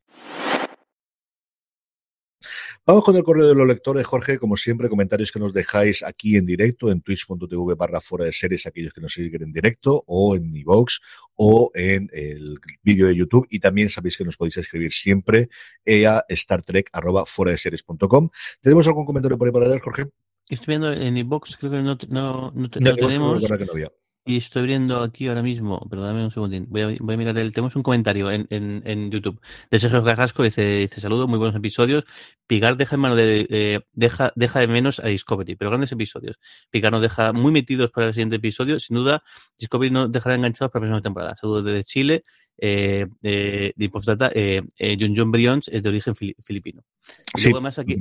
Vamos 2.88 3.04
con 3.04 3.15
el 3.15 3.24
correo 3.24 3.48
de 3.48 3.56
los 3.56 3.65
lectores, 3.65 4.06
Jorge. 4.06 4.38
Como 4.38 4.56
siempre, 4.58 4.89
comentarios 4.89 5.32
que 5.32 5.39
nos 5.39 5.54
dejáis 5.54 6.04
aquí 6.04 6.38
en 6.38 6.45
directo, 6.45 6.91
en 6.91 7.02
twitch.tv 7.02 7.74
barra 7.74 8.00
fuera 8.00 8.26
de 8.26 8.32
series, 8.32 8.67
aquellos 8.67 8.93
que 8.93 9.02
nos 9.02 9.12
siguen 9.12 9.41
en 9.41 9.52
directo, 9.52 10.04
o 10.06 10.36
en 10.36 10.56
iVox, 10.56 11.00
o 11.34 11.71
en 11.74 12.12
el 12.13 12.60
vídeo 12.84 13.08
de 13.08 13.15
YouTube. 13.15 13.48
Y 13.50 13.58
también 13.58 13.89
sabéis 13.89 14.17
que 14.17 14.24
nos 14.24 14.38
podéis 14.38 14.58
escribir 14.58 14.93
siempre 14.93 15.50
a 16.08 16.24
Star 16.30 16.62
Trek 16.62 16.91
arroba 16.93 17.26
fuera 17.26 17.54
de 17.54 17.58
series.com. 17.58 18.30
¿Tenemos 18.62 18.86
algún 18.86 19.06
comentario 19.06 19.36
por 19.36 19.48
ahí 19.48 19.52
para 19.52 19.67
leer, 19.67 19.80
Jorge? 19.80 20.06
Estoy 20.48 20.74
viendo 20.74 20.93
en 20.93 21.17
iVox, 21.17 21.58
creo 21.58 21.71
que 21.71 21.82
no, 21.82 21.98
no, 22.08 22.52
no, 22.54 22.69
tenemos. 22.69 23.43
Y 24.28 24.38
estoy 24.38 24.66
viendo 24.66 25.04
aquí 25.04 25.28
ahora 25.28 25.44
mismo, 25.44 25.80
perdóname 25.88 26.24
un 26.24 26.32
segundín, 26.32 26.66
voy 26.68 26.82
a, 26.82 26.88
voy 27.00 27.14
a 27.14 27.18
mirar 27.18 27.38
el, 27.38 27.54
tenemos 27.54 27.76
un 27.76 27.84
comentario 27.84 28.32
en, 28.32 28.48
en, 28.50 28.82
en 28.84 29.12
YouTube 29.12 29.40
de 29.70 29.78
Sergio 29.78 30.04
Carrasco, 30.04 30.42
dice, 30.42 30.78
dice 30.78 31.00
saludo, 31.00 31.28
muy 31.28 31.38
buenos 31.38 31.56
episodios. 31.56 32.06
Picar 32.48 32.76
deja 32.76 32.96
en 32.96 33.02
mano 33.02 33.16
de, 33.16 33.84
deja, 33.94 34.32
deja 34.36 34.60
de 34.60 34.68
menos 34.68 35.00
a 35.00 35.08
Discovery, 35.08 35.56
pero 35.56 35.70
grandes 35.70 35.92
episodios. 35.92 36.40
Picar 36.72 36.92
nos 36.92 37.02
deja 37.02 37.34
muy 37.34 37.52
metidos 37.52 37.92
para 37.92 38.08
el 38.08 38.14
siguiente 38.14 38.38
episodio, 38.38 38.80
sin 38.80 38.96
duda, 38.96 39.24
Discovery 39.60 39.92
nos 39.92 40.12
dejará 40.12 40.36
enganchados 40.36 40.72
para 40.72 40.86
la 40.86 40.90
próxima 40.90 41.04
temporada. 41.04 41.36
Saludos 41.36 41.64
desde 41.64 41.84
Chile, 41.84 42.24
eh, 42.58 43.06
eh, 43.22 43.74
de 43.76 43.90
postdata, 43.90 44.32
eh, 44.34 44.62
eh, 44.78 44.98
John 45.00 45.14
John 45.16 45.32
Brions 45.32 45.68
es 45.68 45.84
de 45.84 45.90
origen 45.90 46.16
filipino. 46.16 46.84
Y 47.36 47.42
luego 47.44 47.58
además 47.58 47.80
aquí, 47.80 47.96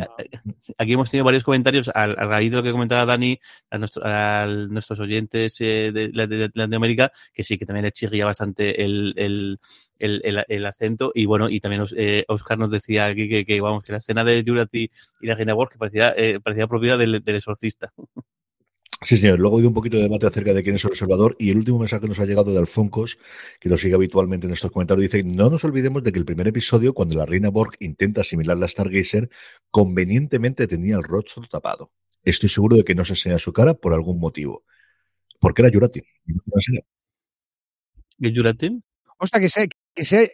aquí 0.79 0.93
hemos 0.93 1.11
tenido 1.11 1.25
varios 1.25 1.45
comentarios 1.45 1.91
al, 1.95 2.13
a 2.19 2.25
raíz 2.25 2.51
de 2.51 2.59
lo 2.59 2.63
que 2.63 2.73
comentaba 2.73 3.05
Dani, 3.05 3.39
a, 3.71 3.79
nuestro, 3.79 4.03
a 4.05 4.47
nuestros 4.47 5.01
oyentes 5.01 5.61
eh, 5.61 5.91
de, 5.93 6.11
Latinoamérica, 6.14 7.12
que 7.33 7.44
sí, 7.44 7.59
que 7.59 7.66
también 7.66 7.85
le 7.85 7.92
chirría 7.92 8.24
bastante 8.24 8.85
el, 8.85 9.14
el, 9.16 9.59
el, 9.98 10.66
acento. 10.66 11.12
Y 11.14 11.27
bueno, 11.27 11.48
y 11.48 11.61
también 11.61 11.85
eh, 11.96 12.24
Oscar 12.29 12.59
nos 12.59 12.70
decía 12.70 13.07
aquí 13.07 13.29
que, 13.29 13.44
que, 13.44 13.61
vamos, 13.61 13.85
que 13.85 13.92
la 13.92 13.98
escena 13.98 14.24
de 14.24 14.42
Jurati 14.46 14.90
y 15.20 15.27
la 15.27 15.35
Reina 15.35 15.55
que 15.70 15.79
parecía, 15.79 16.14
eh, 16.16 16.40
parecía 16.40 16.66
propiedad 16.66 16.98
del, 16.98 17.22
del 17.22 17.37
exorcista. 17.37 17.92
Sí, 19.05 19.18
señor. 19.18 19.38
Luego 19.38 19.57
ha 19.57 19.59
habido 19.59 19.68
un 19.68 19.74
poquito 19.74 19.98
de 19.98 20.05
debate 20.05 20.27
acerca 20.27 20.55
de 20.55 20.62
quién 20.62 20.77
es 20.77 20.85
el 20.85 20.90
observador 20.90 21.37
y 21.38 21.50
el 21.50 21.59
último 21.59 21.79
mensaje 21.79 22.03
que 22.03 22.09
nos 22.09 22.18
ha 22.20 22.24
llegado 22.24 22.53
de 22.53 22.59
Alfoncos, 22.59 23.18
que 23.61 23.68
nos 23.68 23.81
sigue 23.83 23.94
habitualmente 23.94 24.46
en 24.46 24.55
estos 24.55 24.70
comentarios, 24.70 25.11
dice, 25.11 25.22
no 25.24 25.50
nos 25.50 25.62
olvidemos 25.64 26.03
de 26.03 26.11
que 26.11 26.18
el 26.18 26.24
primer 26.24 26.48
episodio, 26.48 26.94
cuando 26.94 27.18
la 27.18 27.27
reina 27.27 27.50
Borg 27.50 27.72
intenta 27.81 28.22
asimilar 28.22 28.57
la 28.57 28.66
Stargazer, 28.66 29.29
convenientemente 29.70 30.66
tenía 30.66 30.96
el 30.96 31.03
rostro 31.03 31.42
tapado. 31.50 31.92
Estoy 32.22 32.48
seguro 32.48 32.77
de 32.77 32.85
que 32.85 32.94
no 32.94 33.05
se 33.05 33.12
enseña 33.12 33.38
su 33.38 33.53
cara 33.53 33.74
por 33.74 33.92
algún 33.92 34.18
motivo. 34.18 34.64
Porque 35.40 35.62
era 35.62 35.70
Jurati. 35.73 36.01
¿Y 38.18 38.35
Jurati? 38.35 38.81
Ostras, 39.18 39.42
que 39.42 39.49
sé, 39.49 39.68
que 39.94 40.05
sé. 40.05 40.33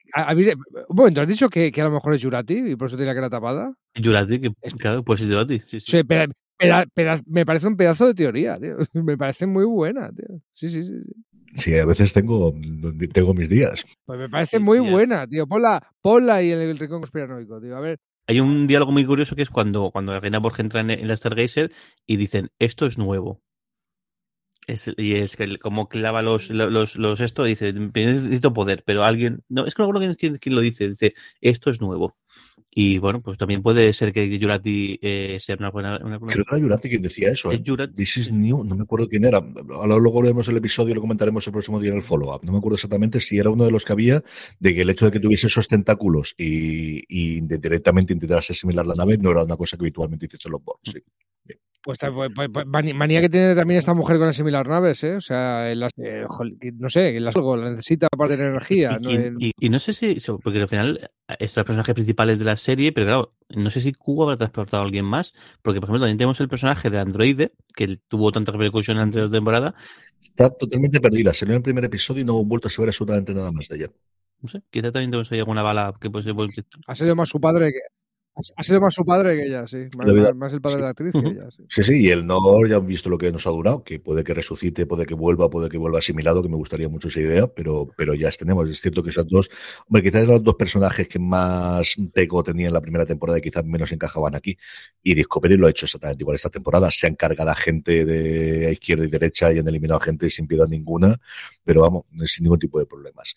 Un 0.89 0.97
momento, 0.97 1.21
¿has 1.21 1.29
dicho 1.29 1.49
que, 1.49 1.71
que, 1.71 1.81
a 1.81 1.85
lo 1.85 1.91
mejor 1.91 2.15
es 2.15 2.23
Jurati 2.23 2.73
y 2.73 2.77
por 2.77 2.89
eso 2.89 2.97
tiene 2.97 3.13
la 3.13 3.15
cara 3.15 3.31
tapada? 3.31 3.73
Jurati, 4.03 4.41
que 4.41 4.53
claro, 4.79 5.05
pues 5.05 5.21
es 5.21 5.29
Jurati. 5.29 5.59
Sí, 5.61 5.81
sí. 5.81 6.01
me 7.27 7.47
parece 7.47 7.67
un 7.67 7.77
pedazo 7.77 8.07
de 8.07 8.15
teoría, 8.15 8.59
tío. 8.59 8.77
Me 9.05 9.17
parece 9.17 9.47
muy 9.47 9.65
buena, 9.65 10.11
tío. 10.11 10.41
Sí, 10.53 10.71
sí, 10.71 10.85
sí. 10.85 10.93
Sí, 11.57 11.77
a 11.77 11.85
veces 11.85 12.13
tengo, 12.13 12.55
tengo 13.13 13.35
mis 13.35 13.49
días. 13.49 13.85
Pues 14.05 14.19
me 14.19 14.29
parece 14.29 14.61
muy 14.61 14.79
buena, 14.79 15.27
tío. 15.27 15.47
Ponla, 15.47 15.83
ponla 16.01 16.37
ahí 16.37 16.53
en 16.53 16.61
el 16.61 16.79
rincón 16.79 17.01
conspiranoico, 17.01 17.61
tío. 17.61 17.77
A 17.77 17.81
ver. 17.81 17.99
Hay 18.29 18.39
un 18.39 18.69
diálogo 18.69 18.93
muy 18.93 19.05
curioso 19.05 19.35
que 19.35 19.43
es 19.43 19.51
cuando, 19.51 19.91
cuando 19.91 20.13
la 20.13 20.21
reina 20.21 20.39
Borja 20.39 20.63
entra 20.63 20.81
en, 20.81 21.09
la 21.09 21.17
Stargazer 21.17 21.73
y 22.07 22.17
dicen, 22.17 22.51
esto 22.61 22.87
es 22.87 22.99
nuevo. 22.99 23.43
Y 24.97 25.15
es 25.15 25.37
que 25.37 25.59
como 25.59 25.89
clava 25.89 26.23
los, 26.23 26.51
los, 26.51 26.97
los 26.97 27.21
esto, 27.21 27.45
dice, 27.45 27.73
necesito 27.73 28.53
poder, 28.53 28.83
pero 28.85 29.05
alguien, 29.05 29.43
no, 29.49 29.67
es 29.67 29.75
que 29.75 29.83
no 29.83 29.91
recuerdo 29.91 30.17
quién, 30.17 30.37
quién, 30.37 30.55
lo 30.55 30.61
dice, 30.61 30.89
dice, 30.89 31.15
esto 31.41 31.71
es 31.71 31.81
nuevo. 31.81 32.17
Y 32.73 32.99
bueno, 32.99 33.21
pues 33.21 33.37
también 33.37 33.63
puede 33.63 33.93
ser 33.93 34.13
que 34.13 34.39
Jurati 34.41 34.97
eh, 35.03 35.39
sea 35.41 35.57
una 35.59 35.71
buena, 35.71 35.99
una 36.05 36.21
Creo 36.21 36.45
que 36.45 36.55
era 36.55 36.63
Jurati 36.63 36.89
quien 36.89 37.03
decía 37.03 37.31
eso. 37.33 37.51
¿eh? 37.51 37.61
This 37.93 38.17
is 38.17 38.31
new, 38.31 38.63
no 38.63 38.77
me 38.77 38.83
acuerdo 38.83 39.09
quién 39.09 39.25
era. 39.25 39.43
Ahora 39.73 39.99
luego 39.99 40.23
veremos 40.23 40.47
el 40.47 40.57
episodio 40.57 40.93
y 40.93 40.95
lo 40.95 41.01
comentaremos 41.01 41.45
el 41.45 41.53
próximo 41.53 41.81
día 41.81 41.91
en 41.91 41.97
el 41.97 42.03
follow-up. 42.05 42.45
No 42.45 42.53
me 42.53 42.59
acuerdo 42.59 42.77
exactamente 42.77 43.19
si 43.19 43.39
era 43.39 43.51
uno 43.51 43.65
de 43.65 43.73
los 43.73 43.85
que 43.85 43.93
había, 43.93 44.23
de 44.61 44.73
que 44.73 44.83
el 44.83 44.91
hecho 44.91 45.07
de 45.07 45.11
que 45.11 45.19
tuviese 45.19 45.49
esos 45.49 45.67
tentáculos 45.67 46.37
y, 46.39 47.03
y 47.09 47.41
directamente 47.41 48.13
intentaras 48.13 48.51
asimilar 48.51 48.87
la 48.87 48.95
nave 48.95 49.19
no 49.19 49.33
era 49.33 49.43
una 49.43 49.57
cosa 49.57 49.77
que 49.77 49.83
habitualmente 49.83 50.27
hiciste 50.27 50.49
los 50.49 50.63
bots. 50.63 50.93
Sí. 50.93 51.01
Pues, 51.83 51.99
pues, 51.99 52.31
pues, 52.35 52.49
pues 52.53 52.67
manía 52.67 53.23
que 53.23 53.31
tiene 53.31 53.55
también 53.55 53.79
esta 53.79 53.95
mujer 53.95 54.19
con 54.19 54.27
las 54.27 54.37
similar 54.37 54.69
naves, 54.69 55.03
¿eh? 55.03 55.17
O 55.17 55.21
sea, 55.21 55.75
las, 55.75 55.93
eh, 55.97 56.27
no 56.75 56.91
sé, 56.91 57.19
las, 57.21 57.35
algo 57.37 57.57
la 57.57 57.71
necesita 57.71 58.07
para 58.09 58.29
tener 58.29 58.49
energía. 58.49 58.99
Y, 59.39 59.69
¿no? 59.71 59.79
sé 59.79 59.95
si, 59.95 60.19
porque 60.43 60.61
al 60.61 60.69
final 60.69 61.11
es 61.39 61.57
los 61.57 61.65
personajes 61.65 61.95
principales 61.95 62.39
de 62.39 62.45
la 62.45 62.59
serie, 62.59 62.93
pero 62.93 63.07
claro, 63.07 63.35
no 63.49 63.71
sé 63.71 63.81
si 63.81 63.93
Cuba 63.95 64.25
habrá 64.25 64.37
transportado 64.37 64.83
a 64.83 64.85
alguien 64.85 65.07
más, 65.07 65.33
porque 65.63 65.81
por 65.81 65.89
ejemplo 65.89 66.01
también 66.01 66.19
tenemos 66.19 66.39
el 66.41 66.49
personaje 66.49 66.91
de 66.91 66.99
Androide, 66.99 67.53
que 67.75 67.99
tuvo 68.09 68.31
tanta 68.31 68.53
repercusión 68.53 68.97
en 68.97 68.99
la 68.99 69.05
anterior 69.05 69.31
temporada. 69.31 69.75
Está 70.23 70.51
totalmente 70.51 71.01
perdida, 71.01 71.33
salió 71.33 71.55
en 71.55 71.59
el 71.59 71.63
primer 71.63 71.87
episodio 71.87 72.21
y 72.21 72.25
no 72.27 72.35
hubo 72.35 72.45
vuelto 72.45 72.69
a 72.69 72.71
saber 72.71 72.91
absolutamente 72.91 73.33
nada 73.33 73.53
más 73.53 73.69
de 73.69 73.77
ella. 73.77 73.91
No 74.43 74.51
sé, 74.51 74.61
quizá 74.71 74.93
también 74.93 75.11
tenemos 75.11 75.33
ahí 75.33 75.39
alguna 75.39 75.63
bala 75.63 75.95
que 75.99 76.11
puede 76.11 76.25
ser... 76.25 76.35
Ha 76.87 76.95
sido 76.95 77.17
más 77.17 77.31
su 77.31 77.41
padre 77.41 77.73
que, 77.73 77.81
ha 78.57 78.63
sido 78.63 78.81
más 78.81 78.95
su 78.95 79.05
padre 79.05 79.37
que 79.37 79.47
ella, 79.47 79.67
sí. 79.67 79.89
Más, 79.97 80.53
el 80.53 80.61
padre 80.61 80.77
de 80.77 80.83
la 80.83 80.89
actriz 80.91 81.13
que 81.13 81.19
ella, 81.19 81.51
sí. 81.51 81.65
Sí, 81.69 81.83
sí, 81.83 82.01
y 82.03 82.09
el 82.09 82.27
no 82.27 82.39
ya 82.67 82.77
han 82.77 82.87
visto 82.87 83.11
lo 83.11 83.19
que 83.19 83.31
nos 83.31 83.47
ha 83.47 83.51
durado, 83.51 83.85
que 83.85 83.99
puede 83.99 84.25
que 84.25 84.35
resucite, 84.35 84.87
puede 84.87 85.05
que 85.05 85.15
vuelva, 85.15 85.51
puede 85.51 85.69
que 85.69 85.79
vuelva 85.79 85.99
asimilado, 85.99 86.43
que 86.43 86.49
me 86.49 86.57
gustaría 86.57 86.89
mucho 86.89 87.09
esa 87.09 87.21
idea, 87.21 87.47
pero, 87.49 87.89
pero 87.97 88.15
ya 88.15 88.31
tenemos. 88.31 88.69
Es 88.71 88.81
cierto 88.81 89.03
que 89.03 89.11
esas 89.11 89.27
dos, 89.27 89.51
hombre, 89.87 90.03
quizás 90.03 90.23
eran 90.23 90.35
los 90.35 90.45
dos 90.45 90.55
personajes 90.55 91.09
que 91.09 91.19
más 91.19 91.97
teco 92.13 92.43
tenían 92.43 92.69
en 92.69 92.75
la 92.75 92.81
primera 92.81 93.05
temporada 93.05 93.39
y 93.39 93.43
quizás 93.43 93.65
menos 93.65 93.93
encajaban 93.93 94.35
aquí. 94.35 94.57
Y 95.03 95.15
Discovery 95.15 95.57
lo 95.57 95.67
ha 95.67 95.71
hecho 95.71 95.87
exactamente 95.87 96.23
igual 96.23 96.37
esta 96.37 96.51
temporada. 96.51 96.91
Se 96.91 97.07
han 97.07 97.17
cargado 97.17 97.51
a 97.51 97.57
gente 97.57 98.05
de 98.05 98.73
izquierda 98.73 99.05
y 99.05 99.09
derecha 99.09 99.53
y 99.53 99.59
han 99.59 99.69
eliminado 99.69 100.01
a 100.01 100.05
gente 100.05 100.31
sin 100.31 100.47
piedad 100.47 100.67
ninguna, 100.69 101.21
pero 101.65 101.83
vamos, 101.83 102.05
sin 102.27 102.45
ningún 102.45 102.59
tipo 102.59 102.79
de 102.79 102.87
problemas. 102.87 103.35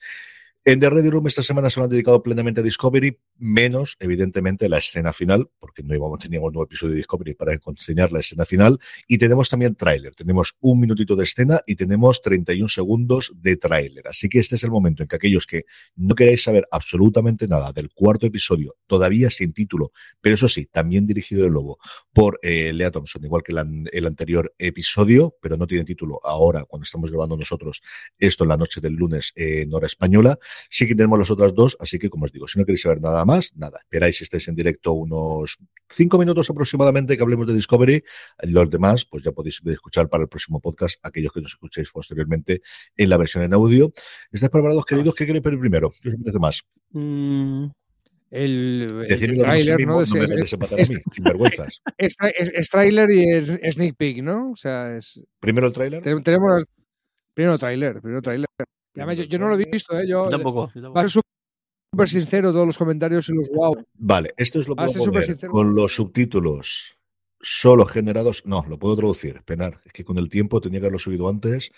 En 0.66 0.80
The 0.80 0.90
Ready 0.90 1.10
Room 1.10 1.28
esta 1.28 1.44
semana 1.44 1.70
se 1.70 1.78
lo 1.78 1.84
han 1.84 1.90
dedicado 1.90 2.24
plenamente 2.24 2.62
a 2.62 2.64
Discovery, 2.64 3.20
menos, 3.38 3.98
evidentemente, 4.00 4.70
la 4.70 4.78
escena 4.78 5.12
final, 5.12 5.50
porque 5.60 5.84
no 5.84 5.94
íbamos, 5.94 6.22
teníamos 6.22 6.48
un 6.48 6.54
nuevo 6.54 6.66
episodio 6.68 6.92
de 6.92 6.98
Discovery 7.00 7.34
para 7.34 7.52
enseñar 7.52 8.14
la 8.14 8.22
escena 8.22 8.46
final. 8.46 8.80
Y 9.06 9.18
tenemos 9.18 9.50
también 9.50 9.76
tráiler. 9.76 10.16
Tenemos 10.16 10.56
un 10.62 10.80
minutito 10.80 11.18
de 11.18 11.26
escena 11.26 11.60
y 11.68 11.76
tenemos 11.76 12.22
31 12.22 12.70
segundos 12.70 13.34
de 13.36 13.58
tráiler. 13.58 14.08
Así 14.08 14.30
que 14.30 14.40
este 14.40 14.56
es 14.56 14.64
el 14.64 14.72
momento 14.72 15.04
en 15.04 15.10
que 15.10 15.18
aquellos 15.18 15.46
que 15.46 15.66
no 15.98 16.16
queráis 16.16 16.44
saber 16.44 16.66
absolutamente 16.72 17.46
nada 17.46 17.74
del 17.74 17.90
cuarto 17.92 18.26
episodio, 18.26 18.78
todavía 18.88 19.30
sin 19.32 19.52
título, 19.52 19.92
pero 20.22 20.36
eso 20.36 20.48
sí, 20.48 20.68
también 20.68 21.06
dirigido 21.06 21.44
de 21.44 21.50
Lobo 21.50 21.78
por 22.14 22.40
eh, 22.42 22.72
Lea 22.72 22.90
Thompson, 22.90 23.26
igual 23.26 23.44
que 23.44 23.52
el 23.52 24.06
anterior 24.06 24.56
episodio, 24.58 25.36
pero 25.42 25.58
no 25.58 25.68
tiene 25.68 25.84
título 25.84 26.22
ahora, 26.24 26.64
cuando 26.64 26.86
estamos 26.86 27.12
grabando 27.12 27.36
nosotros 27.36 27.82
esto 28.18 28.46
en 28.46 28.48
la 28.48 28.56
noche 28.56 28.80
del 28.80 28.94
lunes 28.94 29.34
en 29.36 29.74
hora 29.74 29.88
española. 29.88 30.40
Sí 30.70 30.88
que 30.88 30.96
tenemos 30.96 31.20
las 31.20 31.30
otras 31.32 31.54
dos, 31.54 31.78
así 31.80 32.00
que 32.00 32.10
como 32.10 32.26
os 32.26 32.32
digo, 32.32 32.48
si 32.48 32.60
no 32.60 32.66
queréis 32.66 32.82
saber 32.82 33.02
nada 33.02 33.24
más, 33.26 33.56
nada, 33.56 33.80
esperáis 33.82 34.18
si 34.18 34.24
estáis 34.24 34.48
en 34.48 34.56
directo 34.56 34.94
unos 34.94 35.58
cinco 35.90 36.18
minutos 36.18 36.50
aproximadamente 36.50 37.16
que 37.18 37.24
hablemos 37.24 37.46
de 37.48 37.54
Discovery. 37.54 38.04
Los 38.44 38.70
demás, 38.70 39.06
pues 39.06 39.24
ya 39.24 39.32
podéis 39.32 39.62
escuchar 39.66 40.10
para 40.10 40.24
el 40.24 40.30
próximo 40.30 40.60
podcast, 40.60 40.98
aquellos 41.04 41.32
que 41.32 41.42
nos 41.42 41.52
escuchéis 41.52 41.92
posteriormente 41.92 42.62
en 42.98 43.10
la 43.10 43.18
versión 43.18 43.44
en 43.44 43.54
audio. 43.54 43.92
¿Estáis 44.32 44.50
preparados, 44.50 44.86
queridos? 44.86 45.14
¿Qué 45.16 45.26
queréis 45.26 45.44
ver 45.44 45.60
primero? 45.60 45.92
¿Qué 46.02 46.10
os 46.10 46.16
apetece 46.16 46.40
más? 46.40 46.62
Mm, 46.92 47.66
El, 48.32 49.06
el, 49.08 49.38
tráiler, 49.42 49.86
¿no? 49.86 49.94
no 49.94 50.02
Es, 50.02 50.12
me 50.14 50.22
mí, 50.22 51.02
sin 51.14 51.24
vergüenzas. 51.24 51.82
es 51.98 52.70
tráiler 52.70 53.12
y 53.12 53.30
es, 53.32 53.74
sneak 53.76 53.96
peek, 53.96 54.24
¿no? 54.24 54.52
O 54.52 54.56
sea, 54.56 54.98
es, 54.98 55.22
Primero 55.40 55.68
el 55.68 55.74
tráiler. 55.74 56.02
te- 56.02 56.20
tenemos 56.22 56.64
primero 57.36 57.58
tráiler, 57.60 58.02
primero 58.02 58.22
tráiler. 58.22 58.48
Además, 58.96 59.18
yo, 59.18 59.24
yo 59.24 59.40
no 59.40 59.50
lo 59.50 59.60
he 59.60 59.66
visto, 59.66 59.98
¿eh? 59.98 60.08
Yo, 60.08 60.24
yo 60.24 60.30
tampoco. 60.30 60.72
va 60.96 61.02
a 61.02 61.08
ser 61.08 61.24
súper 61.92 62.10
sincero 62.10 62.52
todos 62.52 62.66
los 62.68 62.78
comentarios 62.78 63.28
y 63.30 63.34
los 63.34 63.50
wow. 63.50 63.86
Vale, 63.94 64.34
esto 64.38 64.60
es 64.60 64.68
lo 64.68 64.74
a 64.78 64.86
puedo 64.86 65.06
poner 65.06 65.48
con 65.48 65.76
los 65.76 65.96
subtítulos 65.96 66.98
solo 67.44 67.86
generados. 67.86 68.44
No, 68.46 68.66
lo 68.68 68.80
puedo 68.80 68.96
traducir, 68.96 69.42
penar. 69.44 69.82
Es 69.86 69.94
que 69.94 70.04
con 70.04 70.18
el 70.18 70.30
tiempo 70.30 70.62
tenía 70.62 70.80
que 70.80 70.86
haberlo 70.86 71.00
subido 71.00 71.30
antes. 71.30 71.72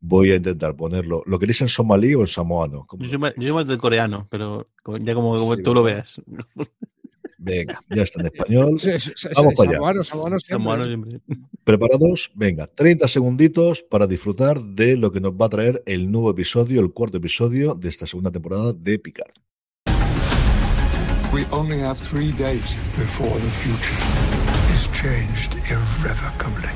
Voy 0.00 0.32
a 0.32 0.36
intentar 0.36 0.74
ponerlo. 0.74 1.22
¿Lo 1.26 1.38
queréis 1.38 1.60
en 1.60 1.68
somalí 1.68 2.14
o 2.14 2.20
en 2.20 2.26
samoano? 2.26 2.86
¿Cómo 2.86 3.02
Yo 3.02 3.10
soy, 3.10 3.18
más, 3.18 3.34
yo 3.36 3.42
soy 3.42 3.52
más 3.52 3.66
del 3.66 3.78
coreano, 3.78 4.26
pero 4.30 4.68
ya 5.00 5.14
como, 5.14 5.36
como 5.36 5.56
Sí, 5.56 5.62
tú 5.62 5.74
lo 5.74 5.82
veas. 5.82 6.20
Venga, 7.38 7.80
ya 7.88 8.02
está 8.02 8.20
en 8.20 8.26
español. 8.34 8.80
Vamos 9.36 9.54
para 9.56 9.70
allá. 9.70 10.02
¿Preparados? 11.64 12.30
Venga, 12.34 12.66
30 12.66 13.08
segunditos 13.08 13.82
para 13.82 14.06
disfrutar 14.06 14.62
de 14.62 14.96
lo 14.96 15.12
que 15.12 15.20
nos 15.20 15.32
va 15.32 15.46
a 15.46 15.48
traer 15.50 15.82
el 15.86 16.10
nuevo 16.10 16.30
episodio, 16.30 16.80
el 16.80 16.92
cuarto 16.92 17.18
episodio 17.18 17.74
de 17.74 17.88
esta 17.88 18.06
segunda 18.06 18.30
temporada 18.30 18.72
de 18.72 18.98
Picard. 18.98 19.32
We 21.32 21.46
only 21.52 21.80
have 21.80 21.96
three 21.96 22.32
days 22.32 22.76
before 22.98 23.38
the 23.38 23.50
future 23.62 23.94
is 24.74 24.88
changed 24.92 25.54
irrevocably. 25.70 26.68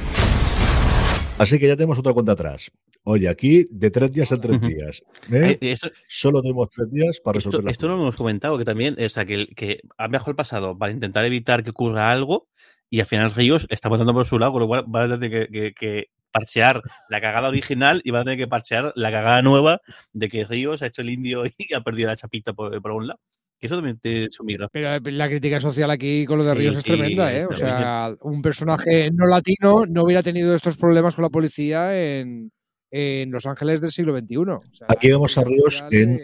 Así 1.39 1.59
que 1.59 1.67
ya 1.67 1.75
tenemos 1.75 1.99
otra 1.99 2.13
cuenta 2.13 2.33
atrás. 2.33 2.71
Oye, 3.07 3.29
aquí 3.29 3.67
de 3.71 3.91
tres 3.91 4.11
días 4.13 4.33
en 4.33 4.41
tres 4.41 4.61
días. 4.63 5.03
¿eh? 5.31 5.59
Esto, 5.61 5.89
Solo 6.09 6.41
tenemos 6.41 6.71
tres 6.71 6.91
días 6.91 7.21
para 7.23 7.37
esto, 7.39 7.51
resolver 7.51 7.65
las 7.67 7.73
esto 7.73 7.87
lo 7.89 7.95
hemos 7.95 8.17
comentado, 8.17 8.57
que 8.57 8.65
también, 8.65 8.97
o 8.99 9.09
sea, 9.11 9.27
que, 9.27 9.35
el- 9.35 9.49
que 9.55 9.81
ha 9.99 10.09
viajado 10.09 10.31
el 10.31 10.37
pasado 10.37 10.77
para 10.79 10.91
intentar 10.93 11.25
evitar 11.27 11.63
que 11.63 11.71
ocurra 11.71 12.11
algo 12.11 12.49
y 12.89 13.01
al 13.01 13.07
final 13.07 13.35
Ríos 13.35 13.67
está 13.69 13.89
votando 13.91 14.15
por 14.15 14.27
su 14.27 14.39
lado, 14.39 14.53
con 14.53 14.63
lo 14.63 14.69
cual 14.69 14.85
van 14.87 15.13
a 15.13 15.19
tener 15.21 15.49
que, 15.49 15.53
que- 15.53 15.73
que 15.75 16.05
parchear 16.31 16.81
la 17.11 17.21
cagada 17.21 17.49
original 17.49 18.01
y 18.05 18.11
van 18.11 18.23
a 18.23 18.25
tener 18.25 18.39
que 18.39 18.49
parchear 18.49 18.93
la 18.97 19.11
cagada 19.11 19.43
nueva 19.43 19.81
de 20.13 20.29
que 20.29 20.45
Ríos 20.45 20.81
ha 20.83 20.87
hecho 20.87 21.03
el 21.03 21.11
indio 21.11 21.45
y 21.59 21.75
ha 21.75 21.83
perdido 21.83 22.09
la 22.09 22.17
chapita 22.17 22.55
por, 22.55 22.81
por 22.81 22.93
un 22.93 23.07
lado. 23.09 23.21
Que 23.61 23.67
eso 23.67 23.77
también 23.77 23.99
tiene 24.01 24.29
su 24.31 24.45
miga. 24.45 24.69
Pero 24.73 24.99
la 25.11 25.29
crítica 25.29 25.61
social 25.61 25.91
aquí 25.91 26.25
con 26.27 26.39
lo 26.39 26.45
de 26.45 26.51
Sí, 26.53 26.57
Ríos 26.59 26.77
es 26.79 26.83
sí, 26.83 26.89
tremenda, 26.91 27.33
¿eh? 27.33 27.37
es 27.37 27.45
O 27.45 27.55
sea, 27.55 28.15
un 28.23 28.43
personaje 28.43 29.11
no 29.13 29.27
latino 29.27 29.85
no 29.87 30.03
hubiera 30.05 30.23
tenido 30.23 30.55
estos 30.55 30.77
problemas 30.77 31.15
con 31.15 31.23
la 31.23 31.31
policía 31.31 31.97
en, 31.97 32.51
en 32.97 33.31
Los 33.33 33.45
Ángeles 33.47 33.81
del 33.81 33.91
siglo 33.91 34.17
XXI. 34.17 34.37
O 34.37 34.61
sea, 34.71 34.87
Aquí 34.89 35.09
vemos 35.09 35.37
a 35.37 35.43
Ríos 35.43 35.83
en- 35.91 36.21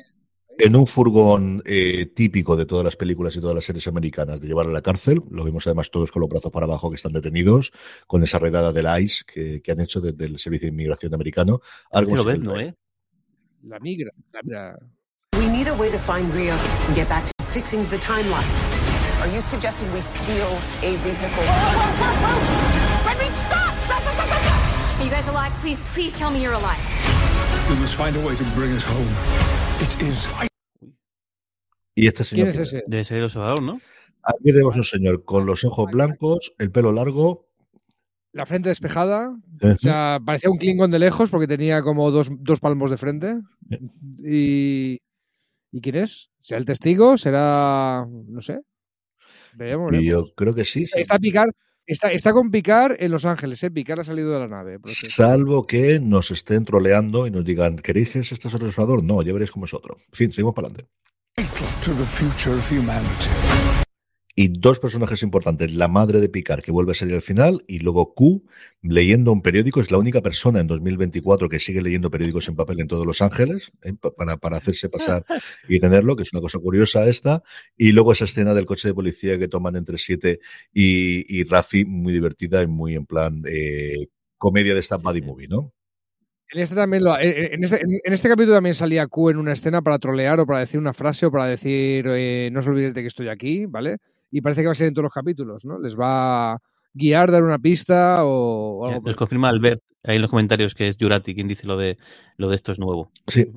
en 0.59 0.77
un 0.77 0.87
furgón 0.87 1.63
eh, 1.65 2.07
típico 2.15 2.55
de 2.57 2.67
todas 2.67 2.85
las 2.85 2.95
películas 2.95 3.35
y 3.35 3.41
todas 3.41 3.55
las 3.55 3.65
series 3.65 3.87
americanas 3.89 4.41
de 4.41 4.47
llevar 4.47 4.67
a 4.67 4.71
la 4.71 4.83
cárcel. 4.83 5.23
Lo 5.31 5.43
vemos 5.43 5.67
además 5.67 5.91
todos 5.91 6.13
con 6.13 6.21
los 6.21 6.29
brazos 6.29 6.53
para 6.53 6.67
abajo 6.67 6.91
que 6.91 6.97
están 6.97 7.13
detenidos, 7.13 7.73
con 8.07 8.23
esa 8.23 8.39
redada 8.39 8.73
del 8.73 8.87
ICE 9.03 9.25
que, 9.27 9.63
que 9.63 9.73
han 9.73 9.81
hecho 9.81 10.01
desde 10.01 10.27
el 10.27 10.39
Servicio 10.39 10.67
de 10.67 10.73
Inmigración 10.73 11.13
americano. 11.15 11.61
Algo 11.91 12.15
lo 12.15 12.25
ves, 12.25 12.41
¿no? 12.41 12.61
¿eh? 12.61 12.75
La 13.65 13.79
migra. 13.81 14.11
La 14.33 14.41
migra. 14.43 14.79
We 15.39 15.47
need 15.49 15.67
a 15.69 15.75
way 15.75 15.91
to 15.91 15.99
find 15.99 16.33
Rios 16.35 16.61
and 16.87 16.95
get 16.95 17.09
back 17.09 17.25
to 17.25 17.45
fixing 17.53 17.85
the 17.89 17.97
timeline. 17.99 18.47
Are 19.23 19.29
you 19.35 19.41
suggesting 19.43 19.91
we 19.93 20.01
steal 20.03 20.47
a 20.83 20.91
vehicle? 21.03 22.70
Are 25.01 25.05
you 25.05 25.11
guys 25.11 25.27
alive? 25.29 25.51
Please, 25.63 25.81
please 25.95 26.13
tell 26.13 26.31
me 26.31 26.43
you're 26.43 26.53
alive. 26.53 26.79
We 27.71 27.77
must 27.77 27.95
find 27.95 28.15
a 28.17 28.21
way 28.21 28.37
to 28.37 28.45
bring 28.55 28.71
us 28.73 28.85
home. 28.85 29.09
It 29.81 30.03
is 30.03 30.29
Y 31.95 32.07
este 32.07 32.23
señor. 32.23 32.51
¿Quién 32.51 32.61
es 32.61 32.69
ese? 32.69 32.83
Debe 32.87 33.03
ser 33.05 33.17
el 33.17 33.25
observador, 33.25 33.63
¿no? 33.63 33.81
Aquí 34.23 34.53
tenemos 34.53 34.77
un 34.77 34.85
señor 34.85 35.25
con 35.25 35.47
los 35.47 35.65
ojos 35.65 35.91
blancos, 35.91 36.53
el 36.59 36.71
pelo 36.71 36.93
largo. 36.93 37.49
La 38.33 38.45
frente 38.45 38.69
despejada. 38.69 39.35
O 39.63 39.79
sea, 39.79 40.21
parecía 40.23 40.51
un 40.51 40.59
Klingon 40.59 40.91
de 40.91 40.99
lejos 40.99 41.31
porque 41.31 41.49
tenía 41.49 41.81
como 41.83 42.11
dos, 42.11 42.29
dos 42.33 42.61
palmos 42.61 42.91
de 42.91 42.99
frente. 42.99 43.37
Y. 44.19 45.01
¿Y 45.73 45.81
quién 45.81 45.97
es? 45.97 46.31
¿Será 46.39 46.59
el 46.59 46.67
testigo? 46.67 47.17
¿Será.? 47.17 48.07
No 48.07 48.43
sé. 48.43 48.61
Veremos. 49.55 49.95
yo 49.99 50.35
creo 50.35 50.55
que 50.55 50.67
sí. 50.67 50.83
Está, 50.83 51.01
está 51.01 51.19
Picard. 51.19 51.53
Está, 51.91 52.13
está 52.13 52.33
con 52.33 52.53
Picard 52.53 52.95
en 53.01 53.11
Los 53.11 53.25
Ángeles, 53.25 53.61
¿eh? 53.65 53.71
Picard 53.73 53.99
ha 53.99 54.05
salido 54.05 54.31
de 54.31 54.39
la 54.39 54.47
nave. 54.47 54.79
Salvo 54.87 55.67
que 55.67 55.99
nos 55.99 56.31
estén 56.31 56.65
troleando 56.65 57.27
y 57.27 57.33
nos 57.33 57.45
digan, 57.45 57.75
¿queréis 57.75 58.11
que 58.11 58.21
este 58.21 58.47
es 58.47 58.55
el? 58.55 59.03
No, 59.03 59.23
ya 59.23 59.33
veréis 59.33 59.51
cómo 59.51 59.65
es 59.65 59.75
otro. 59.75 59.97
En 59.97 60.13
fin, 60.13 60.31
seguimos 60.31 60.55
para 60.55 60.69
adelante. 60.69 60.89
Y 64.43 64.49
dos 64.49 64.79
personajes 64.81 65.23
importantes, 65.23 65.71
la 65.75 65.87
madre 65.87 66.19
de 66.19 66.31
Picard, 66.31 66.63
que 66.63 66.73
vuelve 66.73 66.93
a 66.93 66.95
salir 66.95 67.15
al 67.15 67.21
final, 67.21 67.63
y 67.69 67.81
luego 67.81 68.15
Q, 68.15 68.43
leyendo 68.81 69.33
un 69.33 69.43
periódico, 69.43 69.81
es 69.81 69.91
la 69.91 69.99
única 69.99 70.23
persona 70.23 70.61
en 70.61 70.67
2024 70.67 71.51
que 71.51 71.59
sigue 71.59 71.83
leyendo 71.83 72.11
periódicos 72.11 72.49
en 72.49 72.57
papel 72.57 72.81
en 72.81 72.87
todos 72.89 73.05
Los 73.05 73.21
Ángeles, 73.21 73.71
¿eh? 73.83 73.93
Pa- 74.01 74.13
para, 74.13 74.39
para 74.39 74.57
hacerse 74.57 74.89
pasar 74.89 75.27
y 75.69 75.79
tenerlo, 75.79 76.17
que 76.17 76.23
es 76.23 76.33
una 76.33 76.41
cosa 76.41 76.59
curiosa 76.59 77.07
esta. 77.07 77.43
Y 77.77 77.93
luego 77.93 78.13
esa 78.13 78.25
escena 78.25 78.55
del 78.55 78.65
coche 78.65 78.89
de 78.89 78.95
policía 78.95 79.39
que 79.39 79.47
toman 79.49 79.77
entre 79.77 79.99
Siete 79.99 80.41
y, 80.73 81.25
y 81.29 81.45
Rafi, 81.45 81.85
muy 81.85 82.13
divertida 82.15 82.63
y 82.63 82.67
muy 82.67 82.95
en 82.95 83.05
plan 83.05 83.43
eh, 83.47 84.07
comedia 84.39 84.73
de 84.73 84.81
esta 84.81 84.97
buddy 84.97 85.21
movie, 85.21 85.49
¿no? 85.49 85.75
En 86.53 86.61
este, 86.61 86.77
también 86.77 87.05
lo, 87.05 87.19
en, 87.19 87.53
en 87.55 87.63
este, 87.65 87.83
en 87.83 88.13
este 88.13 88.29
capítulo 88.29 88.55
también 88.55 88.75
salía 88.75 89.07
Q 89.07 89.31
en 89.31 89.37
una 89.37 89.53
escena 89.53 89.83
para 89.83 89.99
trolear 89.99 90.41
o 90.41 90.47
para 90.47 90.61
decir 90.61 90.81
una 90.81 90.95
frase 90.95 91.27
o 91.27 91.31
para 91.31 91.47
decir 91.47 92.07
eh, 92.09 92.49
no 92.51 92.61
os 92.61 92.67
olvidéis 92.67 92.95
de 92.95 93.03
que 93.03 93.07
estoy 93.09 93.29
aquí, 93.29 93.67
¿vale? 93.67 93.99
Y 94.31 94.41
parece 94.41 94.63
que 94.63 94.67
va 94.67 94.73
a 94.73 94.77
ser 94.77 94.89
en 94.89 94.95
todos 94.95 95.05
los 95.05 95.13
capítulos, 95.13 95.65
¿no? 95.65 95.79
Les 95.79 95.99
va 95.99 96.53
a 96.53 96.59
guiar, 96.95 97.31
dar 97.31 97.43
una 97.43 97.59
pista 97.59 98.25
o, 98.25 98.87
algo. 98.87 99.03
Nos 99.07 99.17
confirma 99.17 99.49
Albert 99.49 99.83
ahí 100.03 100.17
en 100.17 100.23
los 100.23 100.31
comentarios 100.31 100.75
que 100.75 100.89
es 100.89 100.97
Jurati 100.99 101.35
quien 101.35 101.49
dice 101.49 101.67
lo 101.67 101.77
de 101.77 101.99
lo 102.37 102.49
de 102.49 102.57
esto 102.57 102.73
es 102.73 102.79
nuevo. 102.79 103.11
Sí. 103.27 103.51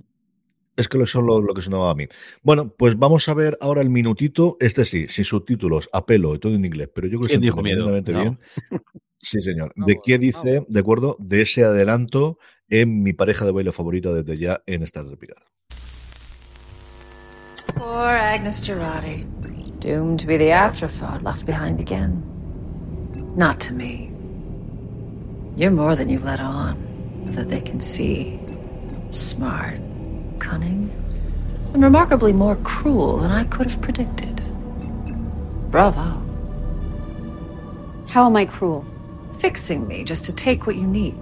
Es 0.76 0.88
que 0.88 0.98
lo 0.98 1.06
son 1.06 1.28
lo, 1.28 1.40
lo 1.40 1.54
que 1.54 1.62
sonaba 1.62 1.92
a 1.92 1.96
mí. 1.96 2.08
Bueno, 2.42 2.70
pues 2.70 2.98
vamos 2.98 3.30
a 3.30 3.36
ver 3.36 3.58
ahora 3.62 3.82
el 3.82 3.92
minutito. 3.92 4.58
Este 4.60 4.86
sí, 4.86 5.08
sin 5.08 5.24
subtítulos, 5.24 5.88
a 5.94 6.06
pelo 6.06 6.34
y 6.34 6.40
todo 6.40 6.56
en 6.56 6.66
inglés, 6.66 6.90
pero 6.94 7.08
yo 7.08 7.20
creo 7.20 7.28
que 7.28 7.34
se 7.34 7.40
¿Quién 7.40 7.42
dijo 7.42 7.62
miedo? 7.62 7.90
No. 7.90 8.02
bien. 8.02 8.40
Sí, 9.26 9.42
señor. 9.42 9.72
¿De 9.78 10.00
qué 10.04 10.18
dice, 10.18 10.66
de 10.68 10.80
acuerdo, 10.82 11.16
de 11.18 11.44
ese 11.44 11.64
adelanto 11.64 12.40
en 12.68 13.04
mi 13.04 13.14
pareja 13.14 13.46
de 13.46 13.54
baile 13.54 13.72
favorita 13.72 14.12
desde 14.12 14.38
ya 14.38 14.62
en 14.66 14.84
Star 14.84 15.06
de 15.06 15.16
Picard? 15.16 15.44
Poor 17.74 18.10
Agnes 18.10 18.62
Girardi. 18.62 19.26
Doomed 19.84 20.22
to 20.22 20.28
be 20.28 20.38
the 20.38 20.52
afterthought 20.52 21.24
left 21.24 21.46
behind 21.46 21.82
again. 21.82 22.24
Not 23.36 23.60
to 23.60 23.74
me. 23.74 24.13
You're 25.58 25.72
more 25.72 25.98
than 25.98 26.08
you've 26.08 26.24
let 26.24 26.39
on, 26.39 27.26
that 27.34 27.50
they 27.50 27.60
can 27.60 27.82
see. 27.82 28.39
Smart, 29.10 29.82
cunning, 30.39 30.89
and 31.74 31.84
remarkably 31.84 32.32
more 32.32 32.56
cruel 32.63 33.17
than 33.17 33.32
I 33.32 33.43
could 33.43 33.69
have 33.69 33.82
predicted. 33.82 34.41
Bravo. 35.69 36.24
How 38.08 38.28
am 38.28 38.38
I 38.38 38.46
cruel? 38.46 38.86
Fixing 39.38 39.86
me 39.86 40.06
just 40.06 40.24
to 40.24 40.34
take 40.34 40.65
what 40.65 40.78
you 40.78 40.88
need. 40.88 41.19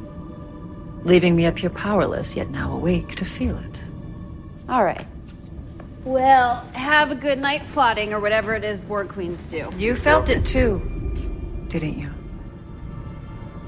Leaving 1.04 1.36
me 1.36 1.48
up 1.48 1.58
here 1.58 1.72
powerless, 1.72 2.36
yet 2.36 2.52
now 2.52 2.74
awake 2.74 3.16
to 3.16 3.26
feel 3.26 3.58
it. 3.58 3.84
All 4.70 4.84
right. 4.84 5.08
Well, 6.04 6.66
have 6.74 7.12
a 7.12 7.16
good 7.16 7.40
night 7.40 7.66
plotting 7.68 8.14
or 8.14 8.20
whatever 8.20 8.56
it 8.56 8.64
is 8.64 8.80
Borg 8.80 9.10
Queens 9.10 9.46
do. 9.46 9.70
You 9.78 9.96
felt 9.96 10.30
it 10.30 10.44
too, 10.44 10.80
didn't 11.68 12.00
you? 12.00 12.10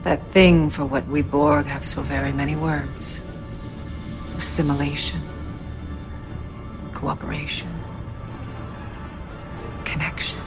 That 0.04 0.26
thing 0.32 0.70
for 0.70 0.86
what 0.86 1.08
we 1.08 1.22
Borg 1.22 1.66
have 1.68 1.86
so 1.86 2.02
very 2.02 2.32
many 2.32 2.56
words 2.56 3.22
assimilation. 4.36 5.22
cooperation, 7.04 7.70
connection. 9.84 10.40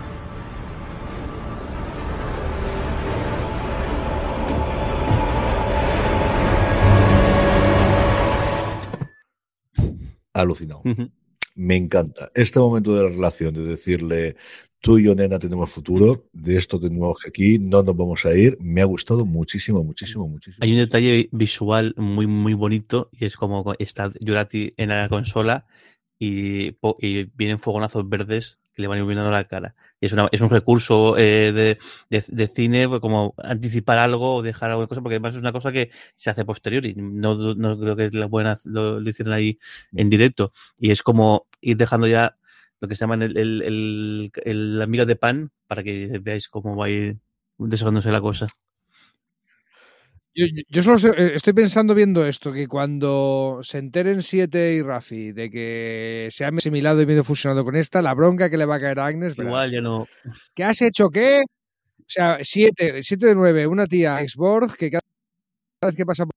Alucinado. 10.35 10.83
Mm-hmm. 10.85 11.26
Me 11.57 11.75
encanta. 11.75 12.31
Este 12.35 12.59
momento 12.59 12.95
de 12.95 13.03
la 13.03 13.09
relación, 13.09 13.55
de 13.55 13.65
decirle, 13.65 14.37
tú 14.81 14.99
y 14.99 15.05
yo, 15.05 15.15
nena, 15.15 15.39
tenemos 15.39 15.71
futuro, 15.71 16.27
de 16.33 16.59
esto 16.59 16.79
tenemos 16.79 17.19
que 17.19 17.31
aquí, 17.31 17.59
no 17.59 17.83
nos 17.83 17.97
vamos 17.97 18.25
a 18.27 18.37
ir, 18.37 18.59
me 18.61 18.83
ha 18.83 18.85
gustado 18.85 19.25
muchísimo, 19.25 19.83
muchísimo, 19.83 20.29
muchísimo. 20.29 20.63
Hay 20.63 20.73
un 20.73 20.79
detalle 20.79 21.29
visual 21.33 21.95
muy, 21.97 22.27
muy 22.27 22.55
bonito 22.55 23.09
y 23.11 23.25
es 23.25 23.37
como 23.37 23.75
está 23.79 24.13
Jurati 24.21 24.75
en 24.77 24.91
la 24.91 25.09
consola 25.09 25.67
y 26.19 26.73
vienen 27.35 27.59
fogonazos 27.59 28.09
verdes 28.09 28.59
que 28.75 28.83
le 28.83 28.89
van 28.89 28.99
iluminando 28.99 29.31
la 29.31 29.45
cara. 29.45 29.75
Es, 30.01 30.13
una, 30.13 30.29
es 30.31 30.41
un 30.41 30.51
recurso 30.51 31.17
eh, 31.17 31.53
de, 31.53 31.79
de, 32.29 32.49
cine, 32.49 32.89
pues, 32.89 33.01
como 33.01 33.35
anticipar 33.39 33.99
algo 33.99 34.37
o 34.37 34.43
dejar 34.43 34.71
alguna 34.71 34.89
cosa, 34.89 35.01
porque 35.01 35.15
además 35.15 35.37
es 35.37 35.41
una 35.41 35.53
cosa 35.53 35.73
que 35.73 35.91
se 36.15 36.31
hace 36.31 36.45
posterior 36.45 36.85
y 36.85 36.95
no, 36.95 37.55
no 37.55 37.79
creo 37.79 37.97
que 37.97 38.11
la 38.11 38.27
buena 38.27 38.59
lo, 38.65 39.01
lo 39.01 39.11
hicieron 39.11 39.35
ahí 39.35 39.59
en 39.93 40.11
directo. 40.11 40.53
Y 40.79 40.91
es 40.91 41.03
como 41.03 41.47
ir 41.61 41.77
dejando 41.77 42.07
ya 42.07 42.37
lo 42.81 42.89
que 42.89 42.95
se 42.95 43.01
llama 43.01 43.15
el, 43.17 43.37
el, 43.37 44.33
el, 44.45 45.07
de 45.07 45.17
pan 45.17 45.51
para 45.67 45.83
que 45.83 46.19
veáis 46.23 46.49
cómo 46.49 46.77
va 46.77 46.87
a 46.87 46.91
ir 46.91 47.19
desarrollándose 47.59 48.13
la 48.13 48.21
cosa. 48.21 48.49
Yo, 50.39 50.45
yo- 50.47 50.63
yo 50.69 50.83
solo 50.83 50.99
sé- 50.99 51.09
eh, 51.17 51.33
estoy 51.35 51.55
pensando 51.55 51.95
viendo 51.95 52.27
esto, 52.27 52.53
que 52.53 52.69
cuando 52.69 53.59
se 53.63 53.79
enteren 53.79 54.23
Siete 54.23 54.75
y 54.75 54.83
Rafi 54.83 55.33
de 55.33 55.51
que 55.51 56.29
se 56.31 56.45
han 56.45 56.59
asimilado 56.59 57.01
y 57.01 57.07
medio 57.07 57.25
fusionado 57.25 57.65
con 57.65 57.75
esta, 57.75 58.03
la 58.03 58.13
bronca 58.13 58.51
que 58.51 58.59
le 58.59 58.67
va 58.67 58.77
a 58.77 58.81
caer 58.81 58.99
a 59.01 59.07
Agnes. 59.07 59.35
verás. 59.35 59.49
Igual 59.51 59.71
ya 59.73 59.81
no. 59.81 60.07
¿Qué 60.55 60.63
has 60.65 60.83
hecho 60.83 61.09
qué? 61.09 61.43
O 61.43 62.05
sea, 62.07 62.39
siete, 62.43 63.03
siete 63.03 63.27
de 63.27 63.35
nueve, 63.35 63.67
una 63.67 63.87
tía 63.87 64.21
ex-Borg 64.21 64.77
que 64.77 64.91
cada 64.91 65.01
vez 65.83 65.97
que 65.97 66.05
pasa 66.05 66.25
por 66.27 66.35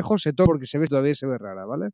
lejos 0.00 0.22
se 0.22 0.32
toca 0.32 0.46
porque 0.46 0.66
se 0.66 0.78
ve 0.78 0.86
todavía 0.86 1.14
se 1.14 1.26
ve 1.26 1.36
rara, 1.38 1.66
¿vale? 1.66 1.90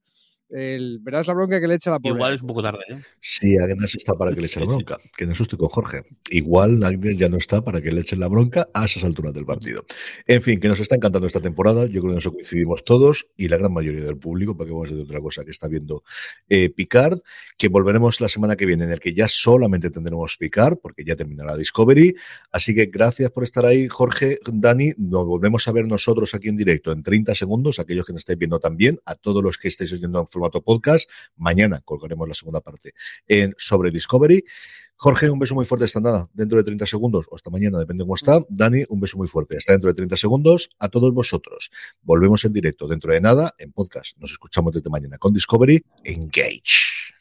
El, 0.50 0.98
verás 1.00 1.26
la 1.26 1.34
bronca 1.34 1.60
que 1.60 1.68
le 1.68 1.74
echa 1.74 1.90
la 1.90 1.98
pobre. 1.98 2.14
Igual 2.14 2.34
es 2.34 2.40
un 2.40 2.46
poco 2.48 2.62
tarde. 2.62 2.80
¿eh? 2.88 3.02
Sí, 3.20 3.58
Agnes 3.58 3.94
está 3.94 4.14
para 4.14 4.34
que 4.34 4.40
le 4.40 4.46
echen 4.46 4.64
la 4.64 4.68
bronca. 4.68 4.98
Que 5.16 5.24
eso 5.24 5.42
estoy 5.42 5.58
con 5.58 5.68
Jorge. 5.68 6.02
Igual 6.30 6.82
Agnes 6.84 7.18
ya 7.18 7.28
no 7.28 7.36
está 7.36 7.62
para 7.62 7.82
que 7.82 7.92
le 7.92 8.00
echen 8.00 8.20
la 8.20 8.28
bronca 8.28 8.68
a 8.72 8.86
esas 8.86 9.04
alturas 9.04 9.34
del 9.34 9.44
partido. 9.44 9.84
En 10.26 10.40
fin, 10.40 10.58
que 10.58 10.68
nos 10.68 10.80
está 10.80 10.96
encantando 10.96 11.26
esta 11.26 11.40
temporada. 11.40 11.84
Yo 11.86 12.00
creo 12.00 12.14
que 12.14 12.20
eso 12.20 12.32
coincidimos 12.32 12.82
todos 12.84 13.26
y 13.36 13.48
la 13.48 13.58
gran 13.58 13.72
mayoría 13.72 14.02
del 14.02 14.16
público, 14.16 14.56
para 14.56 14.68
que 14.68 14.72
vamos 14.72 14.88
a 14.88 14.92
decir 14.92 15.04
otra 15.04 15.20
cosa 15.20 15.44
que 15.44 15.50
está 15.50 15.68
viendo 15.68 16.02
eh, 16.48 16.70
Picard, 16.70 17.18
que 17.58 17.68
volveremos 17.68 18.20
la 18.20 18.28
semana 18.28 18.56
que 18.56 18.64
viene, 18.64 18.84
en 18.84 18.92
el 18.92 19.00
que 19.00 19.12
ya 19.12 19.28
solamente 19.28 19.90
tendremos 19.90 20.36
Picard, 20.38 20.78
porque 20.78 21.04
ya 21.04 21.14
terminará 21.14 21.56
Discovery. 21.56 22.14
Así 22.52 22.74
que 22.74 22.86
gracias 22.86 23.30
por 23.30 23.44
estar 23.44 23.66
ahí, 23.66 23.86
Jorge, 23.88 24.38
Dani. 24.50 24.92
Nos 24.96 25.26
volvemos 25.26 25.68
a 25.68 25.72
ver 25.72 25.86
nosotros 25.86 26.34
aquí 26.34 26.48
en 26.48 26.56
directo 26.56 26.90
en 26.90 27.02
30 27.02 27.34
segundos, 27.34 27.78
aquellos 27.78 28.06
que 28.06 28.12
nos 28.12 28.20
estáis 28.20 28.38
viendo 28.38 28.58
también, 28.60 28.98
a 29.04 29.14
todos 29.14 29.42
los 29.42 29.58
que 29.58 29.68
estáis 29.68 29.92
oyendo 29.92 30.20
en 30.20 30.26
formato 30.38 30.62
podcast. 30.62 31.10
Mañana 31.36 31.80
colgaremos 31.84 32.28
la 32.28 32.34
segunda 32.34 32.60
parte 32.60 32.94
en 33.26 33.54
sobre 33.58 33.90
Discovery. 33.90 34.44
Jorge, 34.96 35.30
un 35.30 35.38
beso 35.38 35.54
muy 35.54 35.64
fuerte 35.64 35.84
hasta 35.84 36.00
nada, 36.00 36.28
dentro 36.32 36.58
de 36.58 36.64
30 36.64 36.84
segundos, 36.86 37.26
o 37.30 37.36
hasta 37.36 37.50
mañana, 37.50 37.78
depende 37.78 38.02
de 38.02 38.06
cómo 38.06 38.16
está. 38.16 38.40
Dani, 38.48 38.84
un 38.88 39.00
beso 39.00 39.16
muy 39.16 39.28
fuerte, 39.28 39.56
hasta 39.56 39.72
dentro 39.72 39.88
de 39.88 39.94
30 39.94 40.16
segundos. 40.16 40.70
A 40.78 40.88
todos 40.88 41.14
vosotros, 41.14 41.70
volvemos 42.02 42.44
en 42.44 42.52
directo 42.52 42.88
dentro 42.88 43.12
de 43.12 43.20
nada, 43.20 43.54
en 43.58 43.70
podcast. 43.72 44.16
Nos 44.18 44.32
escuchamos 44.32 44.74
desde 44.74 44.90
mañana 44.90 45.18
con 45.18 45.32
Discovery. 45.32 45.84
Engage. 46.02 47.17